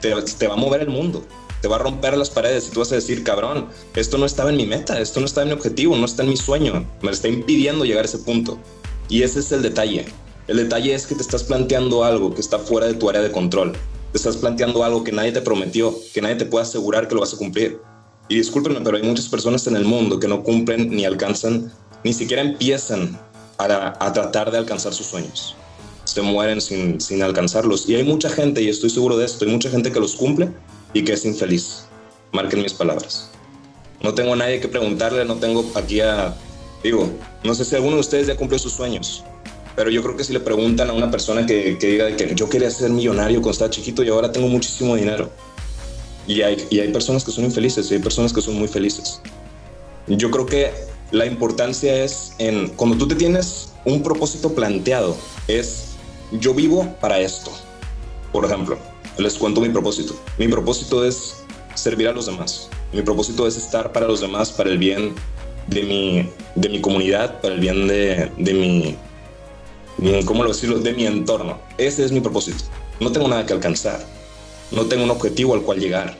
te, 0.00 0.14
te 0.22 0.48
va 0.48 0.54
a 0.54 0.56
mover 0.56 0.82
el 0.82 0.88
mundo 0.88 1.24
te 1.62 1.68
va 1.68 1.76
a 1.76 1.78
romper 1.78 2.18
las 2.18 2.28
paredes 2.28 2.66
y 2.66 2.70
tú 2.72 2.80
vas 2.80 2.90
a 2.90 2.96
decir, 2.96 3.22
cabrón, 3.22 3.68
esto 3.94 4.18
no 4.18 4.26
estaba 4.26 4.50
en 4.50 4.56
mi 4.56 4.66
meta, 4.66 5.00
esto 5.00 5.20
no 5.20 5.26
está 5.26 5.42
en 5.42 5.48
mi 5.48 5.54
objetivo, 5.54 5.96
no 5.96 6.04
está 6.04 6.24
en 6.24 6.30
mi 6.30 6.36
sueño, 6.36 6.84
me 7.02 7.12
está 7.12 7.28
impidiendo 7.28 7.84
llegar 7.84 8.04
a 8.04 8.08
ese 8.08 8.18
punto. 8.18 8.58
Y 9.08 9.22
ese 9.22 9.38
es 9.38 9.52
el 9.52 9.62
detalle. 9.62 10.06
El 10.48 10.56
detalle 10.56 10.92
es 10.92 11.06
que 11.06 11.14
te 11.14 11.22
estás 11.22 11.44
planteando 11.44 12.02
algo 12.02 12.34
que 12.34 12.40
está 12.40 12.58
fuera 12.58 12.88
de 12.88 12.94
tu 12.94 13.08
área 13.08 13.22
de 13.22 13.30
control. 13.30 13.72
Te 14.10 14.18
estás 14.18 14.36
planteando 14.38 14.82
algo 14.82 15.04
que 15.04 15.12
nadie 15.12 15.30
te 15.30 15.40
prometió, 15.40 15.96
que 16.12 16.20
nadie 16.20 16.34
te 16.34 16.46
puede 16.46 16.64
asegurar 16.64 17.06
que 17.06 17.14
lo 17.14 17.20
vas 17.20 17.32
a 17.32 17.38
cumplir. 17.38 17.80
Y 18.28 18.36
discúlpenme, 18.36 18.80
pero 18.80 18.96
hay 18.96 19.02
muchas 19.02 19.28
personas 19.28 19.66
en 19.66 19.76
el 19.76 19.84
mundo 19.84 20.18
que 20.18 20.28
no 20.28 20.42
cumplen 20.42 20.90
ni 20.90 21.04
alcanzan, 21.04 21.72
ni 22.04 22.12
siquiera 22.12 22.42
empiezan 22.42 23.18
a, 23.58 24.04
a 24.04 24.12
tratar 24.12 24.50
de 24.50 24.58
alcanzar 24.58 24.94
sus 24.94 25.06
sueños. 25.06 25.54
Se 26.04 26.22
mueren 26.22 26.60
sin, 26.60 27.00
sin 27.00 27.22
alcanzarlos. 27.22 27.88
Y 27.88 27.94
hay 27.96 28.04
mucha 28.04 28.28
gente, 28.30 28.62
y 28.62 28.68
estoy 28.68 28.90
seguro 28.90 29.16
de 29.16 29.26
esto, 29.26 29.44
hay 29.44 29.50
mucha 29.50 29.70
gente 29.70 29.92
que 29.92 30.00
los 30.00 30.16
cumple, 30.16 30.50
y 30.94 31.04
que 31.04 31.12
es 31.12 31.24
infeliz. 31.24 31.84
Marquen 32.32 32.62
mis 32.62 32.72
palabras. 32.72 33.30
No 34.02 34.14
tengo 34.14 34.32
a 34.32 34.36
nadie 34.36 34.60
que 34.60 34.68
preguntarle, 34.68 35.24
no 35.24 35.36
tengo 35.36 35.70
aquí 35.74 36.00
a... 36.00 36.34
Digo, 36.82 37.08
no 37.44 37.54
sé 37.54 37.64
si 37.64 37.76
alguno 37.76 37.94
de 37.94 38.00
ustedes 38.00 38.26
ya 38.26 38.36
cumplió 38.36 38.58
sus 38.58 38.72
sueños, 38.72 39.22
pero 39.76 39.90
yo 39.90 40.02
creo 40.02 40.16
que 40.16 40.24
si 40.24 40.32
le 40.32 40.40
preguntan 40.40 40.90
a 40.90 40.92
una 40.92 41.10
persona 41.10 41.46
que, 41.46 41.78
que 41.78 41.86
diga 41.86 42.16
que 42.16 42.34
yo 42.34 42.48
quería 42.48 42.70
ser 42.70 42.90
millonario 42.90 43.40
cuando 43.40 43.52
estaba 43.52 43.70
chiquito 43.70 44.02
y 44.02 44.08
ahora 44.08 44.32
tengo 44.32 44.48
muchísimo 44.48 44.96
dinero, 44.96 45.30
Y 46.26 46.42
hay, 46.42 46.66
y 46.70 46.80
hay 46.80 46.92
personas 46.92 47.24
que 47.24 47.32
son 47.32 47.44
infelices 47.44 47.90
y 47.90 47.94
hay 47.94 48.00
personas 48.00 48.32
que 48.32 48.40
son 48.40 48.54
muy 48.54 48.68
felices. 48.68 49.20
Yo 50.06 50.30
creo 50.30 50.46
que 50.46 50.72
la 51.10 51.26
importancia 51.26 52.04
es 52.04 52.32
en 52.38 52.68
cuando 52.68 52.96
tú 52.96 53.08
te 53.08 53.14
tienes 53.14 53.72
un 53.84 54.02
propósito 54.02 54.54
planteado, 54.54 55.16
es 55.48 55.92
yo 56.32 56.54
vivo 56.54 56.94
para 57.00 57.18
esto. 57.18 57.50
Por 58.32 58.44
ejemplo, 58.44 58.78
les 59.18 59.34
cuento 59.34 59.60
mi 59.60 59.68
propósito. 59.68 60.14
Mi 60.38 60.48
propósito 60.48 61.04
es 61.04 61.44
servir 61.74 62.08
a 62.08 62.12
los 62.12 62.26
demás. 62.26 62.68
Mi 62.92 63.02
propósito 63.02 63.46
es 63.46 63.56
estar 63.56 63.92
para 63.92 64.06
los 64.06 64.20
demás, 64.20 64.50
para 64.50 64.70
el 64.70 64.78
bien 64.78 65.14
de 65.66 65.82
mi, 65.82 66.28
de 66.54 66.68
mi 66.68 66.80
comunidad, 66.80 67.40
para 67.40 67.54
el 67.54 67.60
bien 67.60 67.86
de, 67.88 68.30
de 68.38 68.54
mi, 68.54 68.96
¿cómo 70.24 70.42
lo 70.42 70.50
decirlo? 70.50 70.78
De 70.78 70.92
mi 70.92 71.06
entorno. 71.06 71.58
Ese 71.78 72.04
es 72.04 72.12
mi 72.12 72.20
propósito. 72.20 72.64
No 73.00 73.12
tengo 73.12 73.28
nada 73.28 73.44
que 73.46 73.52
alcanzar. 73.52 74.04
No 74.72 74.86
tengo 74.86 75.04
un 75.04 75.10
objetivo 75.10 75.54
al 75.54 75.62
cual 75.62 75.78
llegar. 75.78 76.16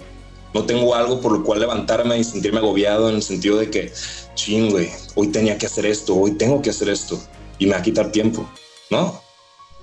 No 0.55 0.64
tengo 0.64 0.94
algo 0.94 1.20
por 1.20 1.32
lo 1.32 1.42
cual 1.42 1.61
levantarme 1.61 2.18
y 2.18 2.24
sentirme 2.24 2.59
agobiado 2.59 3.09
en 3.09 3.16
el 3.16 3.22
sentido 3.22 3.57
de 3.57 3.70
que, 3.70 3.92
ching, 4.34 4.74
hoy 5.14 5.28
tenía 5.28 5.57
que 5.57 5.66
hacer 5.66 5.86
esto, 5.86 6.14
hoy 6.14 6.32
tengo 6.32 6.61
que 6.61 6.70
hacer 6.70 6.90
esto 6.90 7.18
y 7.59 7.66
me 7.66 7.72
va 7.72 7.78
a 7.78 7.82
quitar 7.82 8.12
tiempo. 8.12 8.46
No, 8.90 9.22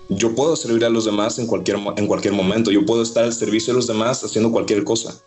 yo 0.09 0.35
puedo 0.35 0.55
servir 0.55 0.85
a 0.85 0.89
los 0.89 1.05
demás 1.05 1.39
en 1.39 1.47
cualquier, 1.47 1.77
en 1.97 2.07
cualquier 2.07 2.33
momento. 2.33 2.71
Yo 2.71 2.85
puedo 2.85 3.01
estar 3.01 3.23
al 3.23 3.33
servicio 3.33 3.73
de 3.73 3.77
los 3.77 3.87
demás 3.87 4.23
haciendo 4.23 4.51
cualquier 4.51 4.83
cosa. 4.83 5.19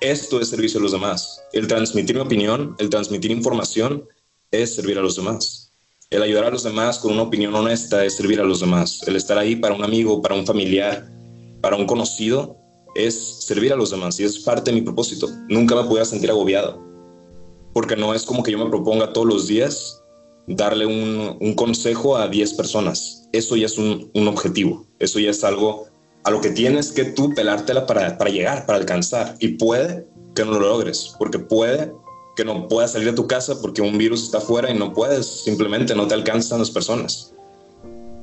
Esto 0.00 0.40
es 0.40 0.48
servicio 0.48 0.78
a 0.78 0.82
los 0.82 0.92
demás. 0.92 1.42
El 1.52 1.66
transmitir 1.66 2.16
mi 2.16 2.22
opinión, 2.22 2.76
el 2.78 2.90
transmitir 2.90 3.30
información 3.30 4.06
es 4.50 4.74
servir 4.74 4.98
a 4.98 5.02
los 5.02 5.16
demás. 5.16 5.72
El 6.10 6.22
ayudar 6.22 6.44
a 6.44 6.50
los 6.50 6.62
demás 6.62 6.98
con 6.98 7.12
una 7.12 7.22
opinión 7.22 7.54
honesta 7.54 8.04
es 8.04 8.16
servir 8.16 8.40
a 8.40 8.44
los 8.44 8.60
demás. 8.60 9.00
El 9.06 9.16
estar 9.16 9.38
ahí 9.38 9.56
para 9.56 9.74
un 9.74 9.82
amigo, 9.82 10.22
para 10.22 10.34
un 10.34 10.46
familiar, 10.46 11.10
para 11.62 11.76
un 11.76 11.86
conocido, 11.86 12.56
es 12.96 13.44
servir 13.44 13.72
a 13.72 13.76
los 13.76 13.90
demás 13.90 14.18
y 14.20 14.24
es 14.24 14.38
parte 14.38 14.70
de 14.70 14.76
mi 14.76 14.82
propósito. 14.82 15.28
Nunca 15.48 15.74
me 15.74 15.84
pudiera 15.84 16.04
sentir 16.04 16.30
agobiado, 16.30 16.82
porque 17.72 17.96
no 17.96 18.14
es 18.14 18.24
como 18.24 18.42
que 18.42 18.52
yo 18.52 18.58
me 18.58 18.70
proponga 18.70 19.12
todos 19.12 19.26
los 19.26 19.46
días 19.46 20.02
darle 20.46 20.86
un, 20.86 21.54
consejo 21.54 22.16
a 22.16 22.28
10 22.28 22.54
personas. 22.54 23.28
Eso 23.32 23.56
ya 23.56 23.66
es 23.66 23.78
un, 23.78 24.10
objetivo, 24.28 24.86
eso 24.98 25.18
ya 25.18 25.30
es 25.30 25.44
algo 25.44 25.86
a 26.24 26.30
lo 26.30 26.40
que 26.40 26.50
tienes 26.50 26.92
que 26.92 27.04
tú 27.04 27.34
pelártela 27.34 27.86
para, 27.86 28.18
para 28.18 28.30
llegar, 28.30 28.66
para 28.66 28.78
alcanzar. 28.78 29.36
Y 29.40 29.48
puede 29.48 30.06
que 30.34 30.44
no 30.44 30.52
lo 30.52 30.60
logres, 30.60 31.14
porque 31.18 31.38
puede 31.38 31.92
que 32.36 32.44
no 32.44 32.68
puedas 32.68 32.92
salir 32.92 33.08
de 33.08 33.14
tu 33.14 33.26
casa 33.26 33.60
porque 33.60 33.80
un 33.80 33.96
virus 33.96 34.24
está 34.24 34.38
afuera 34.38 34.70
y 34.70 34.78
no 34.78 34.92
puedes, 34.92 35.26
simplemente 35.26 35.94
no 35.94 36.06
te 36.06 36.14
alcanzan 36.14 36.58
las 36.58 36.70
personas. 36.70 37.32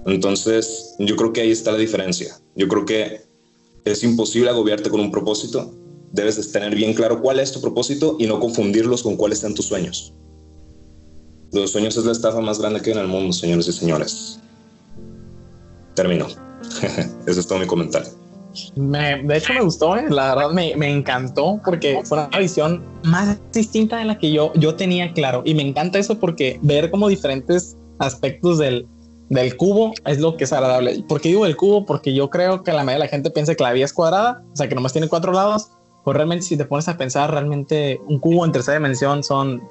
Entonces, 0.05 0.95
yo 0.99 1.15
creo 1.15 1.34
que 1.34 1.41
ahí 1.41 1.51
está 1.51 1.71
la 1.71 1.78
diferencia. 1.78 2.39
Yo 2.55 2.67
creo 2.67 2.86
que 2.86 3.21
es 3.86 4.03
imposible 4.03 4.49
agobiarte 4.49 4.89
con 4.89 4.99
un 4.99 5.11
propósito. 5.11 5.73
Debes 6.11 6.51
tener 6.51 6.75
bien 6.75 6.93
claro 6.93 7.21
cuál 7.21 7.39
es 7.39 7.51
tu 7.51 7.59
propósito 7.59 8.17
y 8.19 8.27
no 8.27 8.39
confundirlos 8.39 9.03
con 9.03 9.15
cuáles 9.15 9.39
sean 9.39 9.55
tus 9.55 9.65
sueños. 9.65 10.13
Los 11.51 11.71
sueños 11.71 11.97
es 11.97 12.05
la 12.05 12.11
estafa 12.11 12.39
más 12.41 12.59
grande 12.59 12.81
que 12.81 12.91
hay 12.91 12.97
en 12.97 13.03
el 13.03 13.07
mundo, 13.07 13.34
señores 13.34 13.67
y 13.67 13.73
señores. 13.73 14.39
Termino. 15.95 16.27
Ese 17.27 17.39
es 17.39 17.47
todo 17.47 17.59
mi 17.59 17.67
comentario. 17.67 18.09
de 18.75 19.38
hecho 19.38 19.53
me 19.53 19.61
gustó, 19.61 19.95
eh. 19.97 20.05
la 20.09 20.36
verdad 20.36 20.51
me, 20.51 20.75
me, 20.75 20.89
encantó 20.89 21.59
porque 21.63 21.99
fue 22.05 22.19
una 22.19 22.39
visión 22.39 22.84
más 23.03 23.38
distinta 23.51 23.97
de 23.97 24.05
la 24.05 24.17
que 24.17 24.31
yo, 24.31 24.53
yo 24.55 24.75
tenía 24.75 25.11
claro 25.13 25.41
y 25.45 25.53
me 25.53 25.67
encanta 25.67 25.99
eso 25.99 26.19
porque 26.19 26.59
ver 26.61 26.89
como 26.89 27.09
diferentes 27.09 27.75
aspectos 27.99 28.59
del, 28.59 28.88
del 29.30 29.55
cubo 29.57 29.93
es 30.05 30.19
lo 30.19 30.38
que 30.38 30.43
es 30.43 30.53
agradable. 30.53 31.03
¿Por 31.07 31.21
qué 31.21 31.30
digo 31.30 31.45
el 31.45 31.55
cubo? 31.55 31.86
Porque 31.86 32.13
yo 32.13 32.30
creo 32.30 32.63
que 32.63 32.71
la 32.71 32.84
mayoría 32.84 32.93
de 32.93 32.99
la 32.99 33.07
gente 33.07 33.32
piensa 33.32 33.55
que 33.55 33.63
la 33.63 33.74
vida 33.74 33.86
es 33.86 33.93
cuadrada, 33.93 34.43
o 34.51 34.55
sea 34.55 34.67
que 34.67 34.76
nomás 34.76 34.93
tiene 34.93 35.07
cuatro 35.07 35.32
lados, 35.34 35.71
pues 36.03 36.15
realmente 36.15 36.45
si 36.45 36.57
te 36.57 36.65
pones 36.65 36.88
a 36.88 36.97
pensar 36.97 37.32
realmente 37.32 37.99
un 38.07 38.19
cubo 38.19 38.45
en 38.45 38.51
tercera 38.51 38.78
dimensión 38.78 39.24
son 39.24 39.61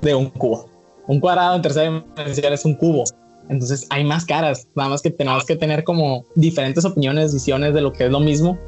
de 0.00 0.14
un 0.14 0.30
cubo 0.30 0.68
un 1.08 1.20
cuadrado 1.20 1.56
en 1.56 1.62
tercera 1.62 2.04
dimensión 2.16 2.52
es 2.52 2.64
un 2.64 2.74
cubo. 2.74 3.04
Entonces 3.48 3.86
hay 3.90 4.04
más 4.04 4.24
caras, 4.26 4.68
nada 4.76 4.90
más 4.90 5.02
que 5.02 5.10
tenemos 5.10 5.44
que 5.44 5.56
tener 5.56 5.82
como 5.82 6.24
diferentes 6.34 6.84
opiniones, 6.84 7.32
visiones 7.32 7.74
de 7.74 7.80
lo 7.80 7.92
que 7.92 8.04
es 8.04 8.10
lo 8.10 8.20
mismo 8.20 8.58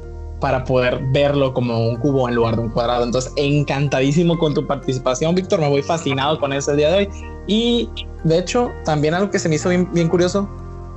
para 0.41 0.65
poder 0.65 0.99
verlo 1.11 1.53
como 1.53 1.87
un 1.87 1.95
cubo 1.97 2.27
en 2.27 2.35
lugar 2.35 2.57
de 2.57 2.63
un 2.63 2.69
cuadrado. 2.69 3.05
Entonces, 3.05 3.31
encantadísimo 3.37 4.37
con 4.37 4.53
tu 4.53 4.67
participación, 4.67 5.33
Víctor. 5.35 5.61
Me 5.61 5.69
voy 5.69 5.81
fascinado 5.81 6.37
con 6.39 6.51
ese 6.51 6.75
día 6.75 6.89
de 6.89 6.97
hoy. 6.97 7.09
Y 7.47 7.89
de 8.25 8.39
hecho, 8.39 8.71
también 8.83 9.13
algo 9.13 9.29
que 9.31 9.39
se 9.39 9.47
me 9.47 9.55
hizo 9.55 9.69
bien, 9.69 9.87
bien 9.93 10.09
curioso 10.09 10.49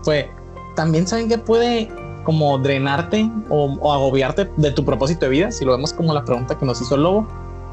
fue, 0.03 0.29
también 0.75 1.07
saben 1.07 1.29
que 1.29 1.39
puede 1.39 1.89
como 2.25 2.59
drenarte 2.59 3.31
o, 3.51 3.77
o, 3.81 3.93
agobiarte 3.93 4.51
de 4.57 4.71
tu 4.73 4.83
propósito 4.83 5.27
de 5.27 5.31
vida, 5.31 5.53
si 5.53 5.65
lo 5.65 5.73
vemos 5.73 5.93
como 5.93 6.15
la 6.15 6.25
pregunta 6.25 6.59
que 6.59 6.65
nos 6.65 6.81
hizo 6.81 6.95
el 6.95 7.03
lobo, 7.03 7.29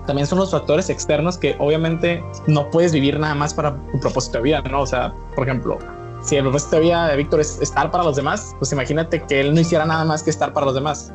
también 0.08 0.28
son 0.28 0.40
los 0.40 0.52
factores 0.52 0.90
externos 0.90 1.38
que 1.38 1.56
obviamente 1.60 2.22
no 2.48 2.70
puedes 2.70 2.92
vivir 2.92 3.18
nada 3.18 3.34
más 3.34 3.54
para 3.54 3.76
tu 3.92 4.00
propósito 4.00 4.40
de 4.40 4.44
vida, 4.44 4.62
¿no? 4.70 4.82
O 4.82 4.86
sea, 4.86 5.14
por 5.36 5.48
ejemplo, 5.48 5.80
si 6.22 6.36
el 6.36 6.44
propósito 6.44 6.78
de 6.78 6.82
vida 6.84 7.08
de 7.08 7.18
Víctor 7.18 7.40
es 7.40 7.62
estar 7.62 7.92
para 7.92 8.04
los 8.04 8.16
demás, 8.16 8.56
pues 8.60 8.72
imagínate 8.72 9.22
que 9.24 9.40
él 9.40 9.54
no 9.54 9.62
hiciera 9.62 9.86
nada 9.86 10.04
más 10.06 10.24
que 10.24 10.30
estar 10.30 10.54
para 10.54 10.66
los 10.66 10.76
demás. 10.76 11.14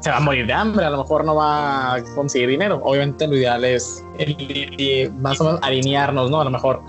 Se 0.00 0.10
va 0.10 0.16
a 0.16 0.20
morir 0.20 0.46
de 0.46 0.52
hambre, 0.52 0.84
a 0.84 0.90
lo 0.90 0.98
mejor 0.98 1.24
no 1.24 1.34
va 1.34 1.94
a 1.94 2.04
conseguir 2.14 2.48
dinero. 2.48 2.80
Obviamente 2.82 3.26
lo 3.26 3.36
ideal 3.36 3.64
es 3.64 4.04
más 5.18 5.40
o 5.40 5.44
menos 5.44 5.60
alinearnos, 5.62 6.30
¿no? 6.30 6.40
A 6.40 6.44
lo 6.44 6.50
mejor 6.50 6.82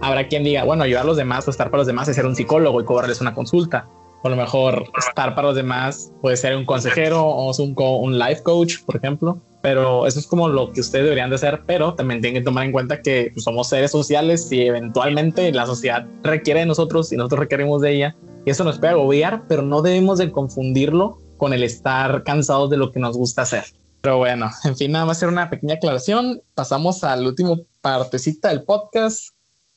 habrá 0.00 0.26
quien 0.28 0.44
diga, 0.44 0.64
bueno, 0.64 0.84
ayudar 0.84 1.02
a 1.02 1.06
los 1.06 1.16
demás 1.16 1.46
o 1.46 1.50
estar 1.50 1.70
para 1.70 1.78
los 1.78 1.86
demás 1.86 2.08
es 2.08 2.16
ser 2.16 2.26
un 2.26 2.36
psicólogo 2.36 2.80
y 2.80 2.84
cobrarles 2.84 3.20
una 3.20 3.34
consulta. 3.34 3.86
O 4.22 4.28
a 4.28 4.30
lo 4.30 4.36
mejor 4.36 4.84
estar 4.98 5.34
para 5.34 5.48
los 5.48 5.56
demás 5.56 6.12
puede 6.20 6.36
ser 6.36 6.56
un 6.56 6.64
consejero 6.64 7.22
o 7.22 7.52
un, 7.62 7.74
un 7.76 8.18
life 8.18 8.42
coach, 8.42 8.76
por 8.84 8.96
ejemplo 8.96 9.38
pero 9.64 10.06
eso 10.06 10.18
es 10.18 10.26
como 10.26 10.46
lo 10.46 10.72
que 10.72 10.82
ustedes 10.82 11.04
deberían 11.04 11.30
de 11.30 11.36
hacer, 11.36 11.62
pero 11.64 11.94
también 11.94 12.20
tienen 12.20 12.42
que 12.42 12.44
tomar 12.44 12.66
en 12.66 12.72
cuenta 12.72 13.00
que 13.00 13.30
pues, 13.32 13.44
somos 13.44 13.70
seres 13.70 13.90
sociales 13.90 14.52
y 14.52 14.66
eventualmente 14.66 15.50
la 15.52 15.64
sociedad 15.64 16.06
requiere 16.22 16.60
de 16.60 16.66
nosotros 16.66 17.10
y 17.14 17.16
nosotros 17.16 17.40
requerimos 17.40 17.80
de 17.80 17.94
ella 17.94 18.16
y 18.44 18.50
eso 18.50 18.62
nos 18.62 18.78
puede 18.78 18.92
agobiar, 18.92 19.44
pero 19.48 19.62
no 19.62 19.80
debemos 19.80 20.18
de 20.18 20.30
confundirlo 20.30 21.18
con 21.36 21.52
el 21.52 21.62
estar 21.62 22.22
cansados 22.24 22.70
de 22.70 22.76
lo 22.76 22.92
que 22.92 23.00
nos 23.00 23.16
gusta 23.16 23.42
hacer. 23.42 23.64
Pero 24.00 24.18
bueno, 24.18 24.50
en 24.64 24.76
fin, 24.76 24.92
nada 24.92 25.06
más 25.06 25.18
hacer 25.18 25.28
una 25.28 25.50
pequeña 25.50 25.74
aclaración. 25.74 26.42
Pasamos 26.54 27.04
al 27.04 27.26
último 27.26 27.60
partecita 27.80 28.48
del 28.48 28.64
podcast, 28.64 29.28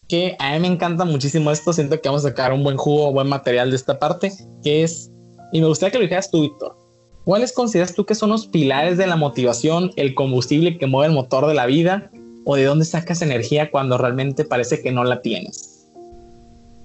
que 0.07 0.35
a 0.39 0.53
mí 0.53 0.59
me 0.59 0.67
encanta 0.67 1.05
muchísimo 1.05 1.51
esto. 1.51 1.73
Siento 1.73 1.99
que 2.01 2.09
vamos 2.09 2.25
a 2.25 2.29
sacar 2.29 2.53
un 2.53 2.63
buen 2.63 2.77
jugo, 2.77 3.11
buen 3.11 3.27
material 3.27 3.69
de 3.69 3.75
esta 3.75 3.99
parte, 3.99 4.31
que 4.63 4.83
es, 4.83 5.11
y 5.51 5.61
me 5.61 5.67
gustaría 5.67 5.91
que 5.91 5.97
lo 5.97 6.03
dijeras 6.03 6.31
tú, 6.31 6.41
Víctor 6.41 6.87
¿Cuáles 7.27 7.51
consideras 7.51 7.93
tú 7.93 8.05
que 8.05 8.15
son 8.15 8.29
los 8.29 8.47
pilares 8.47 8.97
de 8.97 9.05
la 9.05 9.17
motivación, 9.17 9.91
el 9.97 10.15
combustible 10.15 10.77
que 10.77 10.87
mueve 10.87 11.07
el 11.09 11.13
motor 11.13 11.45
de 11.45 11.53
la 11.53 11.65
vida? 11.65 12.09
¿O 12.45 12.55
de 12.55 12.63
dónde 12.63 12.85
sacas 12.85 13.21
energía 13.21 13.69
cuando 13.69 13.97
realmente 13.97 14.45
parece 14.45 14.81
que 14.81 14.93
no 14.93 15.03
la 15.03 15.21
tienes? 15.21 15.89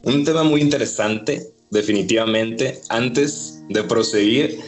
Un 0.02 0.24
tema 0.24 0.42
muy 0.42 0.60
interesante, 0.60 1.46
definitivamente. 1.72 2.80
Antes 2.88 3.60
de 3.68 3.82
proseguir, 3.82 4.60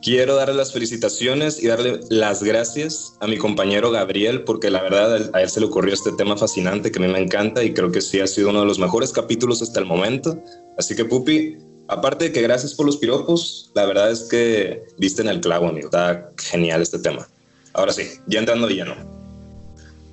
quiero 0.00 0.36
darle 0.36 0.54
las 0.54 0.72
felicitaciones 0.72 1.62
y 1.62 1.66
darle 1.66 2.00
las 2.08 2.42
gracias 2.42 3.12
a 3.20 3.26
mi 3.26 3.36
compañero 3.36 3.90
Gabriel, 3.90 4.44
porque 4.44 4.70
la 4.70 4.82
verdad 4.82 5.30
a 5.34 5.42
él 5.42 5.50
se 5.50 5.60
le 5.60 5.66
ocurrió 5.66 5.92
este 5.92 6.12
tema 6.12 6.36
fascinante 6.36 6.90
que 6.90 6.98
a 6.98 7.06
mí 7.06 7.12
me 7.12 7.20
encanta 7.20 7.62
y 7.62 7.74
creo 7.74 7.92
que 7.92 8.00
sí 8.00 8.20
ha 8.20 8.26
sido 8.26 8.48
uno 8.48 8.60
de 8.60 8.66
los 8.66 8.78
mejores 8.78 9.12
capítulos 9.12 9.60
hasta 9.60 9.80
el 9.80 9.86
momento. 9.86 10.42
Así 10.78 10.96
que, 10.96 11.04
Pupi, 11.04 11.58
Aparte 11.92 12.24
de 12.24 12.32
que 12.32 12.40
gracias 12.40 12.72
por 12.72 12.86
los 12.86 12.96
piropos, 12.96 13.70
la 13.74 13.84
verdad 13.84 14.10
es 14.10 14.20
que 14.22 14.82
viste 14.96 15.20
en 15.20 15.28
el 15.28 15.40
clavo, 15.40 15.68
amigo. 15.68 15.88
Está 15.88 16.32
genial 16.38 16.80
este 16.80 16.98
tema. 16.98 17.28
Ahora 17.74 17.92
sí, 17.92 18.04
ya 18.26 18.38
entrando 18.38 18.66
lleno. 18.68 18.94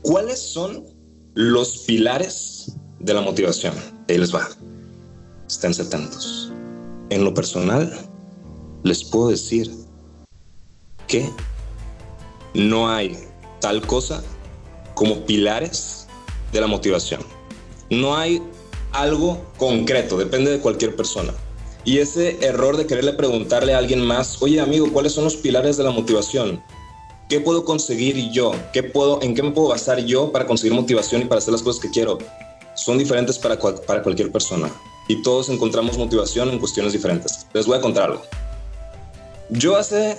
¿Cuáles 0.01 0.39
son 0.39 0.85
los 1.35 1.79
pilares 1.79 2.73
de 2.99 3.13
la 3.13 3.21
motivación? 3.21 3.73
Ahí 4.09 4.17
les 4.17 4.35
va. 4.35 4.49
Estén 5.49 5.71
atentos. 5.81 6.51
En 7.09 7.23
lo 7.23 7.33
personal, 7.33 7.91
les 8.83 9.03
puedo 9.03 9.29
decir 9.29 9.71
que 11.07 11.27
no 12.53 12.87
hay 12.87 13.17
tal 13.59 13.81
cosa 13.87 14.23
como 14.93 15.25
pilares 15.25 16.05
de 16.51 16.61
la 16.61 16.67
motivación. 16.67 17.21
No 17.89 18.15
hay 18.15 18.43
algo 18.91 19.43
concreto, 19.57 20.19
depende 20.19 20.51
de 20.51 20.59
cualquier 20.59 20.95
persona. 20.95 21.33
Y 21.83 21.97
ese 21.97 22.37
error 22.45 22.77
de 22.77 22.85
quererle 22.85 23.13
preguntarle 23.13 23.73
a 23.73 23.79
alguien 23.79 24.05
más, 24.05 24.43
oye 24.43 24.59
amigo, 24.59 24.93
¿cuáles 24.93 25.13
son 25.13 25.23
los 25.23 25.35
pilares 25.35 25.77
de 25.77 25.83
la 25.83 25.89
motivación? 25.89 26.61
¿Qué 27.27 27.39
puedo 27.39 27.65
conseguir 27.65 28.29
yo? 28.31 28.51
¿Qué 28.71 28.83
puedo, 28.83 29.19
¿En 29.23 29.33
qué 29.33 29.41
me 29.41 29.49
puedo 29.49 29.69
basar 29.69 29.97
yo 30.05 30.31
para 30.31 30.45
conseguir 30.45 30.75
motivación 30.75 31.23
y 31.23 31.25
para 31.25 31.39
hacer 31.39 31.53
las 31.53 31.63
cosas 31.63 31.81
que 31.81 31.89
quiero? 31.89 32.19
Son 32.75 32.99
diferentes 32.99 33.39
para, 33.39 33.57
para 33.57 34.03
cualquier 34.03 34.31
persona. 34.31 34.71
Y 35.09 35.21
todos 35.23 35.49
encontramos 35.49 35.97
motivación 35.97 36.49
en 36.49 36.59
cuestiones 36.59 36.93
diferentes. 36.93 37.47
Les 37.53 37.65
voy 37.65 37.77
a 37.77 37.81
contar 37.81 38.11
algo. 38.11 38.21
Yo 39.49 39.75
hace 39.75 40.17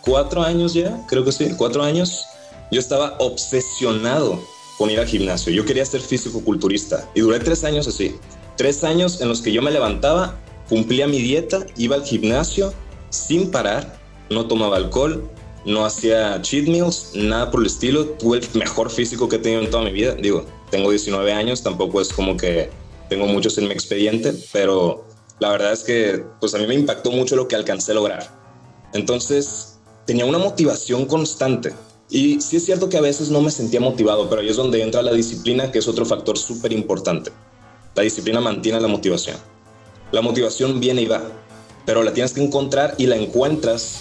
cuatro 0.00 0.42
años 0.42 0.72
ya, 0.72 1.04
creo 1.08 1.24
que 1.24 1.32
sí, 1.32 1.50
cuatro 1.56 1.82
años, 1.82 2.24
yo 2.70 2.78
estaba 2.80 3.16
obsesionado 3.18 4.40
con 4.78 4.90
ir 4.90 5.00
al 5.00 5.06
gimnasio. 5.06 5.52
Yo 5.52 5.64
quería 5.64 5.84
ser 5.84 6.00
físico-culturista 6.00 7.10
y 7.14 7.20
duré 7.20 7.40
tres 7.40 7.64
años 7.64 7.88
así. 7.88 8.14
Tres 8.56 8.84
años 8.84 9.20
en 9.20 9.28
los 9.28 9.42
que 9.42 9.52
yo 9.52 9.60
me 9.60 9.72
levantaba 9.72 10.38
cumplía 10.68 11.08
mi 11.08 11.18
dieta, 11.20 11.66
iba 11.76 11.96
al 11.96 12.04
gimnasio 12.04 12.72
sin 13.10 13.50
parar, 13.50 13.98
no 14.30 14.46
tomaba 14.46 14.76
alcohol, 14.76 15.28
no 15.64 15.84
hacía 15.84 16.40
cheat 16.42 16.68
meals, 16.68 17.10
nada 17.14 17.50
por 17.50 17.60
el 17.60 17.66
estilo. 17.66 18.06
Tuve 18.06 18.38
el 18.38 18.48
mejor 18.54 18.90
físico 18.90 19.28
que 19.28 19.36
he 19.36 19.38
tenido 19.40 19.62
en 19.62 19.70
toda 19.70 19.82
mi 19.82 19.90
vida. 19.90 20.14
Digo, 20.14 20.46
tengo 20.70 20.90
19 20.90 21.32
años, 21.32 21.62
tampoco 21.62 22.00
es 22.00 22.12
como 22.12 22.36
que 22.36 22.70
tengo 23.08 23.26
muchos 23.26 23.58
en 23.58 23.68
mi 23.68 23.72
expediente, 23.72 24.34
pero 24.52 25.04
la 25.38 25.50
verdad 25.50 25.72
es 25.72 25.84
que 25.84 26.24
pues 26.40 26.54
a 26.54 26.58
mí 26.58 26.66
me 26.66 26.74
impactó 26.74 27.10
mucho 27.10 27.36
lo 27.36 27.48
que 27.48 27.56
alcancé 27.56 27.92
a 27.92 27.94
lograr. 27.94 28.28
Entonces, 28.92 29.78
tenía 30.06 30.24
una 30.24 30.38
motivación 30.38 31.06
constante. 31.06 31.74
Y 32.10 32.40
sí 32.40 32.56
es 32.56 32.64
cierto 32.64 32.88
que 32.88 32.96
a 32.96 33.02
veces 33.02 33.28
no 33.28 33.42
me 33.42 33.50
sentía 33.50 33.80
motivado, 33.80 34.30
pero 34.30 34.40
ahí 34.40 34.48
es 34.48 34.56
donde 34.56 34.82
entra 34.82 35.02
la 35.02 35.12
disciplina, 35.12 35.70
que 35.70 35.80
es 35.80 35.88
otro 35.88 36.06
factor 36.06 36.38
súper 36.38 36.72
importante. 36.72 37.30
La 37.94 38.02
disciplina 38.02 38.40
mantiene 38.40 38.80
la 38.80 38.88
motivación. 38.88 39.36
La 40.10 40.22
motivación 40.22 40.80
viene 40.80 41.02
y 41.02 41.06
va, 41.06 41.22
pero 41.84 42.02
la 42.02 42.14
tienes 42.14 42.32
que 42.32 42.42
encontrar 42.42 42.94
y 42.96 43.06
la 43.06 43.16
encuentras 43.16 44.00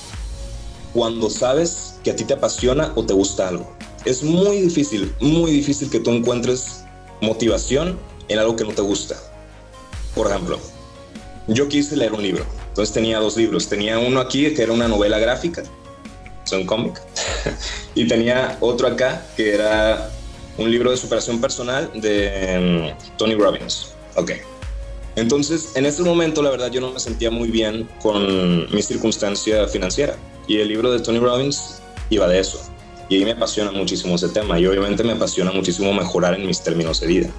cuando 0.93 1.29
sabes 1.29 1.99
que 2.03 2.11
a 2.11 2.15
ti 2.15 2.23
te 2.23 2.33
apasiona 2.33 2.93
o 2.95 3.05
te 3.05 3.13
gusta 3.13 3.49
algo. 3.49 3.69
Es 4.05 4.23
muy 4.23 4.61
difícil, 4.61 5.13
muy 5.19 5.51
difícil 5.51 5.89
que 5.89 5.99
tú 5.99 6.11
encuentres 6.11 6.85
motivación 7.21 7.99
en 8.27 8.39
algo 8.39 8.55
que 8.55 8.63
no 8.63 8.71
te 8.71 8.81
gusta. 8.81 9.15
Por 10.15 10.27
ejemplo, 10.27 10.59
yo 11.47 11.67
quise 11.67 11.95
leer 11.95 12.13
un 12.13 12.21
libro, 12.21 12.45
entonces 12.69 12.93
tenía 12.93 13.19
dos 13.19 13.37
libros. 13.37 13.67
Tenía 13.67 13.99
uno 13.99 14.19
aquí 14.19 14.53
que 14.53 14.63
era 14.63 14.73
una 14.73 14.87
novela 14.87 15.19
gráfica, 15.19 15.63
es 16.45 16.51
un 16.51 16.65
cómic, 16.65 17.01
y 17.95 18.07
tenía 18.07 18.57
otro 18.59 18.87
acá 18.87 19.25
que 19.35 19.53
era 19.53 20.09
un 20.57 20.71
libro 20.71 20.91
de 20.91 20.97
superación 20.97 21.39
personal 21.39 21.89
de 21.95 22.93
mm, 22.95 23.17
Tony 23.17 23.35
Robbins. 23.35 23.93
Ok. 24.15 24.31
Entonces, 25.15 25.71
en 25.75 25.85
ese 25.85 26.03
momento, 26.03 26.43
la 26.43 26.51
verdad, 26.51 26.69
yo 26.71 26.79
no 26.79 26.91
me 26.91 26.99
sentía 26.99 27.31
muy 27.31 27.49
bien 27.49 27.89
con 28.01 28.71
mi 28.73 28.81
circunstancia 28.83 29.67
financiera. 29.67 30.15
Y 30.47 30.59
el 30.59 30.67
libro 30.67 30.91
de 30.91 30.99
Tony 30.99 31.17
Robbins 31.19 31.81
iba 32.11 32.27
de 32.27 32.39
eso. 32.39 32.61
Y 33.09 33.17
ahí 33.17 33.25
me 33.25 33.31
apasiona 33.31 33.71
muchísimo 33.71 34.15
ese 34.15 34.29
tema. 34.29 34.59
Y 34.59 34.67
obviamente 34.67 35.03
me 35.03 35.13
apasiona 35.13 35.51
muchísimo 35.51 35.91
mejorar 35.91 36.35
en 36.35 36.45
mis 36.45 36.61
términos 36.61 36.99
de 36.99 37.07
vida. 37.07 37.29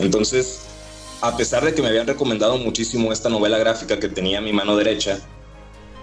Entonces, 0.00 0.60
a 1.20 1.36
pesar 1.36 1.64
de 1.64 1.74
que 1.74 1.82
me 1.82 1.88
habían 1.88 2.06
recomendado 2.06 2.56
muchísimo 2.56 3.12
esta 3.12 3.28
novela 3.28 3.58
gráfica 3.58 3.98
que 3.98 4.08
tenía 4.08 4.38
a 4.38 4.40
mi 4.40 4.52
mano 4.52 4.76
derecha, 4.76 5.20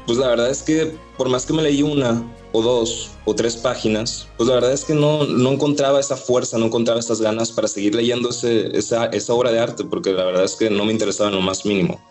pues 0.06 0.18
la 0.18 0.28
verdad 0.28 0.50
es 0.50 0.62
que 0.64 0.94
por 1.18 1.28
más 1.30 1.46
que 1.46 1.54
me 1.54 1.64
leí 1.64 1.82
una 1.82 2.24
o 2.54 2.62
dos 2.62 3.12
o 3.26 3.36
tres 3.36 3.58
páginas, 3.58 4.28
pues 4.38 4.48
la 4.48 4.56
verdad 4.56 4.72
es 4.72 4.86
que 4.86 4.94
no, 4.94 5.26
no 5.26 5.52
encontraba 5.52 6.00
esa 6.00 6.16
fuerza, 6.16 6.58
no 6.58 6.68
encontraba 6.68 7.00
esas 7.00 7.20
ganas 7.20 7.52
para 7.52 7.68
seguir 7.68 7.94
leyendo 7.94 8.30
esa, 8.30 9.06
esa 9.08 9.34
obra 9.34 9.52
de 9.52 9.60
arte, 9.60 9.84
porque 9.84 10.14
la 10.14 10.24
verdad 10.24 10.46
es 10.46 10.56
que 10.56 10.70
no 10.70 10.86
me 10.86 10.94
interesaba 10.94 11.30
en 11.30 11.36
lo 11.36 11.42
más 11.42 11.66
mínimo. 11.66 12.02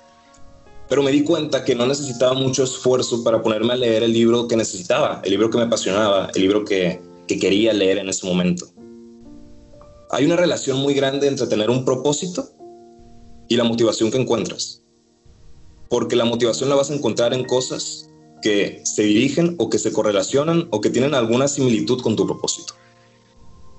Pero 0.88 1.02
me 1.02 1.10
di 1.10 1.24
cuenta 1.24 1.64
que 1.64 1.74
no 1.74 1.86
necesitaba 1.86 2.34
mucho 2.34 2.64
esfuerzo 2.64 3.24
para 3.24 3.42
ponerme 3.42 3.72
a 3.72 3.76
leer 3.76 4.02
el 4.02 4.12
libro 4.12 4.46
que 4.46 4.56
necesitaba, 4.56 5.20
el 5.24 5.30
libro 5.30 5.50
que 5.50 5.58
me 5.58 5.64
apasionaba, 5.64 6.30
el 6.34 6.42
libro 6.42 6.64
que, 6.64 7.00
que 7.26 7.38
quería 7.38 7.72
leer 7.72 7.98
en 7.98 8.08
ese 8.08 8.26
momento. 8.26 8.66
Hay 10.10 10.24
una 10.24 10.36
relación 10.36 10.78
muy 10.78 10.94
grande 10.94 11.28
entre 11.28 11.46
tener 11.46 11.70
un 11.70 11.84
propósito 11.84 12.48
y 13.48 13.56
la 13.56 13.64
motivación 13.64 14.10
que 14.10 14.18
encuentras 14.18 14.82
porque 15.88 16.16
la 16.16 16.24
motivación 16.24 16.68
la 16.68 16.76
vas 16.76 16.90
a 16.90 16.94
encontrar 16.94 17.34
en 17.34 17.44
cosas 17.44 18.10
que 18.42 18.80
se 18.84 19.02
dirigen 19.02 19.54
o 19.58 19.70
que 19.70 19.78
se 19.78 19.92
correlacionan 19.92 20.68
o 20.70 20.80
que 20.80 20.90
tienen 20.90 21.14
alguna 21.14 21.48
similitud 21.48 22.00
con 22.00 22.16
tu 22.16 22.26
propósito. 22.26 22.74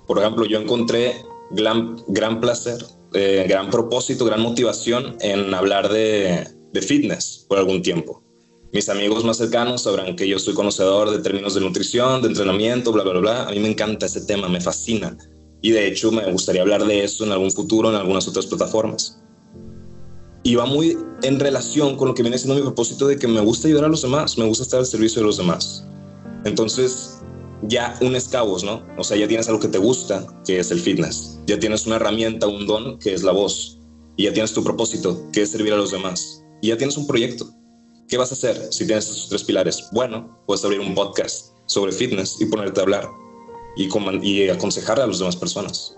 Por 0.08 0.20
ejemplo, 0.20 0.46
yo 0.46 0.60
encontré 0.60 1.24
gran, 1.52 1.98
gran 2.08 2.40
placer, 2.40 2.86
eh, 3.14 3.46
gran 3.48 3.70
propósito, 3.70 4.26
gran 4.26 4.42
motivación 4.42 5.18
en 5.22 5.54
hablar 5.54 5.90
de, 5.90 6.48
de 6.74 6.82
fitness 6.82 7.46
por 7.48 7.58
algún 7.58 7.82
tiempo. 7.82 8.22
Mis 8.74 8.90
amigos 8.90 9.24
más 9.24 9.38
cercanos 9.38 9.84
sabrán 9.84 10.16
que 10.16 10.28
yo 10.28 10.40
soy 10.40 10.54
conocedor 10.54 11.12
de 11.12 11.20
términos 11.20 11.54
de 11.54 11.62
nutrición, 11.62 12.22
de 12.22 12.30
entrenamiento, 12.30 12.92
bla, 12.92 13.04
bla, 13.04 13.20
bla. 13.20 13.44
A 13.48 13.52
mí 13.52 13.60
me 13.60 13.70
encanta 13.70 14.06
ese 14.06 14.22
tema, 14.22 14.50
me 14.50 14.60
fascina. 14.60 15.18
Y 15.62 15.72
de 15.72 15.88
hecho 15.88 16.12
me 16.12 16.32
gustaría 16.32 16.62
hablar 16.62 16.86
de 16.86 17.04
eso 17.04 17.26
en 17.26 17.32
algún 17.32 17.52
futuro 17.52 17.90
en 17.90 17.96
algunas 17.96 18.28
otras 18.28 18.46
plataformas 18.46 19.20
y 20.48 20.56
va 20.56 20.66
muy 20.66 20.98
en 21.24 21.42
relación 21.42 21.98
con 21.98 22.08
lo 22.08 22.14
que 22.14 22.22
viene 22.22 22.38
siendo 22.38 22.56
mi 22.56 22.62
propósito 22.62 23.06
de 23.06 23.18
que 23.18 23.28
me 23.28 23.42
gusta 23.42 23.68
ayudar 23.68 23.84
a 23.84 23.90
los 23.90 24.02
demás, 24.02 24.38
me 24.38 24.46
gusta 24.46 24.64
estar 24.64 24.80
al 24.80 24.86
servicio 24.86 25.22
de 25.22 25.28
los 25.28 25.36
demás. 25.36 25.84
Entonces, 26.46 27.20
ya 27.64 27.98
un 28.00 28.18
cabos, 28.32 28.64
¿no? 28.64 28.82
O 28.98 29.04
sea, 29.04 29.18
ya 29.18 29.28
tienes 29.28 29.50
algo 29.50 29.60
que 29.60 29.68
te 29.68 29.78
gusta, 29.78 30.26
que 30.46 30.60
es 30.60 30.72
el 30.72 30.80
fitness. 30.80 31.38
Ya 31.48 31.60
tienes 31.60 31.86
una 31.86 31.98
herramienta, 31.98 32.48
un 32.48 32.66
don, 32.66 32.98
que 33.00 33.14
es 33.14 33.24
la 33.24 33.34
voz. 33.34 33.78
Y 34.16 34.24
ya 34.24 34.32
tienes 34.32 34.54
tu 34.54 34.64
propósito, 34.64 35.22
que 35.34 35.42
es 35.42 35.52
servir 35.52 35.74
a 35.74 35.76
los 35.76 35.92
demás. 35.92 36.42
Y 36.62 36.70
ya 36.70 36.78
tienes 36.78 36.96
un 36.96 37.08
proyecto. 37.08 37.50
¿Qué 38.08 38.16
vas 38.16 38.32
a 38.32 38.36
hacer 38.36 38.70
si 38.72 38.86
tienes 38.86 39.04
esos 39.10 39.28
tres 39.28 39.44
pilares? 39.44 39.90
Bueno, 39.92 40.40
puedes 40.48 40.64
abrir 40.64 40.80
un 40.80 40.96
podcast 40.96 41.48
sobre 41.66 41.92
fitness 41.92 42.38
y 42.40 42.46
ponerte 42.46 42.80
a 42.80 42.84
hablar 42.84 43.10
y, 43.78 44.50
aconsejar 44.50 45.00
a 45.00 45.08
las 45.08 45.20
demás 45.20 45.36
personas. 45.36 45.98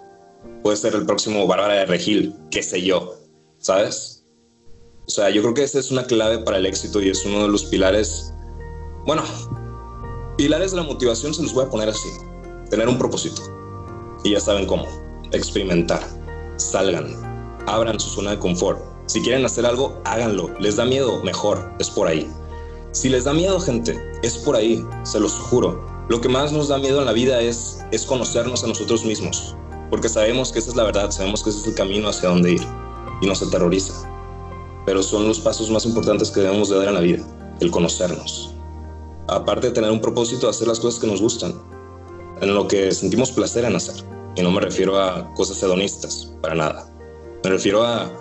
Puedes 0.63 0.81
ser 0.81 0.93
el 0.95 1.05
próximo 1.05 1.47
Bárbara 1.47 1.75
de 1.75 1.85
Regil, 1.85 2.35
qué 2.51 2.61
sé 2.61 2.81
yo, 2.81 3.15
¿sabes? 3.57 4.25
O 5.07 5.11
sea, 5.11 5.29
yo 5.29 5.41
creo 5.41 5.53
que 5.53 5.63
esa 5.63 5.79
es 5.79 5.89
una 5.89 6.05
clave 6.05 6.39
para 6.39 6.57
el 6.57 6.65
éxito 6.65 7.01
y 7.01 7.09
es 7.09 7.25
uno 7.25 7.43
de 7.43 7.47
los 7.47 7.65
pilares, 7.65 8.33
bueno, 9.05 9.23
pilares 10.37 10.71
de 10.71 10.77
la 10.77 10.83
motivación 10.83 11.33
se 11.33 11.41
los 11.41 11.53
voy 11.53 11.65
a 11.65 11.69
poner 11.69 11.89
así. 11.89 12.09
Tener 12.69 12.87
un 12.87 12.97
propósito. 12.97 13.41
Y 14.23 14.31
ya 14.31 14.39
saben 14.39 14.67
cómo. 14.67 14.85
Experimentar. 15.31 16.01
Salgan. 16.57 17.15
Abran 17.65 17.99
su 17.99 18.09
zona 18.09 18.31
de 18.31 18.39
confort. 18.39 18.79
Si 19.07 19.21
quieren 19.21 19.43
hacer 19.45 19.65
algo, 19.65 19.99
háganlo. 20.05 20.51
¿Les 20.59 20.75
da 20.75 20.85
miedo? 20.85 21.23
Mejor. 21.23 21.73
Es 21.79 21.89
por 21.89 22.07
ahí. 22.07 22.29
Si 22.91 23.09
les 23.09 23.23
da 23.23 23.33
miedo, 23.33 23.59
gente, 23.59 23.99
es 24.21 24.37
por 24.37 24.55
ahí. 24.55 24.85
Se 25.03 25.19
los 25.19 25.33
juro. 25.33 25.88
Lo 26.09 26.19
que 26.19 26.29
más 26.29 26.51
nos 26.51 26.67
da 26.67 26.77
miedo 26.77 26.99
en 26.99 27.05
la 27.05 27.13
vida 27.13 27.39
es, 27.39 27.79
es 27.91 28.05
conocernos 28.05 28.63
a 28.63 28.67
nosotros 28.67 29.05
mismos. 29.05 29.55
Porque 29.89 30.09
sabemos 30.09 30.51
que 30.51 30.59
esa 30.59 30.71
es 30.71 30.75
la 30.75 30.83
verdad. 30.83 31.11
Sabemos 31.11 31.43
que 31.43 31.51
ese 31.51 31.59
es 31.59 31.67
el 31.67 31.75
camino 31.75 32.09
hacia 32.09 32.29
dónde 32.29 32.53
ir. 32.53 32.61
Y 33.21 33.27
nos 33.27 33.41
aterroriza 33.41 33.93
pero 34.89 35.03
son 35.03 35.27
los 35.27 35.39
pasos 35.39 35.69
más 35.69 35.85
importantes 35.85 36.31
que 36.31 36.41
debemos 36.41 36.69
de 36.69 36.77
dar 36.77 36.87
en 36.87 36.93
la 36.95 36.99
vida, 37.01 37.23
el 37.59 37.69
conocernos. 37.69 38.55
Aparte 39.27 39.67
de 39.67 39.73
tener 39.73 39.91
un 39.91 40.01
propósito, 40.01 40.49
hacer 40.49 40.67
las 40.67 40.79
cosas 40.79 40.99
que 40.99 41.05
nos 41.05 41.21
gustan, 41.21 41.53
en 42.41 42.55
lo 42.55 42.67
que 42.67 42.91
sentimos 42.91 43.31
placer 43.31 43.65
en 43.65 43.75
hacer. 43.75 44.03
Y 44.35 44.41
no 44.41 44.49
me 44.49 44.61
refiero 44.61 44.99
a 44.99 45.31
cosas 45.35 45.61
hedonistas, 45.61 46.33
para 46.41 46.55
nada. 46.55 46.91
Me 47.43 47.51
refiero 47.51 47.83
a, 47.83 48.11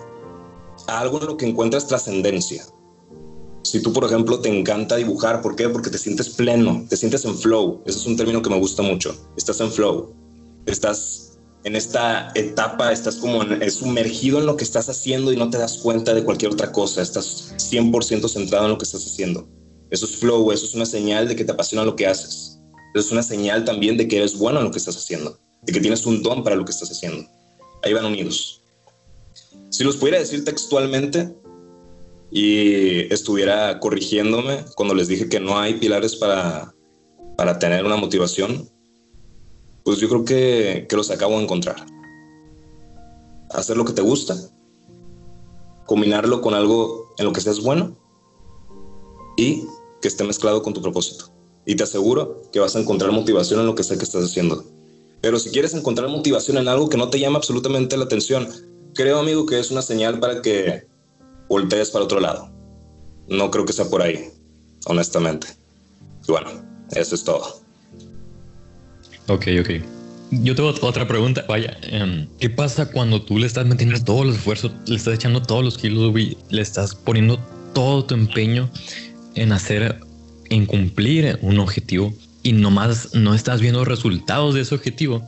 a 0.88 1.00
algo 1.00 1.18
en 1.20 1.26
lo 1.28 1.36
que 1.38 1.46
encuentras 1.46 1.86
trascendencia. 1.86 2.66
Si 3.62 3.82
tú, 3.82 3.92
por 3.92 4.04
ejemplo, 4.04 4.40
te 4.40 4.48
encanta 4.48 4.96
dibujar, 4.96 5.42
¿por 5.42 5.56
qué? 5.56 5.68
Porque 5.68 5.90
te 5.90 5.98
sientes 5.98 6.28
pleno, 6.30 6.86
te 6.88 6.96
sientes 6.96 7.24
en 7.24 7.36
flow. 7.36 7.82
Ese 7.86 7.98
es 7.98 8.06
un 8.06 8.16
término 8.16 8.40
que 8.40 8.50
me 8.50 8.58
gusta 8.58 8.82
mucho. 8.82 9.14
Estás 9.36 9.60
en 9.60 9.70
flow. 9.70 10.14
Estás 10.66 11.28
en 11.64 11.76
esta 11.76 12.30
etapa 12.34 12.92
estás 12.92 13.16
como 13.16 13.42
sumergido 13.70 14.38
en 14.38 14.46
lo 14.46 14.56
que 14.56 14.64
estás 14.64 14.88
haciendo 14.88 15.32
y 15.32 15.36
no 15.36 15.50
te 15.50 15.58
das 15.58 15.78
cuenta 15.78 16.14
de 16.14 16.24
cualquier 16.24 16.52
otra 16.52 16.72
cosa, 16.72 17.02
estás 17.02 17.52
100% 17.56 18.28
centrado 18.28 18.64
en 18.64 18.70
lo 18.70 18.78
que 18.78 18.84
estás 18.84 19.04
haciendo. 19.04 19.46
Eso 19.90 20.06
es 20.06 20.16
flow, 20.16 20.52
eso 20.52 20.66
es 20.66 20.74
una 20.74 20.86
señal 20.86 21.28
de 21.28 21.36
que 21.36 21.44
te 21.44 21.52
apasiona 21.52 21.84
lo 21.84 21.96
que 21.96 22.06
haces. 22.06 22.58
Eso 22.94 23.06
es 23.06 23.12
una 23.12 23.22
señal 23.22 23.64
también 23.64 23.96
de 23.96 24.06
que 24.06 24.18
eres 24.18 24.38
bueno 24.38 24.60
en 24.60 24.66
lo 24.66 24.70
que 24.70 24.78
estás 24.78 24.96
haciendo, 24.96 25.38
de 25.62 25.72
que 25.72 25.80
tienes 25.80 26.06
un 26.06 26.22
don 26.22 26.42
para 26.42 26.56
lo 26.56 26.64
que 26.64 26.72
estás 26.72 26.90
haciendo. 26.90 27.28
Ahí 27.82 27.92
van 27.92 28.04
unidos. 28.04 28.62
Si 29.70 29.84
los 29.84 29.96
pudiera 29.96 30.18
decir 30.18 30.44
textualmente 30.44 31.34
y 32.30 33.12
estuviera 33.12 33.80
corrigiéndome 33.80 34.64
cuando 34.74 34.94
les 34.94 35.08
dije 35.08 35.28
que 35.28 35.40
no 35.40 35.58
hay 35.58 35.74
pilares 35.74 36.16
para, 36.16 36.74
para 37.36 37.58
tener 37.58 37.84
una 37.84 37.96
motivación, 37.96 38.68
pues 39.84 39.98
yo 39.98 40.08
creo 40.08 40.24
que, 40.24 40.86
que 40.88 40.96
los 40.96 41.10
acabo 41.10 41.36
de 41.36 41.44
encontrar. 41.44 41.86
Hacer 43.50 43.76
lo 43.76 43.84
que 43.84 43.94
te 43.94 44.02
gusta, 44.02 44.36
combinarlo 45.86 46.42
con 46.42 46.52
algo 46.54 47.14
en 47.18 47.24
lo 47.24 47.32
que 47.32 47.40
seas 47.40 47.62
bueno 47.62 47.96
y 49.36 49.64
que 50.02 50.08
esté 50.08 50.24
mezclado 50.24 50.62
con 50.62 50.74
tu 50.74 50.82
propósito. 50.82 51.30
Y 51.64 51.76
te 51.76 51.84
aseguro 51.84 52.42
que 52.52 52.60
vas 52.60 52.76
a 52.76 52.80
encontrar 52.80 53.12
motivación 53.12 53.60
en 53.60 53.66
lo 53.66 53.74
que 53.74 53.84
sea 53.84 53.96
que 53.96 54.04
estás 54.04 54.24
haciendo. 54.24 54.64
Pero 55.20 55.38
si 55.38 55.50
quieres 55.50 55.74
encontrar 55.74 56.08
motivación 56.08 56.58
en 56.58 56.68
algo 56.68 56.88
que 56.88 56.96
no 56.96 57.08
te 57.08 57.18
llama 57.18 57.38
absolutamente 57.38 57.96
la 57.96 58.04
atención, 58.04 58.48
creo, 58.94 59.18
amigo, 59.18 59.46
que 59.46 59.58
es 59.58 59.70
una 59.70 59.82
señal 59.82 60.20
para 60.20 60.42
que 60.42 60.86
voltees 61.48 61.90
para 61.90 62.04
otro 62.04 62.20
lado. 62.20 62.50
No 63.28 63.50
creo 63.50 63.64
que 63.64 63.72
sea 63.72 63.86
por 63.86 64.02
ahí, 64.02 64.30
honestamente. 64.86 65.48
Y 66.26 66.32
bueno, 66.32 66.50
eso 66.92 67.14
es 67.14 67.24
todo. 67.24 67.60
Ok, 69.28 69.46
ok. 69.60 69.70
Yo 70.30 70.54
tengo 70.54 70.74
otra 70.82 71.06
pregunta. 71.08 71.44
Vaya, 71.48 71.76
em, 71.82 72.28
¿qué 72.38 72.50
pasa 72.50 72.90
cuando 72.90 73.22
tú 73.22 73.38
le 73.38 73.46
estás 73.46 73.66
metiendo 73.66 74.02
todos 74.02 74.26
los 74.26 74.36
esfuerzos, 74.36 74.72
le 74.86 74.96
estás 74.96 75.14
echando 75.14 75.42
todos 75.42 75.64
los 75.64 75.78
kilos, 75.78 76.14
le 76.14 76.62
estás 76.62 76.94
poniendo 76.94 77.38
todo 77.74 78.04
tu 78.04 78.14
empeño 78.14 78.70
en 79.34 79.52
hacer, 79.52 80.00
en 80.50 80.66
cumplir 80.66 81.38
un 81.42 81.58
objetivo 81.58 82.12
y 82.42 82.52
nomás 82.52 83.14
no 83.14 83.34
estás 83.34 83.60
viendo 83.60 83.84
resultados 83.84 84.54
de 84.54 84.62
ese 84.62 84.74
objetivo? 84.74 85.22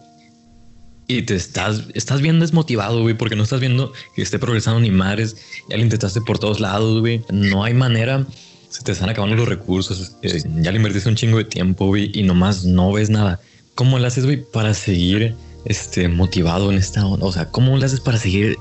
Y 1.11 1.23
te 1.23 1.35
estás, 1.35 1.85
estás 1.95 2.21
bien 2.21 2.39
desmotivado, 2.39 3.03
güey, 3.03 3.15
porque 3.15 3.35
no 3.35 3.43
estás 3.43 3.61
viendo 3.61 3.93
que 4.15 4.23
esté 4.23 4.39
progresando 4.39 4.81
ni 4.81 4.91
madres. 4.91 5.37
Ya 5.69 5.77
lo 5.77 5.83
intentaste 5.83 6.21
por 6.21 6.39
todos 6.39 6.61
lados, 6.61 7.01
güey. 7.01 7.25
No 7.31 7.65
hay 7.65 7.75
manera 7.75 8.27
se 8.71 8.85
te 8.85 8.93
están 8.93 9.11
acabando 9.11 9.35
los 9.35 9.49
recursos, 9.49 10.17
eh, 10.23 10.43
ya 10.63 10.71
le 10.71 10.77
invertiste 10.77 11.09
un 11.09 11.17
chingo 11.17 11.39
de 11.39 11.45
tiempo, 11.45 11.87
güey, 11.87 12.11
y 12.15 12.23
nomás 12.23 12.65
no 12.65 12.93
ves 12.93 13.11
nada. 13.11 13.41
¿Cómo 13.75 13.99
le 13.99 14.07
haces, 14.07 14.25
güey, 14.25 14.45
para 14.45 14.75
seguir 14.75 15.35
este, 15.65 16.09
motivado 16.09 16.71
en 16.71 16.79
esta 16.79 17.05
onda? 17.05 17.27
O 17.27 17.33
sea, 17.33 17.51
¿cómo 17.51 17.77
le 17.77 17.85
haces 17.85 18.01
para 18.01 18.17
seguir 18.17 18.57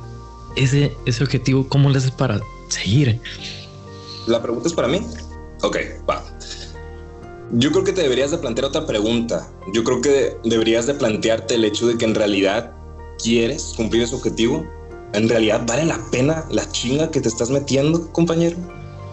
ese, 0.56 0.92
ese 1.06 1.24
objetivo? 1.24 1.70
¿Cómo 1.70 1.92
le 1.92 2.00
haces 2.00 2.10
para 2.12 2.42
seguir? 2.70 3.22
La 4.26 4.42
pregunta 4.42 4.68
es 4.68 4.74
para 4.74 4.88
mí. 4.88 5.00
Ok, 5.62 5.78
va. 6.10 6.24
Yo 7.54 7.72
creo 7.72 7.84
que 7.84 7.94
te 7.94 8.04
deberías 8.04 8.30
de 8.30 8.38
plantear 8.38 8.66
otra 8.66 8.86
pregunta. 8.86 9.52
Yo 9.74 9.84
creo 9.84 10.02
que 10.02 10.38
deberías 10.44 10.86
de 10.86 10.94
plantearte 10.94 11.56
el 11.56 11.66
hecho 11.66 11.88
de 11.88 11.98
que 11.98 12.06
en 12.06 12.14
realidad 12.14 12.74
quieres 13.22 13.74
cumplir 13.76 14.04
ese 14.04 14.16
objetivo. 14.16 14.66
¿En 15.14 15.28
realidad 15.28 15.64
vale 15.66 15.86
la 15.86 16.00
pena 16.12 16.46
la 16.52 16.70
chinga 16.72 17.10
que 17.10 17.22
te 17.22 17.28
estás 17.28 17.50
metiendo, 17.50 18.12
compañero? 18.12 18.56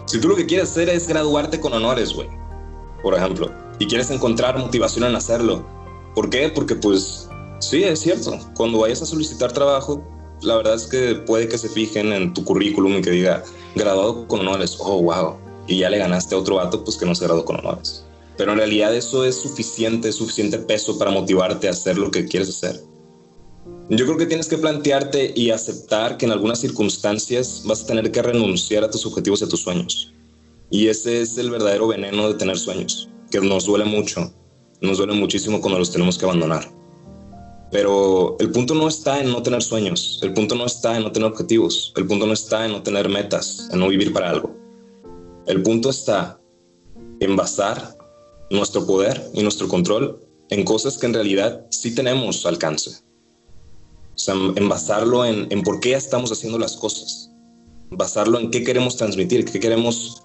Si 0.05 0.21
tú 0.21 0.27
lo 0.27 0.35
que 0.35 0.45
quieres 0.45 0.69
hacer 0.69 0.87
es 0.89 1.07
graduarte 1.07 1.59
con 1.59 1.73
honores, 1.73 2.13
güey, 2.13 2.29
por 3.01 3.15
ejemplo, 3.15 3.51
y 3.79 3.87
quieres 3.87 4.11
encontrar 4.11 4.57
motivación 4.59 5.05
en 5.05 5.15
hacerlo, 5.15 5.65
¿por 6.13 6.29
qué? 6.29 6.49
Porque 6.49 6.75
pues 6.75 7.27
sí, 7.59 7.83
es 7.83 7.99
cierto, 7.99 8.37
cuando 8.55 8.79
vayas 8.79 9.01
a 9.01 9.07
solicitar 9.07 9.51
trabajo, 9.51 10.03
la 10.41 10.55
verdad 10.57 10.75
es 10.75 10.85
que 10.85 11.15
puede 11.15 11.47
que 11.47 11.57
se 11.57 11.69
fijen 11.69 12.13
en 12.13 12.33
tu 12.35 12.45
currículum 12.45 12.97
y 12.97 13.01
que 13.01 13.09
diga 13.09 13.43
graduado 13.75 14.27
con 14.27 14.41
honores, 14.41 14.77
oh, 14.79 15.01
wow, 15.01 15.35
y 15.65 15.79
ya 15.79 15.89
le 15.89 15.97
ganaste 15.97 16.35
a 16.35 16.37
otro 16.37 16.55
vato, 16.55 16.83
pues 16.83 16.97
que 16.97 17.05
no 17.07 17.15
se 17.15 17.25
graduó 17.25 17.43
con 17.43 17.57
honores. 17.57 18.06
Pero 18.37 18.51
en 18.51 18.59
realidad 18.59 18.95
eso 18.95 19.25
es 19.25 19.35
suficiente, 19.35 20.11
suficiente 20.11 20.59
peso 20.59 20.97
para 20.97 21.11
motivarte 21.11 21.67
a 21.67 21.71
hacer 21.71 21.97
lo 21.97 22.11
que 22.11 22.25
quieres 22.25 22.49
hacer. 22.49 22.81
Yo 23.89 24.05
creo 24.05 24.17
que 24.17 24.25
tienes 24.25 24.47
que 24.47 24.57
plantearte 24.57 25.33
y 25.35 25.49
aceptar 25.49 26.17
que 26.17 26.25
en 26.25 26.31
algunas 26.31 26.59
circunstancias 26.59 27.63
vas 27.65 27.83
a 27.83 27.87
tener 27.87 28.11
que 28.11 28.21
renunciar 28.21 28.83
a 28.83 28.91
tus 28.91 29.05
objetivos 29.05 29.41
y 29.41 29.45
a 29.45 29.47
tus 29.47 29.61
sueños. 29.61 30.13
Y 30.69 30.87
ese 30.87 31.21
es 31.21 31.37
el 31.37 31.49
verdadero 31.49 31.87
veneno 31.87 32.27
de 32.27 32.35
tener 32.35 32.57
sueños, 32.57 33.09
que 33.31 33.39
nos 33.39 33.65
duele 33.65 33.85
mucho, 33.85 34.33
nos 34.81 34.97
duele 34.97 35.13
muchísimo 35.13 35.61
cuando 35.61 35.79
los 35.79 35.91
tenemos 35.91 36.17
que 36.17 36.25
abandonar. 36.25 36.69
Pero 37.71 38.35
el 38.39 38.51
punto 38.51 38.75
no 38.75 38.87
está 38.87 39.21
en 39.21 39.31
no 39.31 39.41
tener 39.41 39.63
sueños, 39.63 40.19
el 40.21 40.33
punto 40.33 40.55
no 40.55 40.65
está 40.65 40.97
en 40.97 41.03
no 41.03 41.11
tener 41.11 41.29
objetivos, 41.29 41.93
el 41.95 42.05
punto 42.05 42.27
no 42.27 42.33
está 42.33 42.65
en 42.65 42.73
no 42.73 42.83
tener 42.83 43.07
metas, 43.07 43.69
en 43.71 43.79
no 43.79 43.87
vivir 43.87 44.11
para 44.11 44.29
algo. 44.29 44.53
El 45.47 45.63
punto 45.63 45.89
está 45.89 46.39
en 47.21 47.35
basar 47.35 47.96
nuestro 48.49 48.85
poder 48.85 49.29
y 49.33 49.43
nuestro 49.43 49.67
control 49.67 50.19
en 50.49 50.63
cosas 50.63 50.97
que 50.97 51.05
en 51.05 51.13
realidad 51.13 51.65
sí 51.69 51.93
tenemos 51.93 52.45
alcance 52.45 53.07
o 54.17 54.19
sea, 54.19 54.33
en 54.33 54.67
basarlo 54.67 55.25
en, 55.25 55.47
en 55.51 55.61
por 55.61 55.79
qué 55.79 55.93
estamos 55.93 56.31
haciendo 56.31 56.57
las 56.57 56.75
cosas, 56.75 57.29
basarlo 57.91 58.39
en 58.39 58.49
qué 58.49 58.63
queremos 58.63 58.97
transmitir, 58.97 59.45
qué 59.45 59.59
queremos, 59.59 60.23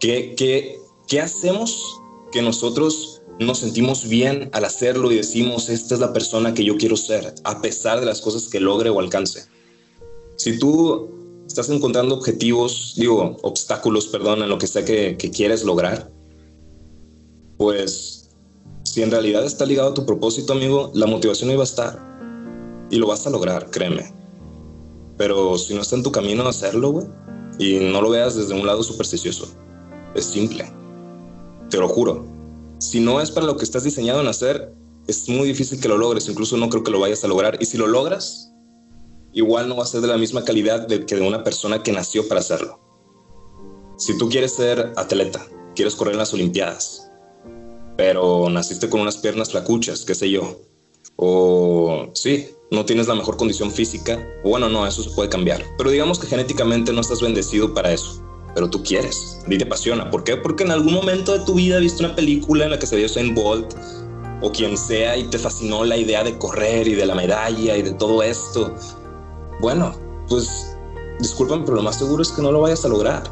qué, 0.00 0.34
qué, 0.36 0.76
qué 1.06 1.20
hacemos 1.20 2.00
que 2.32 2.42
nosotros 2.42 3.22
nos 3.38 3.60
sentimos 3.60 4.08
bien 4.08 4.50
al 4.52 4.64
hacerlo 4.64 5.12
y 5.12 5.16
decimos, 5.16 5.68
esta 5.68 5.94
es 5.94 6.00
la 6.00 6.12
persona 6.12 6.52
que 6.52 6.64
yo 6.64 6.76
quiero 6.76 6.96
ser, 6.96 7.32
a 7.44 7.62
pesar 7.62 8.00
de 8.00 8.06
las 8.06 8.20
cosas 8.20 8.48
que 8.48 8.58
logre 8.58 8.90
o 8.90 8.98
alcance. 8.98 9.44
Si 10.34 10.58
tú 10.58 11.08
estás 11.46 11.68
encontrando 11.70 12.16
objetivos, 12.16 12.94
digo, 12.96 13.36
obstáculos, 13.42 14.08
perdón, 14.08 14.42
en 14.42 14.48
lo 14.48 14.58
que 14.58 14.66
sea 14.66 14.84
que, 14.84 15.16
que 15.16 15.30
quieres 15.30 15.62
lograr, 15.62 16.10
pues 17.62 18.28
si 18.82 19.04
en 19.04 19.12
realidad 19.12 19.44
está 19.44 19.64
ligado 19.64 19.90
a 19.90 19.94
tu 19.94 20.04
propósito, 20.04 20.52
amigo, 20.52 20.90
la 20.94 21.06
motivación 21.06 21.48
iba 21.52 21.60
a 21.60 21.64
estar 21.64 21.96
y 22.90 22.96
lo 22.96 23.06
vas 23.06 23.24
a 23.24 23.30
lograr, 23.30 23.70
créeme. 23.70 24.12
Pero 25.16 25.56
si 25.56 25.72
no 25.72 25.82
está 25.82 25.94
en 25.94 26.02
tu 26.02 26.10
camino 26.10 26.48
hacerlo, 26.48 26.90
güey, 26.90 27.06
y 27.60 27.78
no 27.78 28.02
lo 28.02 28.10
veas 28.10 28.34
desde 28.34 28.60
un 28.60 28.66
lado 28.66 28.82
supersticioso, 28.82 29.46
es 30.16 30.24
simple. 30.24 30.72
Te 31.70 31.76
lo 31.76 31.88
juro. 31.88 32.26
Si 32.78 32.98
no 32.98 33.20
es 33.20 33.30
para 33.30 33.46
lo 33.46 33.56
que 33.56 33.62
estás 33.62 33.84
diseñado 33.84 34.20
en 34.20 34.26
hacer, 34.26 34.74
es 35.06 35.28
muy 35.28 35.46
difícil 35.46 35.80
que 35.80 35.86
lo 35.86 35.98
logres, 35.98 36.28
incluso 36.28 36.56
no 36.56 36.68
creo 36.68 36.82
que 36.82 36.90
lo 36.90 36.98
vayas 36.98 37.22
a 37.22 37.28
lograr. 37.28 37.58
Y 37.60 37.66
si 37.66 37.78
lo 37.78 37.86
logras, 37.86 38.52
igual 39.32 39.68
no 39.68 39.76
va 39.76 39.84
a 39.84 39.86
ser 39.86 40.00
de 40.00 40.08
la 40.08 40.16
misma 40.16 40.44
calidad 40.44 40.88
que 40.88 41.14
de 41.14 41.28
una 41.28 41.44
persona 41.44 41.80
que 41.84 41.92
nació 41.92 42.26
para 42.26 42.40
hacerlo. 42.40 42.80
Si 43.98 44.18
tú 44.18 44.28
quieres 44.28 44.52
ser 44.52 44.92
atleta, 44.96 45.46
quieres 45.76 45.94
correr 45.94 46.14
en 46.14 46.18
las 46.18 46.34
Olimpiadas, 46.34 47.11
pero 48.02 48.48
naciste 48.50 48.90
con 48.90 49.00
unas 49.00 49.16
piernas 49.16 49.52
flacuchas, 49.52 50.04
qué 50.04 50.16
sé 50.16 50.28
yo, 50.28 50.58
o 51.14 52.08
sí, 52.14 52.48
no 52.72 52.84
tienes 52.84 53.06
la 53.06 53.14
mejor 53.14 53.36
condición 53.36 53.70
física, 53.70 54.18
bueno, 54.42 54.68
no, 54.68 54.84
eso 54.84 55.04
se 55.04 55.10
puede 55.10 55.28
cambiar. 55.28 55.62
Pero 55.78 55.88
digamos 55.88 56.18
que 56.18 56.26
genéticamente 56.26 56.92
no 56.92 57.00
estás 57.00 57.22
bendecido 57.22 57.72
para 57.72 57.92
eso, 57.92 58.20
pero 58.56 58.68
tú 58.68 58.82
quieres 58.82 59.38
y 59.46 59.56
te 59.56 59.62
apasiona. 59.62 60.10
¿Por 60.10 60.24
qué? 60.24 60.36
Porque 60.36 60.64
en 60.64 60.72
algún 60.72 60.94
momento 60.94 61.38
de 61.38 61.44
tu 61.44 61.54
vida 61.54 61.78
viste 61.78 62.04
una 62.04 62.16
película 62.16 62.64
en 62.64 62.72
la 62.72 62.78
que 62.80 62.88
se 62.88 62.96
vio 62.96 63.06
Usain 63.06 63.36
Bolt 63.36 63.72
o 64.40 64.50
quien 64.50 64.76
sea 64.76 65.16
y 65.16 65.22
te 65.22 65.38
fascinó 65.38 65.84
la 65.84 65.96
idea 65.96 66.24
de 66.24 66.36
correr 66.38 66.88
y 66.88 66.96
de 66.96 67.06
la 67.06 67.14
medalla 67.14 67.76
y 67.76 67.82
de 67.82 67.92
todo 67.92 68.20
esto. 68.24 68.74
Bueno, 69.60 69.94
pues 70.28 70.76
discúlpame, 71.20 71.62
pero 71.64 71.76
lo 71.76 71.82
más 71.84 72.00
seguro 72.00 72.22
es 72.22 72.32
que 72.32 72.42
no 72.42 72.50
lo 72.50 72.62
vayas 72.62 72.84
a 72.84 72.88
lograr, 72.88 73.22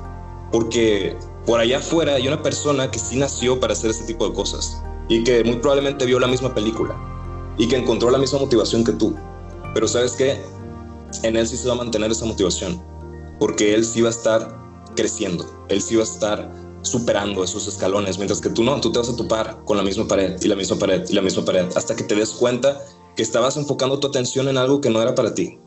porque 0.52 1.16
por 1.46 1.60
allá 1.60 1.78
afuera 1.78 2.14
hay 2.14 2.28
una 2.28 2.42
persona 2.42 2.90
que 2.90 2.98
sí 2.98 3.16
nació 3.16 3.58
para 3.58 3.72
hacer 3.72 3.90
ese 3.90 4.04
tipo 4.04 4.28
de 4.28 4.34
cosas 4.34 4.82
y 5.08 5.24
que 5.24 5.42
muy 5.44 5.56
probablemente 5.56 6.06
vio 6.06 6.20
la 6.20 6.28
misma 6.28 6.54
película 6.54 6.96
y 7.58 7.68
que 7.68 7.76
encontró 7.76 8.10
la 8.10 8.18
misma 8.18 8.38
motivación 8.38 8.84
que 8.84 8.92
tú. 8.92 9.14
Pero 9.74 9.88
sabes 9.88 10.12
qué? 10.12 10.40
En 11.22 11.36
él 11.36 11.46
sí 11.46 11.56
se 11.56 11.68
va 11.68 11.74
a 11.74 11.76
mantener 11.76 12.10
esa 12.10 12.24
motivación, 12.24 12.80
porque 13.38 13.74
él 13.74 13.84
sí 13.84 14.00
va 14.00 14.08
a 14.08 14.12
estar 14.12 14.56
creciendo, 14.94 15.44
él 15.68 15.82
sí 15.82 15.96
va 15.96 16.02
a 16.02 16.04
estar 16.04 16.52
superando 16.82 17.44
esos 17.44 17.68
escalones, 17.68 18.16
mientras 18.16 18.40
que 18.40 18.48
tú 18.48 18.62
no, 18.62 18.80
tú 18.80 18.90
te 18.92 18.98
vas 18.98 19.08
a 19.08 19.16
topar 19.16 19.58
con 19.64 19.76
la 19.76 19.82
misma 19.82 20.06
pared 20.08 20.40
y 20.40 20.48
la 20.48 20.56
misma 20.56 20.78
pared 20.78 21.04
y 21.08 21.12
la 21.12 21.22
misma 21.22 21.44
pared, 21.44 21.66
hasta 21.76 21.94
que 21.94 22.04
te 22.04 22.14
des 22.14 22.30
cuenta 22.30 22.80
que 23.16 23.22
estabas 23.22 23.56
enfocando 23.56 23.98
tu 23.98 24.06
atención 24.06 24.48
en 24.48 24.56
algo 24.56 24.80
que 24.80 24.90
no 24.90 25.02
era 25.02 25.14
para 25.14 25.34
ti. 25.34 25.58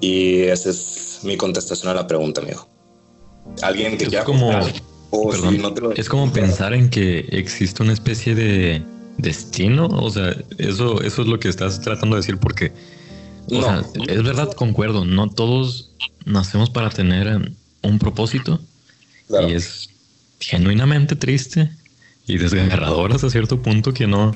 Y 0.00 0.42
esa 0.42 0.70
es 0.70 1.20
mi 1.22 1.36
contestación 1.36 1.90
a 1.90 1.94
la 1.94 2.06
pregunta, 2.06 2.40
amigo. 2.40 2.66
Alguien 3.62 3.98
que 3.98 4.08
ya... 4.08 4.24
Como, 4.24 4.50
es 5.96 6.08
como 6.08 6.32
pensar 6.32 6.74
en 6.74 6.88
que 6.88 7.26
existe 7.30 7.82
una 7.82 7.92
especie 7.92 8.34
de 8.34 8.82
destino. 9.18 9.86
O 9.86 10.10
sea, 10.10 10.36
eso, 10.58 11.02
eso 11.02 11.22
es 11.22 11.28
lo 11.28 11.38
que 11.38 11.48
estás 11.48 11.80
tratando 11.80 12.16
de 12.16 12.22
decir 12.22 12.38
porque, 12.38 12.72
o 13.50 13.62
sea, 13.62 13.84
es 14.08 14.22
verdad, 14.22 14.52
concuerdo, 14.52 15.04
no 15.04 15.28
todos 15.28 15.92
nacemos 16.24 16.70
para 16.70 16.90
tener 16.90 17.52
un 17.82 17.98
propósito 17.98 18.60
y 19.28 19.52
es 19.52 19.88
genuinamente 20.38 21.16
triste 21.16 21.70
y 22.26 22.38
desgarrador 22.38 23.12
hasta 23.12 23.30
cierto 23.30 23.60
punto 23.60 23.92
que 23.92 24.06
no, 24.06 24.34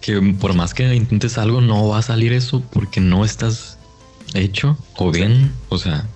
que 0.00 0.20
por 0.40 0.54
más 0.54 0.74
que 0.74 0.94
intentes 0.94 1.38
algo 1.38 1.60
no 1.60 1.88
va 1.88 1.98
a 1.98 2.02
salir 2.02 2.32
eso 2.32 2.62
porque 2.72 3.00
no 3.00 3.24
estás 3.24 3.78
hecho 4.34 4.76
o 4.96 5.10
bien, 5.10 5.52
o 5.68 5.78
sea, 5.78 6.06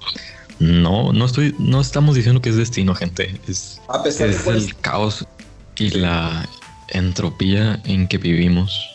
no, 0.59 1.13
no 1.13 1.25
estoy, 1.25 1.55
no 1.59 1.81
estamos 1.81 2.15
diciendo 2.15 2.41
que 2.41 2.51
es 2.51 2.57
destino, 2.57 2.95
gente. 2.95 3.41
Es, 3.49 3.81
es 4.05 4.21
el 4.21 4.77
caos 4.77 5.27
y 5.77 5.91
la 5.91 6.49
entropía 6.89 7.81
en 7.85 8.09
que 8.09 8.19
vivimos. 8.19 8.89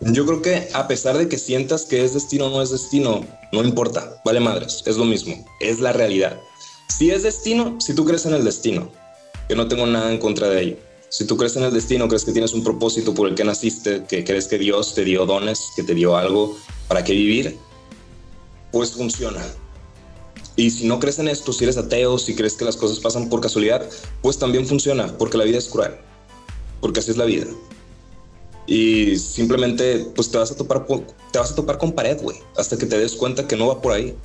Yo 0.00 0.24
creo 0.24 0.40
que 0.40 0.68
a 0.72 0.88
pesar 0.88 1.18
de 1.18 1.28
que 1.28 1.36
sientas 1.36 1.84
que 1.84 2.04
es 2.04 2.14
destino 2.14 2.46
o 2.46 2.50
no 2.50 2.62
es 2.62 2.70
destino, 2.70 3.26
no 3.52 3.62
importa, 3.62 4.20
vale 4.24 4.40
madres, 4.40 4.82
es 4.86 4.96
lo 4.96 5.04
mismo, 5.04 5.46
es 5.60 5.78
la 5.78 5.92
realidad. 5.92 6.40
Si 6.88 7.10
es 7.10 7.22
destino, 7.22 7.78
si 7.80 7.94
tú 7.94 8.04
crees 8.04 8.24
en 8.24 8.34
el 8.34 8.44
destino, 8.44 8.90
yo 9.48 9.56
no 9.56 9.68
tengo 9.68 9.86
nada 9.86 10.10
en 10.10 10.18
contra 10.18 10.48
de 10.48 10.62
ello. 10.62 10.76
Si 11.10 11.26
tú 11.26 11.36
crees 11.36 11.56
en 11.56 11.64
el 11.64 11.72
destino, 11.72 12.08
crees 12.08 12.24
que 12.24 12.32
tienes 12.32 12.54
un 12.54 12.64
propósito 12.64 13.12
por 13.12 13.28
el 13.28 13.34
que 13.34 13.44
naciste, 13.44 14.04
que 14.08 14.24
crees 14.24 14.46
que 14.46 14.58
Dios 14.58 14.94
te 14.94 15.04
dio 15.04 15.26
dones, 15.26 15.60
que 15.76 15.82
te 15.82 15.94
dio 15.94 16.16
algo 16.16 16.56
para 16.88 17.04
que 17.04 17.12
vivir, 17.12 17.58
pues 18.70 18.92
funciona. 18.92 19.42
Y 20.56 20.70
si 20.70 20.86
no 20.86 20.98
crees 20.98 21.18
en 21.18 21.28
esto, 21.28 21.52
si 21.52 21.64
eres 21.64 21.76
ateo, 21.76 22.18
si 22.18 22.34
crees 22.34 22.54
que 22.54 22.64
las 22.64 22.76
cosas 22.76 23.00
pasan 23.00 23.28
por 23.28 23.40
casualidad, 23.40 23.88
pues 24.20 24.38
también 24.38 24.66
funciona, 24.66 25.16
porque 25.16 25.38
la 25.38 25.44
vida 25.44 25.58
es 25.58 25.68
cruel 25.68 25.92
porque 26.80 27.00
así 27.00 27.10
es 27.10 27.16
la 27.16 27.24
vida. 27.24 27.46
Y 28.66 29.16
simplemente, 29.16 30.06
pues 30.14 30.30
te 30.30 30.38
vas 30.38 30.50
a 30.50 30.56
topar, 30.56 30.86
te 31.32 31.38
vas 31.38 31.52
a 31.52 31.54
topar 31.54 31.78
con 31.78 31.92
pared, 31.92 32.20
güey, 32.20 32.38
hasta 32.56 32.76
que 32.76 32.86
te 32.86 32.98
des 32.98 33.14
cuenta 33.14 33.46
que 33.46 33.56
no 33.56 33.68
va 33.68 33.80
por 33.80 33.92
ahí. 33.92 34.16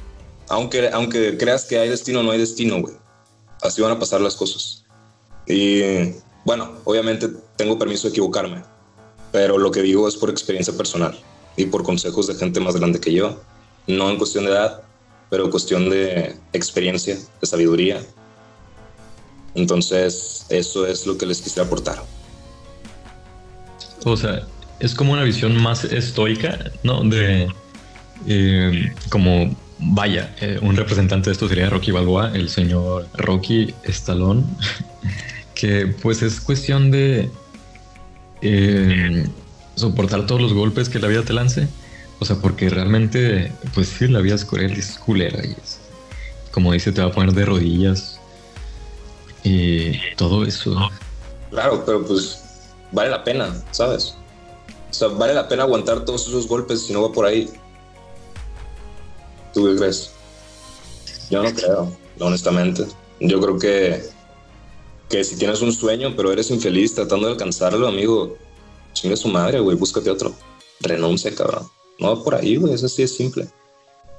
Aunque, 0.50 0.90
aunque 0.90 1.38
creas 1.38 1.66
que 1.66 1.80
hay 1.80 1.90
destino, 1.90 2.22
no 2.22 2.32
hay 2.32 2.40
destino, 2.40 2.80
güey. 2.80 2.94
Así 3.62 3.82
van 3.82 3.92
a 3.92 4.00
pasar 4.00 4.22
las 4.22 4.36
cosas. 4.36 4.84
Y 5.48 6.14
bueno, 6.44 6.74
obviamente 6.84 7.30
tengo 7.56 7.80
permiso 7.80 8.08
de 8.08 8.12
equivocarme, 8.12 8.64
pero 9.32 9.58
lo 9.58 9.72
que 9.72 9.82
digo 9.82 10.08
es 10.08 10.16
por 10.16 10.30
experiencia 10.30 10.76
personal 10.76 11.20
y 11.58 11.66
por 11.66 11.84
consejos 11.84 12.28
de 12.28 12.36
gente 12.36 12.60
más 12.60 12.76
grande 12.76 13.00
que 13.00 13.14
yo. 13.14 13.40
No 13.88 14.10
en 14.10 14.18
cuestión 14.18 14.46
de 14.46 14.52
edad, 14.52 14.84
pero 15.30 15.50
cuestión 15.50 15.90
de 15.90 16.36
experiencia, 16.54 17.18
de 17.42 17.48
sabiduría. 17.48 18.02
Entonces, 19.54 20.46
eso 20.50 20.86
es 20.86 21.06
lo 21.06 21.18
que 21.18 21.26
les 21.26 21.42
quisiera 21.42 21.66
aportar. 21.66 22.04
O 24.04 24.16
sea, 24.18 24.46
es 24.80 24.94
como 24.94 25.14
una 25.14 25.24
visión 25.24 25.56
más 25.62 25.84
estoica, 25.86 26.72
¿no? 26.84 27.04
De 27.04 27.48
eh, 28.28 28.94
como, 29.10 29.56
vaya, 29.80 30.36
eh, 30.42 30.60
un 30.62 30.76
representante 30.76 31.30
de 31.30 31.34
esto 31.34 31.48
sería 31.48 31.70
Rocky 31.70 31.92
Balboa, 31.92 32.32
el 32.34 32.50
señor 32.50 33.08
Rocky 33.14 33.74
Stallone. 33.84 34.44
que 35.56 35.88
pues 35.88 36.22
es 36.22 36.42
cuestión 36.42 36.92
de 36.92 37.30
eh, 38.42 39.26
soportar 39.76 40.28
todos 40.28 40.42
los 40.42 40.54
golpes 40.54 40.90
que 40.90 41.00
la 41.00 41.08
vida 41.08 41.24
te 41.24 41.34
lance. 41.34 41.68
O 42.20 42.26
sea, 42.26 42.38
porque 42.38 42.70
realmente, 42.70 43.52
pues 43.74 43.90
sí, 43.90 44.08
la 44.08 44.20
vida 44.20 44.36
es 44.36 44.48
es 44.54 44.98
culera 45.00 45.46
y 45.46 45.52
es, 45.52 45.80
como 46.52 46.72
dice, 46.72 46.92
te 46.92 47.02
va 47.02 47.08
a 47.08 47.12
poner 47.12 47.34
de 47.34 47.46
rodillas 47.46 48.20
y 49.44 50.00
todo 50.16 50.46
eso. 50.46 50.76
Claro, 51.52 51.84
pero 51.86 52.06
pues 52.06 52.40
vale 52.92 53.10
la 53.10 53.24
pena, 53.24 53.54
¿sabes? 53.72 54.16
O 54.90 54.94
sea, 54.94 55.10
vale 55.10 55.34
la 55.34 55.48
pena 55.48 55.64
aguantar 55.64 56.06
todos 56.06 56.28
esos 56.28 56.48
golpes 56.48 56.82
si 56.84 56.94
no 56.94 57.02
va 57.02 57.12
por 57.12 57.26
ahí. 57.26 57.50
¿Tú 59.54 59.66
qué 59.66 59.76
crees? 59.76 60.12
Yo 61.30 61.44
no 61.44 61.54
creo, 61.54 61.98
honestamente. 62.20 62.86
Yo 63.20 63.40
creo 63.42 63.60
que, 63.60 64.04
que 65.10 65.24
si 65.24 65.38
tienes 65.38 65.62
un 65.62 65.72
sueño, 65.72 66.14
pero 66.16 66.32
eres 66.32 66.50
infeliz 66.52 66.96
tratando 66.96 67.28
de 67.28 67.34
alcanzarlo, 67.34 67.88
amigo, 67.88 68.38
chingue 68.94 69.18
su 69.18 69.28
madre, 69.28 69.60
güey, 69.60 69.78
búscate 69.78 70.10
otro. 70.10 70.34
Renuncia, 70.82 71.34
cabrón. 71.34 71.70
No 72.00 72.24
por 72.24 72.36
ahí, 72.36 72.58
güey, 72.58 72.74
eso 72.74 72.88
sí 72.88 73.04
es 73.04 73.16
simple. 73.16 73.48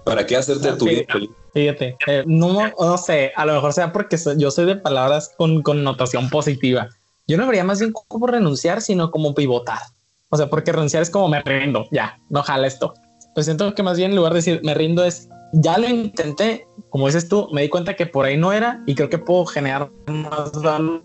¿Para 0.05 0.25
qué 0.25 0.37
hacerte 0.37 0.73
tu 0.75 0.85
vida 0.85 1.03
feliz? 1.09 1.31
Fíjate, 1.53 1.97
eh, 2.07 2.23
no, 2.27 2.73
no 2.79 2.99
sé, 2.99 3.33
a 3.35 3.45
lo 3.45 3.55
mejor 3.55 3.73
sea 3.73 3.93
porque 3.93 4.17
yo 4.37 4.51
soy 4.51 4.67
de 4.67 4.77
palabras 4.77 5.33
con 5.37 5.63
connotación 5.63 6.31
positiva. 6.31 6.89
Yo 7.27 7.37
no 7.37 7.47
vería 7.47 7.65
más 7.65 7.81
bien 7.81 7.93
como 7.93 8.27
renunciar, 8.27 8.83
sino 8.83 9.11
como 9.11 9.35
pivotar. 9.35 9.81
O 10.29 10.37
sea, 10.37 10.49
porque 10.49 10.73
renunciar 10.73 11.03
es 11.03 11.11
como 11.11 11.29
me 11.29 11.43
rindo, 11.43 11.87
ya, 11.91 12.21
no 12.31 12.43
jala 12.43 12.67
esto. 12.67 12.95
Pues 13.35 13.47
siento 13.47 13.75
que 13.75 13.83
más 13.83 13.97
bien 13.97 14.11
en 14.11 14.17
lugar 14.17 14.33
de 14.33 14.39
decir 14.39 14.61
me 14.63 14.75
rindo 14.75 15.05
es 15.05 15.29
ya 15.53 15.79
lo 15.79 15.89
intenté, 15.89 16.67
como 16.91 17.07
dices 17.07 17.29
tú, 17.29 17.49
me 17.53 17.63
di 17.63 17.69
cuenta 17.69 17.95
que 17.95 18.07
por 18.07 18.27
ahí 18.27 18.37
no 18.37 18.53
era 18.53 18.83
y 18.87 18.95
creo 18.95 19.09
que 19.09 19.19
puedo 19.19 19.47
generar 19.47 19.91
más 20.07 20.53
valor 20.53 21.03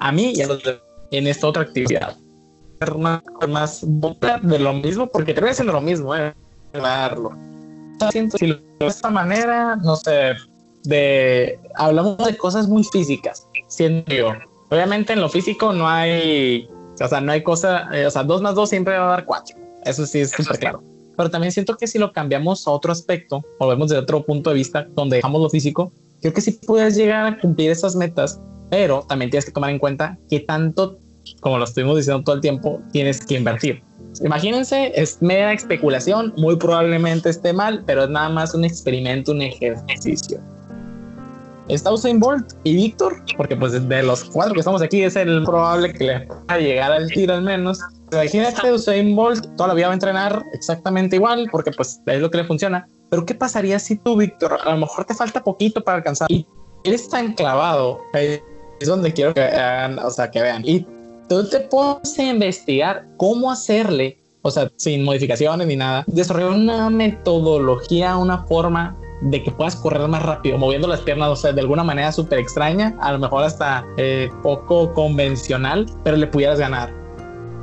a 0.00 0.12
mí 0.12 0.32
y 0.34 0.42
a 0.42 0.46
los 0.46 0.62
en 1.10 1.26
esta 1.26 1.46
otra 1.46 1.62
actividad. 1.62 2.16
Más, 2.98 3.22
más 3.48 3.84
de 4.42 4.58
lo 4.58 4.72
mismo, 4.74 5.06
porque 5.06 5.34
te 5.34 5.40
voy 5.40 5.50
haciendo 5.50 5.72
lo 5.72 5.80
mismo, 5.80 6.14
eh, 6.14 6.32
darlo. 6.72 7.32
Siento 8.10 8.36
si 8.38 8.48
lo 8.48 8.56
de 8.80 8.86
esta 8.86 9.10
manera, 9.10 9.76
no 9.76 9.96
sé, 9.96 10.34
de 10.84 11.58
hablamos 11.76 12.18
de 12.18 12.36
cosas 12.36 12.68
muy 12.68 12.84
físicas, 12.84 13.46
siento 13.68 14.12
yo. 14.12 14.32
Obviamente 14.70 15.12
en 15.12 15.20
lo 15.20 15.28
físico 15.28 15.72
no 15.72 15.88
hay, 15.88 16.68
o 17.00 17.08
sea, 17.08 17.20
no 17.20 17.32
hay 17.32 17.42
cosa, 17.42 17.88
eh, 17.92 18.06
o 18.06 18.10
sea, 18.10 18.24
dos 18.24 18.42
más 18.42 18.54
dos 18.54 18.68
siempre 18.68 18.98
va 18.98 19.06
a 19.06 19.10
dar 19.10 19.24
cuatro. 19.24 19.56
Eso 19.84 20.06
sí 20.06 20.20
es 20.20 20.30
súper 20.30 20.58
claro. 20.58 20.82
Pero 21.16 21.30
también 21.30 21.52
siento 21.52 21.76
que 21.76 21.86
si 21.86 21.98
lo 21.98 22.12
cambiamos 22.12 22.66
a 22.66 22.70
otro 22.70 22.90
aspecto, 22.90 23.42
o 23.58 23.68
vemos 23.68 23.88
desde 23.88 24.02
otro 24.02 24.24
punto 24.24 24.50
de 24.50 24.56
vista, 24.56 24.86
donde 24.94 25.16
dejamos 25.16 25.40
lo 25.40 25.50
físico, 25.50 25.92
creo 26.20 26.32
que 26.32 26.40
sí 26.40 26.52
puedes 26.52 26.96
llegar 26.96 27.26
a 27.26 27.38
cumplir 27.38 27.70
esas 27.70 27.94
metas, 27.94 28.40
pero 28.70 29.02
también 29.02 29.30
tienes 29.30 29.44
que 29.44 29.52
tomar 29.52 29.70
en 29.70 29.78
cuenta 29.78 30.18
que 30.28 30.40
tanto, 30.40 30.98
como 31.40 31.58
lo 31.58 31.64
estuvimos 31.64 31.96
diciendo 31.96 32.22
todo 32.22 32.36
el 32.36 32.40
tiempo, 32.40 32.80
tienes 32.92 33.24
que 33.24 33.36
invertir. 33.36 33.82
Imagínense, 34.22 34.92
es 34.94 35.20
mera 35.20 35.52
especulación, 35.52 36.32
muy 36.36 36.56
probablemente 36.56 37.30
esté 37.30 37.52
mal, 37.52 37.82
pero 37.86 38.04
es 38.04 38.10
nada 38.10 38.28
más 38.28 38.54
un 38.54 38.64
experimento, 38.64 39.32
un 39.32 39.42
ejercicio. 39.42 40.40
Está 41.68 41.92
Usain 41.92 42.20
Bolt 42.20 42.52
y 42.62 42.76
Víctor, 42.76 43.22
porque 43.36 43.56
pues 43.56 43.72
de 43.72 44.02
los 44.02 44.24
cuatro 44.24 44.52
que 44.52 44.60
estamos 44.60 44.82
aquí 44.82 45.02
es 45.02 45.16
el 45.16 45.42
probable 45.44 45.92
que 45.94 46.04
le 46.04 46.28
a 46.48 46.58
llegar 46.58 46.92
al 46.92 47.08
tiro 47.08 47.34
al 47.34 47.42
menos. 47.42 47.80
Imagínate 48.12 48.70
Usain 48.70 49.16
Bolt 49.16 49.46
toda 49.56 49.68
la 49.68 49.74
vida 49.74 49.86
va 49.86 49.92
a 49.92 49.94
entrenar 49.94 50.44
exactamente 50.52 51.16
igual, 51.16 51.48
porque 51.50 51.70
pues 51.72 52.00
es 52.06 52.20
lo 52.20 52.30
que 52.30 52.38
le 52.38 52.44
funciona. 52.44 52.86
Pero 53.10 53.24
¿qué 53.24 53.34
pasaría 53.34 53.78
si 53.78 53.96
tú, 53.96 54.16
Víctor, 54.16 54.58
a 54.62 54.72
lo 54.72 54.78
mejor 54.78 55.06
te 55.06 55.14
falta 55.14 55.42
poquito 55.42 55.82
para 55.82 55.98
alcanzar 55.98 56.30
y 56.30 56.46
eres 56.84 57.08
tan 57.08 57.32
clavado? 57.32 57.98
Es 58.12 58.88
donde 58.88 59.12
quiero 59.12 59.32
que 59.32 59.40
vean, 59.40 59.98
o 59.98 60.10
sea, 60.10 60.30
que 60.30 60.42
vean. 60.42 60.62
Y 60.66 60.86
tú 61.28 61.48
te 61.48 61.60
pones 61.60 62.18
a 62.18 62.22
investigar 62.22 63.06
cómo 63.16 63.50
hacerle, 63.50 64.18
o 64.42 64.50
sea, 64.50 64.70
sin 64.76 65.04
modificaciones 65.04 65.66
ni 65.66 65.76
nada, 65.76 66.04
desarrollar 66.06 66.50
una 66.50 66.90
metodología, 66.90 68.16
una 68.16 68.44
forma 68.46 68.96
de 69.22 69.42
que 69.42 69.50
puedas 69.50 69.76
correr 69.76 70.06
más 70.08 70.22
rápido, 70.22 70.58
moviendo 70.58 70.86
las 70.86 71.00
piernas, 71.00 71.30
o 71.30 71.36
sea, 71.36 71.52
de 71.52 71.60
alguna 71.60 71.82
manera 71.82 72.12
súper 72.12 72.38
extraña, 72.38 72.96
a 73.00 73.12
lo 73.12 73.18
mejor 73.18 73.44
hasta 73.44 73.86
eh, 73.96 74.28
poco 74.42 74.92
convencional, 74.92 75.86
pero 76.02 76.16
le 76.16 76.26
pudieras 76.26 76.58
ganar. 76.58 76.92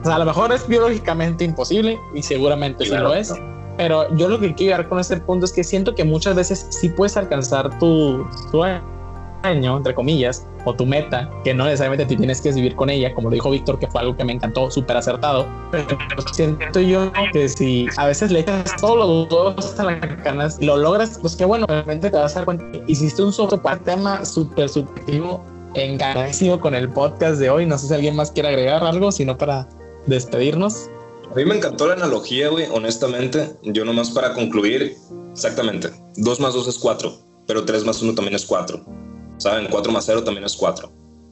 O 0.01 0.05
sea, 0.05 0.15
a 0.15 0.19
lo 0.19 0.25
mejor 0.25 0.51
es 0.51 0.67
biológicamente 0.67 1.43
imposible 1.43 1.99
y 2.15 2.23
seguramente 2.23 2.85
sí 2.85 2.91
lo 2.91 3.13
es. 3.13 3.31
Pero 3.77 4.13
yo 4.15 4.27
lo 4.27 4.39
que 4.39 4.53
quiero 4.55 4.71
llegar 4.71 4.89
con 4.89 4.99
este 4.99 5.17
punto 5.17 5.45
es 5.45 5.53
que 5.53 5.63
siento 5.63 5.93
que 5.93 6.03
muchas 6.03 6.35
veces 6.35 6.65
sí 6.69 6.89
puedes 6.89 7.15
alcanzar 7.17 7.77
tu 7.79 8.25
sueño, 8.49 9.77
entre 9.77 9.93
comillas, 9.93 10.47
o 10.65 10.73
tu 10.73 10.85
meta, 10.85 11.29
que 11.43 11.53
no 11.53 11.65
necesariamente 11.65 12.05
tú 12.05 12.15
tienes 12.15 12.41
que 12.41 12.51
vivir 12.51 12.75
con 12.75 12.89
ella, 12.89 13.13
como 13.13 13.29
lo 13.29 13.35
dijo 13.35 13.51
Víctor, 13.51 13.79
que 13.79 13.87
fue 13.87 14.01
algo 14.01 14.15
que 14.15 14.23
me 14.23 14.33
encantó, 14.33 14.69
súper 14.69 14.97
acertado. 14.97 15.47
Pero 15.71 15.97
siento 16.33 16.79
yo 16.79 17.11
que 17.33 17.49
si 17.49 17.87
a 17.97 18.07
veces 18.07 18.31
le 18.31 18.39
echas 18.39 18.75
todos 18.79 18.97
los 18.97 19.29
dos 19.29 19.79
a 19.79 19.83
las 19.83 19.99
canas 20.23 20.57
y 20.59 20.65
lo 20.65 20.77
logras, 20.77 21.17
pues 21.19 21.35
que 21.35 21.45
bueno, 21.45 21.65
realmente 21.67 22.09
te 22.09 22.17
vas 22.17 22.33
a 22.35 22.39
dar 22.39 22.45
cuenta 22.45 22.65
hiciste 22.87 23.21
un 23.21 23.33
solo 23.33 23.61
tema 23.83 24.25
súper 24.25 24.69
subjetivo, 24.69 25.43
enganchado 25.73 26.59
con 26.59 26.75
el 26.75 26.89
podcast 26.89 27.39
de 27.39 27.49
hoy. 27.49 27.65
No 27.65 27.77
sé 27.77 27.87
si 27.87 27.93
alguien 27.93 28.15
más 28.15 28.31
quiere 28.31 28.49
agregar 28.49 28.83
algo, 28.83 29.11
sino 29.11 29.37
para 29.37 29.67
despedirnos. 30.07 30.89
A 31.31 31.35
mí 31.35 31.45
me 31.45 31.55
encantó 31.55 31.87
la 31.87 31.93
analogía, 31.93 32.49
güey, 32.49 32.67
honestamente. 32.71 33.55
Yo 33.63 33.85
nomás 33.85 34.09
para 34.11 34.33
concluir, 34.33 34.97
exactamente, 35.31 35.89
2 36.17 36.39
más 36.41 36.53
2 36.53 36.67
es 36.67 36.77
4, 36.77 37.13
pero 37.47 37.63
3 37.63 37.85
más 37.85 38.01
1 38.01 38.15
también 38.15 38.35
es 38.35 38.45
4. 38.45 38.83
¿Saben? 39.41 39.67
4 39.71 39.91
más 39.91 40.05
0 40.05 40.23
también 40.23 40.45
es 40.45 40.55
4. 40.55 40.91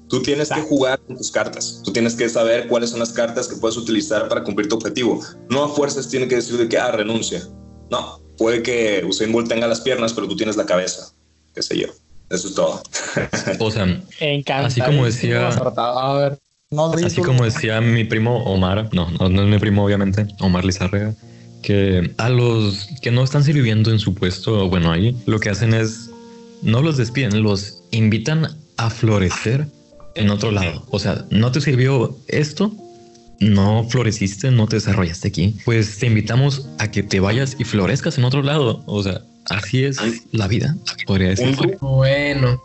Tú 0.09 0.23
tienes 0.23 0.49
que 0.49 0.61
jugar 0.61 0.99
con 1.05 1.15
tus 1.15 1.29
cartas. 1.29 1.83
Tú 1.85 1.93
tienes 1.93 2.15
que 2.15 2.27
saber 2.27 2.67
cuáles 2.67 2.89
son 2.89 2.99
las 2.99 3.11
cartas 3.11 3.47
que 3.47 3.55
puedes 3.57 3.77
utilizar 3.77 4.27
para 4.27 4.43
cumplir 4.43 4.67
tu 4.67 4.77
objetivo. 4.77 5.21
No 5.51 5.65
a 5.65 5.69
fuerzas 5.69 6.09
tiene 6.09 6.27
que 6.27 6.37
decir 6.37 6.57
de 6.57 6.67
que, 6.67 6.79
ah, 6.79 6.91
renuncia. 6.91 7.43
No, 7.91 8.19
puede 8.35 8.63
que 8.63 9.05
Usain 9.07 9.31
Bolt 9.31 9.47
tenga 9.47 9.67
las 9.67 9.81
piernas, 9.81 10.13
pero 10.13 10.27
tú 10.27 10.35
tienes 10.35 10.57
la 10.57 10.65
cabeza. 10.65 11.13
Qué 11.53 11.61
sé 11.61 11.77
yo. 11.77 11.89
Eso 12.31 12.47
es 12.47 12.55
todo. 12.55 12.81
o 13.59 13.71
sea, 13.71 14.01
así 14.65 14.81
como 14.81 15.05
decía... 15.05 15.47
A 15.47 16.13
ver. 16.13 16.39
Así 17.05 17.21
como 17.21 17.45
decía 17.45 17.79
mi 17.79 18.05
primo 18.05 18.43
Omar, 18.45 18.89
no, 18.91 19.09
no, 19.11 19.41
es 19.41 19.47
mi 19.47 19.57
primo 19.59 19.85
obviamente, 19.85 20.27
Omar 20.39 20.65
Lizarrega, 20.65 21.15
que 21.63 22.11
a 22.17 22.29
los 22.29 22.87
que 23.01 23.09
no 23.09 23.23
están 23.23 23.43
sirviendo 23.43 23.91
en 23.91 23.97
su 23.97 24.13
puesto, 24.13 24.69
bueno, 24.69 24.91
ahí 24.91 25.15
lo 25.25 25.39
que 25.39 25.49
hacen 25.49 25.73
es, 25.73 26.11
no 26.61 26.83
los 26.83 26.97
despiden, 26.97 27.41
los 27.41 27.78
invitan 27.91 28.57
a 28.77 28.89
florecer 28.89 29.67
en 30.15 30.29
otro 30.29 30.51
lado. 30.51 30.85
O 30.89 30.99
sea, 30.99 31.25
no 31.29 31.51
te 31.51 31.61
sirvió 31.61 32.17
esto, 32.27 32.71
no 33.39 33.85
floreciste, 33.89 34.51
no 34.51 34.67
te 34.67 34.77
desarrollaste 34.77 35.27
aquí, 35.27 35.55
pues 35.65 35.97
te 35.97 36.07
invitamos 36.07 36.67
a 36.77 36.91
que 36.91 37.03
te 37.03 37.19
vayas 37.19 37.55
y 37.59 37.63
florezcas 37.63 38.17
en 38.17 38.25
otro 38.25 38.41
lado. 38.41 38.83
O 38.85 39.03
sea, 39.03 39.21
así 39.49 39.83
es 39.83 39.97
la 40.31 40.47
vida, 40.47 40.75
podría 41.05 41.29
decir. 41.29 41.55
Bueno, 41.79 42.61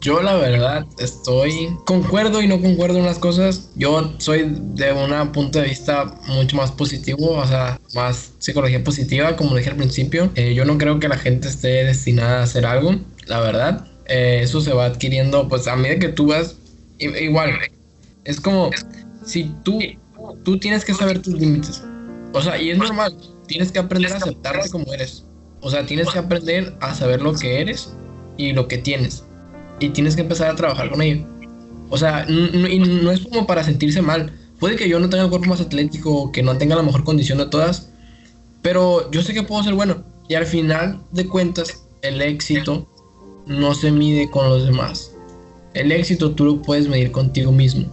yo 0.00 0.22
la 0.22 0.36
verdad 0.36 0.86
estoy, 0.98 1.70
concuerdo 1.84 2.42
y 2.42 2.48
no 2.48 2.60
concuerdo 2.60 2.98
en 2.98 3.06
las 3.06 3.18
cosas. 3.18 3.70
Yo 3.74 4.14
soy 4.18 4.46
de 4.48 4.92
un 4.92 5.32
punto 5.32 5.58
de 5.58 5.68
vista 5.68 6.14
mucho 6.28 6.56
más 6.56 6.70
positivo, 6.70 7.30
o 7.30 7.46
sea, 7.46 7.80
más 7.94 8.32
psicología 8.38 8.84
positiva, 8.84 9.36
como 9.36 9.56
dije 9.56 9.70
al 9.70 9.76
principio. 9.76 10.30
Eh, 10.34 10.54
yo 10.54 10.64
no 10.64 10.78
creo 10.78 11.00
que 11.00 11.08
la 11.08 11.18
gente 11.18 11.48
esté 11.48 11.84
destinada 11.84 12.40
a 12.40 12.42
hacer 12.44 12.66
algo, 12.66 12.94
la 13.26 13.40
verdad. 13.40 13.86
Eh, 14.08 14.40
eso 14.42 14.60
se 14.60 14.72
va 14.72 14.86
adquiriendo, 14.86 15.48
pues 15.48 15.66
a 15.66 15.76
medida 15.76 15.98
que 15.98 16.08
tú 16.08 16.28
vas, 16.28 16.56
igual, 16.98 17.50
es 18.24 18.40
como 18.40 18.70
si 19.24 19.52
tú, 19.64 19.80
tú 20.44 20.58
tienes 20.58 20.84
que 20.84 20.94
saber 20.94 21.20
tus 21.20 21.34
límites. 21.34 21.82
O 22.32 22.40
sea, 22.40 22.60
y 22.60 22.70
es 22.70 22.78
normal, 22.78 23.16
tienes 23.46 23.72
que 23.72 23.78
aprender 23.78 24.12
a 24.12 24.16
aceptarte 24.16 24.70
como 24.70 24.92
eres. 24.92 25.24
O 25.60 25.70
sea, 25.70 25.84
tienes 25.84 26.08
que 26.10 26.18
aprender 26.18 26.76
a 26.80 26.94
saber 26.94 27.22
lo 27.22 27.34
que 27.34 27.60
eres 27.60 27.94
y 28.36 28.52
lo 28.52 28.68
que 28.68 28.78
tienes 28.78 29.24
y 29.80 29.90
tienes 29.90 30.14
que 30.14 30.22
empezar 30.22 30.50
a 30.50 30.54
trabajar 30.54 30.90
con 30.90 31.02
ello. 31.02 31.26
O 31.88 31.98
sea, 31.98 32.26
y 32.28 32.78
no 32.78 33.10
es 33.10 33.20
como 33.20 33.46
para 33.46 33.62
sentirse 33.62 34.02
mal. 34.02 34.32
Puede 34.58 34.76
que 34.76 34.88
yo 34.88 34.98
no 34.98 35.08
tenga 35.08 35.24
el 35.24 35.30
cuerpo 35.30 35.48
más 35.48 35.60
atlético, 35.60 36.32
que 36.32 36.42
no 36.42 36.56
tenga 36.56 36.76
la 36.76 36.82
mejor 36.82 37.04
condición 37.04 37.38
de 37.38 37.46
todas, 37.46 37.90
pero 38.62 39.10
yo 39.10 39.22
sé 39.22 39.34
que 39.34 39.42
puedo 39.42 39.62
ser 39.62 39.74
bueno. 39.74 40.04
Y 40.28 40.34
al 40.34 40.46
final 40.46 41.00
de 41.12 41.26
cuentas, 41.28 41.84
el 42.02 42.20
éxito 42.20 42.88
no 43.46 43.74
se 43.74 43.90
mide 43.90 44.30
con 44.30 44.48
los 44.48 44.66
demás. 44.66 45.12
El 45.74 45.92
éxito 45.92 46.32
tú 46.32 46.44
lo 46.44 46.62
puedes 46.62 46.88
medir 46.88 47.12
contigo 47.12 47.52
mismo. 47.52 47.86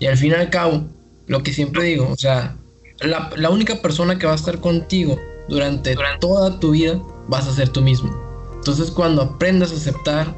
Y 0.00 0.06
al 0.06 0.16
fin 0.16 0.32
y 0.32 0.34
al 0.34 0.50
cabo, 0.50 0.84
lo 1.26 1.42
que 1.42 1.52
siempre 1.52 1.84
digo, 1.84 2.08
o 2.10 2.16
sea, 2.16 2.56
la, 3.00 3.30
la 3.36 3.50
única 3.50 3.80
persona 3.80 4.18
que 4.18 4.26
va 4.26 4.32
a 4.32 4.36
estar 4.36 4.60
contigo 4.60 5.18
durante 5.48 5.96
toda 6.20 6.58
tu 6.60 6.72
vida 6.72 7.00
vas 7.28 7.48
a 7.48 7.52
ser 7.52 7.68
tú 7.68 7.80
mismo. 7.80 8.14
Entonces 8.54 8.90
cuando 8.90 9.22
aprendas 9.22 9.72
a 9.72 9.76
aceptar 9.76 10.34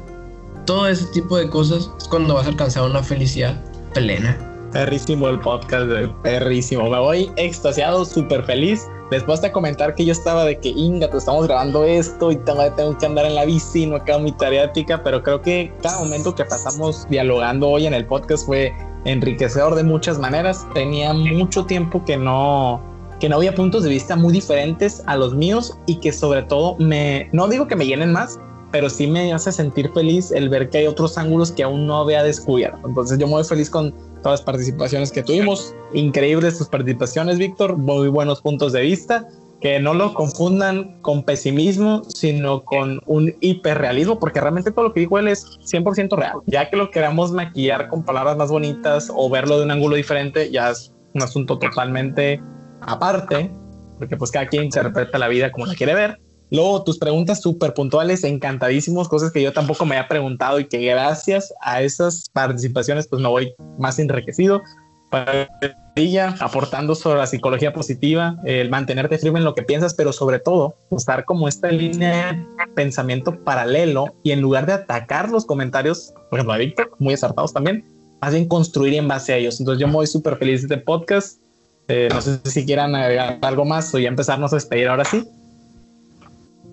todo 0.65 0.87
ese 0.87 1.05
tipo 1.07 1.37
de 1.37 1.49
cosas 1.49 1.89
es 1.97 2.07
cuando 2.07 2.33
vas 2.35 2.45
a 2.45 2.49
alcanzar 2.49 2.83
una 2.83 3.01
felicidad 3.01 3.63
plena. 3.93 4.37
Perrísimo 4.73 5.29
el 5.29 5.39
podcast, 5.39 5.89
perrísimo. 6.23 6.89
Me 6.89 6.99
voy 6.99 7.31
extasiado, 7.37 8.03
súper 8.05 8.43
feliz. 8.43 8.85
Después 9.11 9.41
de 9.41 9.51
comentar 9.51 9.95
que 9.95 10.05
yo 10.05 10.11
estaba 10.11 10.45
de 10.45 10.59
que, 10.59 10.69
Inga, 10.69 11.09
te 11.09 11.17
estamos 11.17 11.47
grabando 11.47 11.83
esto 11.83 12.31
y 12.31 12.37
tengo, 12.37 12.97
que 12.97 13.05
andar 13.05 13.25
en 13.25 13.35
la 13.35 13.45
bici, 13.45 13.85
no 13.85 13.97
acabo 13.97 14.19
mi 14.19 14.31
tarea 14.31 14.65
ética, 14.65 15.01
pero 15.03 15.23
creo 15.23 15.41
que 15.41 15.71
cada 15.81 15.99
momento 15.99 16.35
que 16.35 16.45
pasamos 16.45 17.07
dialogando 17.09 17.69
hoy 17.69 17.87
en 17.87 17.93
el 17.93 18.05
podcast 18.05 18.45
fue 18.45 18.73
enriquecedor 19.05 19.75
de 19.75 19.83
muchas 19.83 20.19
maneras. 20.19 20.65
Tenía 20.73 21.13
mucho 21.13 21.65
tiempo 21.65 22.03
que 22.05 22.17
no, 22.17 22.81
que 23.19 23.29
no 23.29 23.37
había 23.37 23.55
puntos 23.55 23.83
de 23.83 23.89
vista 23.89 24.15
muy 24.15 24.33
diferentes 24.33 25.01
a 25.05 25.15
los 25.15 25.33
míos 25.33 25.77
y 25.85 25.95
que 25.99 26.11
sobre 26.11 26.43
todo 26.43 26.75
me, 26.77 27.29
no 27.31 27.47
digo 27.47 27.67
que 27.67 27.75
me 27.75 27.85
llenen 27.85 28.11
más, 28.11 28.39
pero 28.71 28.89
sí 28.89 29.07
me 29.07 29.33
hace 29.33 29.51
sentir 29.51 29.91
feliz 29.93 30.31
el 30.31 30.49
ver 30.49 30.69
que 30.69 30.79
hay 30.79 30.87
otros 30.87 31.17
ángulos 31.17 31.51
que 31.51 31.63
aún 31.63 31.87
no 31.87 31.97
había 31.97 32.23
descubierto. 32.23 32.85
Entonces 32.85 33.17
yo 33.17 33.27
muy 33.27 33.43
feliz 33.43 33.69
con 33.69 33.93
todas 34.21 34.39
las 34.39 34.45
participaciones 34.45 35.11
que 35.11 35.23
tuvimos. 35.23 35.75
Increíbles 35.93 36.57
tus 36.57 36.67
participaciones, 36.67 37.37
Víctor. 37.37 37.77
Muy 37.77 38.07
buenos 38.07 38.41
puntos 38.41 38.73
de 38.73 38.81
vista. 38.81 39.27
Que 39.61 39.79
no 39.79 39.95
lo 39.95 40.13
confundan 40.13 41.01
con 41.01 41.23
pesimismo, 41.23 42.03
sino 42.09 42.63
con 42.63 43.01
un 43.07 43.33
hiperrealismo, 43.39 44.19
porque 44.19 44.39
realmente 44.39 44.71
todo 44.71 44.85
lo 44.85 44.93
que 44.93 44.99
dijo 44.99 45.17
él 45.17 45.27
es 45.27 45.57
100% 45.61 46.15
real. 46.15 46.37
Ya 46.45 46.69
que 46.69 46.77
lo 46.77 46.91
queramos 46.91 47.31
maquillar 47.31 47.89
con 47.89 48.03
palabras 48.03 48.37
más 48.37 48.51
bonitas 48.51 49.11
o 49.13 49.29
verlo 49.29 49.57
de 49.57 49.65
un 49.65 49.71
ángulo 49.71 49.95
diferente, 49.95 50.51
ya 50.51 50.69
es 50.69 50.93
un 51.15 51.23
asunto 51.23 51.57
totalmente 51.57 52.39
aparte, 52.81 53.51
porque 53.97 54.15
pues 54.15 54.29
cada 54.29 54.45
quien 54.45 54.65
interpreta 54.65 55.17
la 55.17 55.27
vida 55.27 55.51
como 55.51 55.65
la 55.65 55.73
quiere 55.73 55.95
ver 55.95 56.19
Luego, 56.49 56.83
tus 56.83 56.97
preguntas 56.97 57.41
súper 57.41 57.73
puntuales, 57.73 58.23
encantadísimos, 58.23 59.09
cosas 59.09 59.31
que 59.31 59.41
yo 59.41 59.51
tampoco 59.51 59.85
me 59.85 59.97
había 59.97 60.07
preguntado 60.07 60.59
y 60.59 60.65
que 60.65 60.79
gracias 60.79 61.53
a 61.61 61.81
esas 61.81 62.29
participaciones, 62.31 63.07
pues 63.07 63.21
me 63.21 63.27
voy 63.27 63.53
más 63.77 63.99
enriquecido. 63.99 64.61
Para 65.09 65.49
ella, 65.95 66.35
aportando 66.39 66.93
sobre 66.93 67.19
la 67.19 67.27
psicología 67.27 67.73
positiva, 67.73 68.37
el 68.43 68.69
mantenerte 68.69 69.17
firme 69.17 69.39
en 69.39 69.45
lo 69.45 69.55
que 69.55 69.63
piensas, 69.63 69.93
pero 69.93 70.13
sobre 70.13 70.39
todo, 70.39 70.75
estar 70.91 71.25
como 71.25 71.47
esta 71.47 71.69
línea 71.69 72.33
de 72.33 72.73
pensamiento 72.75 73.43
paralelo 73.43 74.15
y 74.23 74.31
en 74.31 74.41
lugar 74.41 74.65
de 74.65 74.73
atacar 74.73 75.29
los 75.29 75.45
comentarios, 75.45 76.13
por 76.29 76.39
ejemplo, 76.39 76.57
Víctor, 76.57 76.91
muy 76.99 77.13
acertados 77.13 77.53
también, 77.53 77.85
más 78.21 78.33
bien 78.33 78.47
construir 78.47 78.95
en 78.95 79.07
base 79.07 79.33
a 79.33 79.37
ellos. 79.37 79.59
Entonces, 79.59 79.81
yo 79.81 79.87
me 79.87 79.93
voy 79.93 80.07
súper 80.07 80.37
feliz 80.37 80.61
de 80.67 80.75
este 80.75 80.85
podcast. 80.85 81.39
Eh, 81.87 82.09
no 82.11 82.21
sé 82.21 82.39
si 82.43 82.65
quieran 82.65 82.93
agregar 82.95 83.39
algo 83.41 83.63
más 83.63 83.93
o 83.93 83.99
ya 83.99 84.09
empezarnos 84.09 84.51
a 84.51 84.57
despedir 84.57 84.89
ahora 84.89 85.05
sí. 85.05 85.25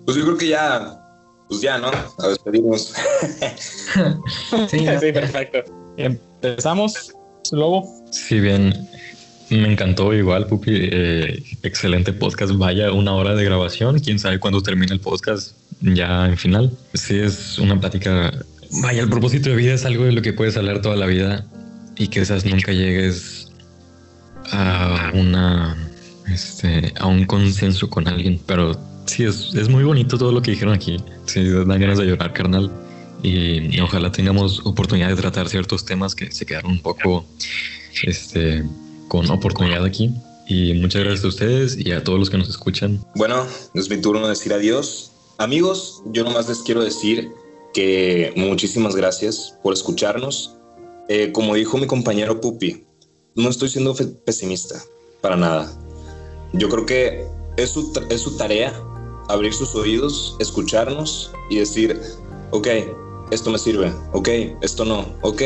Pues 0.05 0.17
yo 0.17 0.23
creo 0.23 0.37
que 0.37 0.47
ya, 0.49 1.01
pues 1.49 1.61
ya, 1.61 1.77
¿no? 1.77 1.89
A 1.89 2.27
despedirnos. 2.27 2.93
sí, 4.69 4.79
sí, 4.79 5.11
perfecto. 5.11 5.59
Empezamos, 5.97 7.13
Lobo. 7.51 7.87
Sí, 8.11 8.39
bien. 8.39 8.87
Me 9.49 9.71
encantó 9.71 10.13
igual, 10.13 10.47
Pupi. 10.47 10.71
Eh, 10.73 11.43
excelente 11.63 12.13
podcast. 12.13 12.53
Vaya, 12.55 12.91
una 12.91 13.13
hora 13.13 13.35
de 13.35 13.43
grabación. 13.43 13.99
Quién 13.99 14.19
sabe 14.19 14.39
cuándo 14.39 14.61
termina 14.61 14.93
el 14.93 14.99
podcast 14.99 15.55
ya 15.81 16.27
en 16.27 16.37
final. 16.37 16.71
Sí, 16.93 17.19
es 17.19 17.59
una 17.59 17.79
plática. 17.79 18.31
Vaya, 18.81 19.01
el 19.01 19.09
propósito 19.09 19.49
de 19.49 19.55
vida 19.55 19.73
es 19.73 19.85
algo 19.85 20.05
de 20.05 20.11
lo 20.11 20.21
que 20.21 20.33
puedes 20.33 20.57
hablar 20.57 20.81
toda 20.81 20.95
la 20.95 21.05
vida 21.05 21.45
y 21.95 22.07
que 22.07 22.21
quizás 22.21 22.45
nunca 22.45 22.71
llegues 22.71 23.51
a 24.51 25.11
una 25.13 25.75
este, 26.27 26.93
a 26.99 27.07
un 27.07 27.25
consenso 27.25 27.89
con 27.89 28.07
alguien, 28.07 28.39
pero 28.45 28.79
sí, 29.05 29.23
es, 29.23 29.53
es, 29.55 29.69
muy 29.69 29.83
bonito 29.83 30.17
todo 30.17 30.31
lo 30.31 30.41
que 30.41 30.51
dijeron 30.51 30.73
aquí. 30.73 30.97
Sí, 31.25 31.43
dan 31.49 31.79
ganas 31.79 31.97
de 31.97 32.05
llorar, 32.05 32.33
carnal. 32.33 32.71
Y, 33.23 33.79
ojalá 33.79 34.11
tengamos 34.11 34.61
oportunidad 34.65 35.09
de 35.09 35.15
tratar 35.15 35.49
ciertos 35.49 35.83
temas 35.85 36.13
que 36.13 36.31
se 36.31 36.45
quedaron 36.45 36.71
un 36.71 36.81
poco 36.81 37.25
este, 38.03 38.63
con 39.07 39.29
oportunidad 39.29 39.83
aquí. 39.83 40.13
Y 40.47 40.73
muchas 40.75 41.03
gracias 41.03 41.25
a 41.25 41.29
ustedes 41.29 41.77
y 41.77 41.91
a 41.91 42.03
todos 42.03 42.19
los 42.19 42.29
que 42.29 42.37
nos 42.37 42.49
escuchan. 42.49 43.03
Bueno, 43.15 43.47
es 43.73 43.89
mi 43.89 43.97
turno 43.99 44.21
de 44.23 44.29
decir 44.29 44.53
adiós. 44.53 45.11
Amigos, 45.37 46.03
yo 46.11 46.23
nomás 46.23 46.47
les 46.47 46.59
quiero 46.59 46.83
decir 46.83 47.29
que 47.73 48.31
muchísimas 48.35 48.95
gracias 48.95 49.55
por 49.63 49.73
escucharnos. 49.73 50.55
Eh, 51.09 51.31
como 51.31 51.55
dijo 51.55 51.77
mi 51.77 51.87
compañero 51.87 52.39
Pupi, 52.39 52.85
no 53.35 53.49
estoy 53.49 53.69
siendo 53.69 53.95
pesimista, 54.23 54.81
para 55.21 55.35
nada. 55.35 55.71
Yo 56.53 56.69
creo 56.69 56.85
que 56.85 57.25
es 57.57 57.71
su, 57.71 57.91
es 58.09 58.21
su 58.21 58.37
tarea 58.37 58.73
abrir 59.27 59.53
sus 59.53 59.75
oídos, 59.75 60.35
escucharnos 60.39 61.31
y 61.49 61.59
decir, 61.59 62.01
ok, 62.51 62.67
esto 63.31 63.49
me 63.49 63.57
sirve, 63.57 63.91
ok, 64.13 64.29
esto 64.61 64.85
no, 64.85 65.05
ok, 65.21 65.41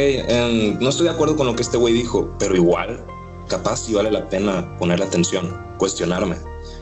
no 0.80 0.89
estoy 0.89 1.05
de 1.05 1.11
acuerdo 1.11 1.36
con 1.36 1.47
lo 1.47 1.55
que 1.55 1.61
este 1.61 1.77
güey 1.77 1.93
dijo, 1.93 2.30
pero 2.38 2.55
igual, 2.55 3.05
capaz 3.47 3.77
sí 3.77 3.93
vale 3.93 4.11
la 4.11 4.27
pena 4.27 4.77
ponerle 4.77 5.05
atención, 5.05 5.57
cuestionarme. 5.77 6.36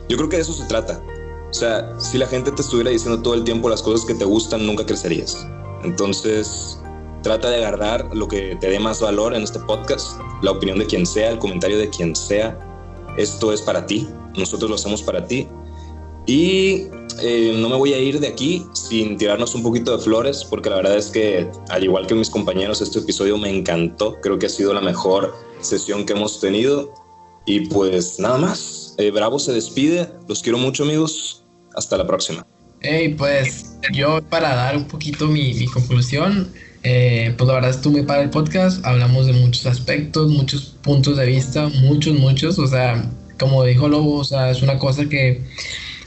Yo 0.08 0.16
creo 0.16 0.28
que 0.28 0.36
de 0.36 0.42
eso 0.42 0.52
se 0.52 0.64
trata. 0.64 1.02
O 1.50 1.52
sea, 1.52 1.98
si 1.98 2.18
la 2.18 2.26
gente 2.26 2.50
te 2.52 2.62
estuviera 2.62 2.90
diciendo 2.90 3.22
todo 3.22 3.34
el 3.34 3.44
tiempo 3.44 3.68
las 3.68 3.82
cosas 3.82 4.04
que 4.06 4.14
te 4.14 4.24
gustan, 4.24 4.66
nunca 4.66 4.84
crecerías. 4.84 5.46
Entonces, 5.82 6.78
trata 7.22 7.48
de 7.48 7.64
agarrar 7.64 8.14
lo 8.14 8.28
que 8.28 8.56
te 8.60 8.68
dé 8.68 8.78
más 8.78 9.00
valor 9.00 9.34
en 9.34 9.42
este 9.42 9.58
podcast, 9.60 10.20
la 10.42 10.50
opinión 10.50 10.78
de 10.78 10.86
quien 10.86 11.06
sea, 11.06 11.30
el 11.30 11.38
comentario 11.38 11.78
de 11.78 11.88
quien 11.88 12.14
sea. 12.14 12.58
Esto 13.16 13.52
es 13.52 13.62
para 13.62 13.86
ti, 13.86 14.08
nosotros 14.36 14.68
lo 14.68 14.76
hacemos 14.76 15.02
para 15.02 15.26
ti 15.26 15.48
y 16.28 16.88
eh, 17.22 17.56
no 17.58 17.70
me 17.70 17.76
voy 17.76 17.94
a 17.94 17.98
ir 17.98 18.20
de 18.20 18.28
aquí 18.28 18.66
sin 18.74 19.16
tirarnos 19.16 19.54
un 19.54 19.62
poquito 19.62 19.96
de 19.96 20.04
flores, 20.04 20.44
porque 20.44 20.68
la 20.68 20.76
verdad 20.76 20.98
es 20.98 21.06
que, 21.06 21.50
al 21.70 21.82
igual 21.82 22.06
que 22.06 22.14
mis 22.14 22.28
compañeros, 22.28 22.82
este 22.82 22.98
episodio 22.98 23.38
me 23.38 23.48
encantó. 23.48 24.20
Creo 24.20 24.38
que 24.38 24.44
ha 24.44 24.50
sido 24.50 24.74
la 24.74 24.82
mejor 24.82 25.34
sesión 25.60 26.04
que 26.04 26.12
hemos 26.12 26.38
tenido. 26.38 26.92
Y 27.46 27.60
pues 27.68 28.20
nada 28.20 28.36
más. 28.36 28.94
Eh, 28.98 29.10
Bravo 29.10 29.38
se 29.38 29.52
despide. 29.52 30.06
Los 30.28 30.42
quiero 30.42 30.58
mucho, 30.58 30.82
amigos. 30.82 31.44
Hasta 31.74 31.96
la 31.96 32.06
próxima. 32.06 32.46
Hey, 32.80 33.14
pues 33.16 33.78
yo 33.94 34.20
para 34.28 34.54
dar 34.54 34.76
un 34.76 34.86
poquito 34.86 35.28
mi, 35.28 35.64
conclusión, 35.66 36.52
eh, 36.82 37.34
pues 37.38 37.48
la 37.48 37.54
verdad 37.54 37.70
estuvo 37.70 37.94
muy 37.94 38.02
para 38.02 38.20
el 38.20 38.28
podcast. 38.28 38.84
Hablamos 38.84 39.26
de 39.26 39.32
muchos 39.32 39.64
aspectos, 39.64 40.30
muchos 40.30 40.76
puntos 40.82 41.16
de 41.16 41.24
vista, 41.24 41.70
muchos, 41.80 42.18
muchos. 42.18 42.58
O 42.58 42.66
sea, 42.66 43.10
como 43.38 43.64
dijo 43.64 43.88
Lobo, 43.88 44.16
o 44.16 44.24
sea, 44.24 44.50
es 44.50 44.60
una 44.60 44.78
cosa 44.78 45.08
que 45.08 45.42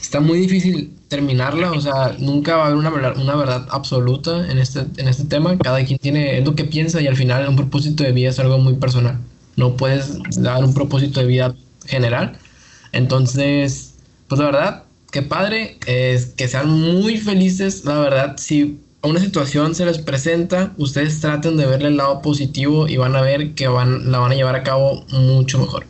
está 0.02 0.20
muy 0.20 0.40
difícil 0.40 0.94
terminarla, 1.08 1.72
o 1.72 1.82
sea, 1.82 2.16
nunca 2.20 2.58
va 2.58 2.64
a 2.64 2.66
haber 2.68 2.78
una 2.78 3.14
una 3.14 3.36
verdad 3.36 3.68
absoluta 3.70 4.50
en 4.50 4.58
este, 4.58 4.86
en 4.98 5.08
este 5.08 5.26
tema, 5.26 5.58
cada 5.58 5.84
quien 5.84 6.00
tiene, 6.00 6.40
es 6.40 6.46
lo 6.46 6.56
que 6.56 6.66
piensa 6.66 7.02
y 7.02 7.08
al 7.08 7.16
final 7.16 7.48
un 7.48 7.56
propósito 7.56 8.04
de 8.04 8.12
vida 8.12 8.30
es 8.30 8.40
algo 8.40 8.58
muy 8.58 8.76
personal, 8.76 9.20
no 9.56 9.76
puedes 9.78 10.20
dar 10.42 10.64
un 10.64 10.74
propósito 10.74 11.20
de 11.20 11.26
vida 11.28 11.56
general, 11.86 12.38
entonces, 12.92 13.96
pues 14.28 14.40
la 14.40 14.46
verdad, 14.46 14.84
qué 15.12 15.22
padre, 15.22 15.78
es 15.86 16.28
que 16.28 16.48
sean 16.48 16.70
muy 16.70 17.18
felices, 17.18 17.86
la 17.86 18.00
verdad, 18.00 18.36
si 18.38 18.80
una 19.04 19.20
situación 19.20 19.76
se 19.76 19.86
les 19.86 19.98
presenta, 19.98 20.74
ustedes 20.78 21.20
traten 21.20 21.58
de 21.58 21.66
verle 21.66 21.88
el 21.90 21.98
lado 21.98 22.22
positivo 22.22 22.88
y 22.88 22.98
van 22.98 23.16
a 23.16 23.22
ver 23.22 23.54
que 23.56 23.68
van, 23.68 24.12
la 24.12 24.20
van 24.20 24.32
a 24.32 24.36
llevar 24.36 24.56
a 24.56 24.64
cabo 24.64 25.06
mucho 25.12 25.60
mejor. 25.60 25.86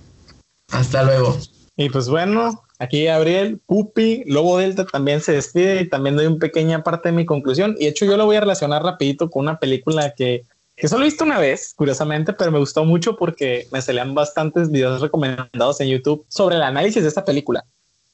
Hasta 0.71 1.03
luego. 1.03 1.37
Y 1.75 1.89
pues 1.89 2.07
bueno, 2.07 2.61
Aquí 2.81 3.03
Gabriel, 3.03 3.59
Pupi, 3.63 4.23
Lobo 4.25 4.57
Delta 4.57 4.87
también 4.87 5.21
se 5.21 5.33
despide 5.33 5.81
y 5.81 5.87
también 5.87 6.15
doy 6.15 6.25
una 6.25 6.39
pequeña 6.39 6.81
parte 6.81 7.09
de 7.09 7.15
mi 7.15 7.27
conclusión. 7.27 7.75
Y 7.77 7.83
de 7.83 7.89
hecho 7.91 8.05
yo 8.05 8.17
lo 8.17 8.25
voy 8.25 8.37
a 8.37 8.39
relacionar 8.39 8.81
rapidito 8.81 9.29
con 9.29 9.43
una 9.43 9.59
película 9.59 10.15
que, 10.17 10.45
que 10.75 10.87
solo 10.87 11.03
he 11.03 11.05
visto 11.05 11.23
una 11.23 11.37
vez, 11.37 11.75
curiosamente, 11.75 12.33
pero 12.33 12.51
me 12.51 12.57
gustó 12.57 12.83
mucho 12.83 13.15
porque 13.17 13.67
me 13.71 13.83
salían 13.83 14.15
bastantes 14.15 14.71
videos 14.71 14.99
recomendados 14.99 15.79
en 15.79 15.89
YouTube 15.89 16.25
sobre 16.27 16.55
el 16.55 16.63
análisis 16.63 17.03
de 17.03 17.09
esta 17.09 17.23
película, 17.23 17.65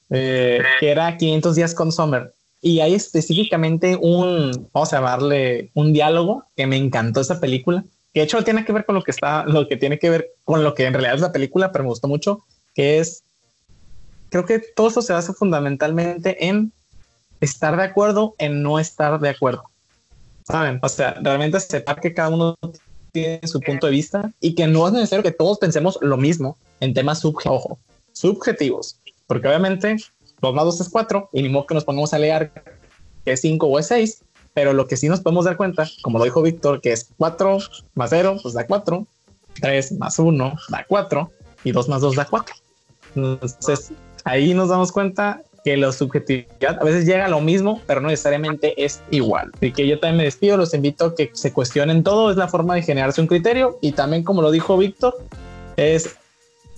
eh, 0.09 0.61
que 0.81 0.91
era 0.91 1.15
500 1.15 1.55
días 1.55 1.73
con 1.73 1.93
Summer. 1.93 2.33
Y 2.61 2.81
hay 2.81 2.93
específicamente 2.93 3.95
un, 3.95 4.67
vamos 4.73 4.91
a 4.91 4.97
llamarle 4.97 5.71
un 5.75 5.93
diálogo 5.93 6.43
que 6.57 6.67
me 6.67 6.75
encantó 6.75 7.21
esa 7.21 7.39
película, 7.39 7.85
que 8.13 8.19
de 8.19 8.25
hecho 8.25 8.43
tiene 8.43 8.65
que 8.65 8.73
ver 8.73 8.83
con 8.83 8.95
lo 8.95 9.01
que 9.01 9.11
está, 9.11 9.45
lo 9.45 9.65
que 9.65 9.77
tiene 9.77 9.97
que 9.97 10.09
ver 10.09 10.31
con 10.43 10.65
lo 10.65 10.73
que 10.73 10.83
en 10.83 10.91
realidad 10.91 11.15
es 11.15 11.21
la 11.21 11.31
película, 11.31 11.71
pero 11.71 11.85
me 11.85 11.91
gustó 11.91 12.09
mucho, 12.09 12.43
que 12.75 12.99
es 12.99 13.23
creo 14.29 14.45
que 14.45 14.59
todo 14.59 14.89
eso 14.89 15.01
se 15.01 15.13
basa 15.13 15.33
fundamentalmente 15.33 16.47
en 16.47 16.71
estar 17.39 17.77
de 17.77 17.83
acuerdo 17.83 18.35
en 18.37 18.63
no 18.63 18.79
estar 18.79 19.19
de 19.19 19.29
acuerdo. 19.29 19.63
¿Saben? 20.43 20.79
O 20.81 20.89
sea, 20.89 21.15
realmente 21.21 21.57
aceptar 21.57 21.99
que 21.99 22.13
cada 22.13 22.29
uno 22.29 22.55
tiene 23.11 23.39
su 23.43 23.59
punto 23.59 23.87
de 23.87 23.91
vista 23.91 24.31
y 24.39 24.55
que 24.55 24.67
no 24.67 24.87
es 24.87 24.93
necesario 24.93 25.23
que 25.23 25.31
todos 25.31 25.59
pensemos 25.59 25.97
lo 26.01 26.17
mismo 26.17 26.57
en 26.79 26.93
temas 26.93 27.19
subjetivos, 27.19 27.77
subjetivos. 28.13 28.99
Porque 29.25 29.47
obviamente 29.47 29.97
los 30.41 30.53
más 30.53 30.65
dos 30.65 30.81
es 30.81 30.89
cuatro 30.89 31.29
y 31.33 31.41
ni 31.41 31.49
modo 31.49 31.67
que 31.67 31.73
nos 31.73 31.83
pongamos 31.83 32.13
a 32.13 32.19
leer 32.19 32.51
que 33.25 33.31
es 33.33 33.41
cinco 33.41 33.67
o 33.67 33.77
es 33.77 33.87
seis, 33.87 34.23
pero 34.53 34.73
lo 34.73 34.87
que 34.87 34.97
sí 34.97 35.09
nos 35.09 35.19
podemos 35.19 35.45
dar 35.45 35.57
cuenta, 35.57 35.87
como 36.01 36.17
lo 36.17 36.23
dijo 36.23 36.41
Víctor, 36.41 36.79
que 36.81 36.93
es 36.93 37.09
cuatro 37.17 37.59
más 37.95 38.09
cero, 38.09 38.37
pues 38.41 38.53
da 38.53 38.65
cuatro, 38.65 39.05
tres 39.59 39.91
más 39.91 40.17
uno 40.19 40.55
da 40.69 40.85
cuatro 40.87 41.31
y 41.63 41.71
dos 41.71 41.89
más 41.89 42.01
dos 42.01 42.15
da 42.15 42.25
cuatro. 42.25 42.55
Entonces, 43.15 43.91
ahí 44.27 44.53
nos 44.53 44.69
damos 44.69 44.91
cuenta 44.91 45.41
que 45.63 45.77
la 45.77 45.91
subjetividad 45.91 46.77
a 46.79 46.83
veces 46.83 47.05
llega 47.05 47.25
a 47.25 47.29
lo 47.29 47.41
mismo, 47.41 47.81
pero 47.87 47.99
no 47.99 48.09
necesariamente 48.09 48.73
es 48.83 49.01
igual. 49.09 49.51
Así 49.55 49.71
que 49.71 49.87
yo 49.87 49.99
también 49.99 50.17
me 50.17 50.23
despido, 50.23 50.57
los 50.57 50.73
invito 50.73 51.05
a 51.05 51.15
que 51.15 51.31
se 51.33 51.51
cuestionen 51.51 52.03
todo, 52.03 52.31
es 52.31 52.37
la 52.37 52.47
forma 52.47 52.75
de 52.75 52.83
generarse 52.83 53.21
un 53.21 53.27
criterio 53.27 53.77
y 53.81 53.93
también 53.93 54.23
como 54.23 54.41
lo 54.41 54.51
dijo 54.51 54.77
Víctor, 54.77 55.17
es 55.77 56.15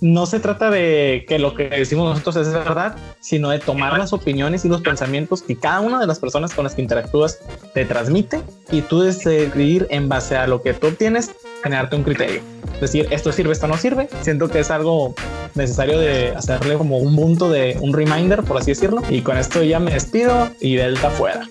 no 0.00 0.26
se 0.26 0.40
trata 0.40 0.70
de 0.70 1.24
que 1.28 1.38
lo 1.38 1.54
que 1.54 1.68
decimos 1.68 2.08
nosotros 2.08 2.46
es 2.46 2.52
verdad, 2.52 2.96
sino 3.20 3.50
de 3.50 3.58
tomar 3.58 3.98
las 3.98 4.12
opiniones 4.12 4.64
y 4.64 4.68
los 4.68 4.80
pensamientos 4.80 5.42
que 5.42 5.56
cada 5.56 5.80
una 5.80 6.00
de 6.00 6.06
las 6.06 6.18
personas 6.18 6.54
con 6.54 6.64
las 6.64 6.74
que 6.74 6.82
interactúas 6.82 7.38
te 7.74 7.84
transmite 7.84 8.40
y 8.70 8.82
tú 8.82 9.00
decidir 9.00 9.86
en 9.90 10.08
base 10.08 10.36
a 10.36 10.46
lo 10.46 10.62
que 10.62 10.74
tú 10.74 10.88
obtienes, 10.88 11.32
generarte 11.62 11.96
un 11.96 12.02
criterio. 12.02 12.40
Decir, 12.80 13.08
esto 13.10 13.30
sirve, 13.30 13.52
esto 13.52 13.66
no 13.66 13.76
sirve. 13.76 14.08
Siento 14.22 14.48
que 14.48 14.60
es 14.60 14.70
algo 14.70 15.14
necesario 15.54 15.98
de 15.98 16.30
hacerle 16.30 16.76
como 16.76 16.96
un 16.98 17.14
punto 17.14 17.50
de 17.50 17.76
un 17.80 17.92
reminder, 17.92 18.42
por 18.42 18.56
así 18.56 18.70
decirlo. 18.70 19.02
Y 19.10 19.20
con 19.20 19.36
esto 19.36 19.62
ya 19.62 19.78
me 19.80 19.92
despido 19.92 20.50
y 20.60 20.76
Delta 20.76 21.10
fuera. 21.10 21.46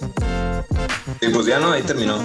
Y 1.22 1.28
pues 1.30 1.46
ya 1.46 1.60
no, 1.60 1.72
ahí 1.72 1.84
terminó. 1.84 2.18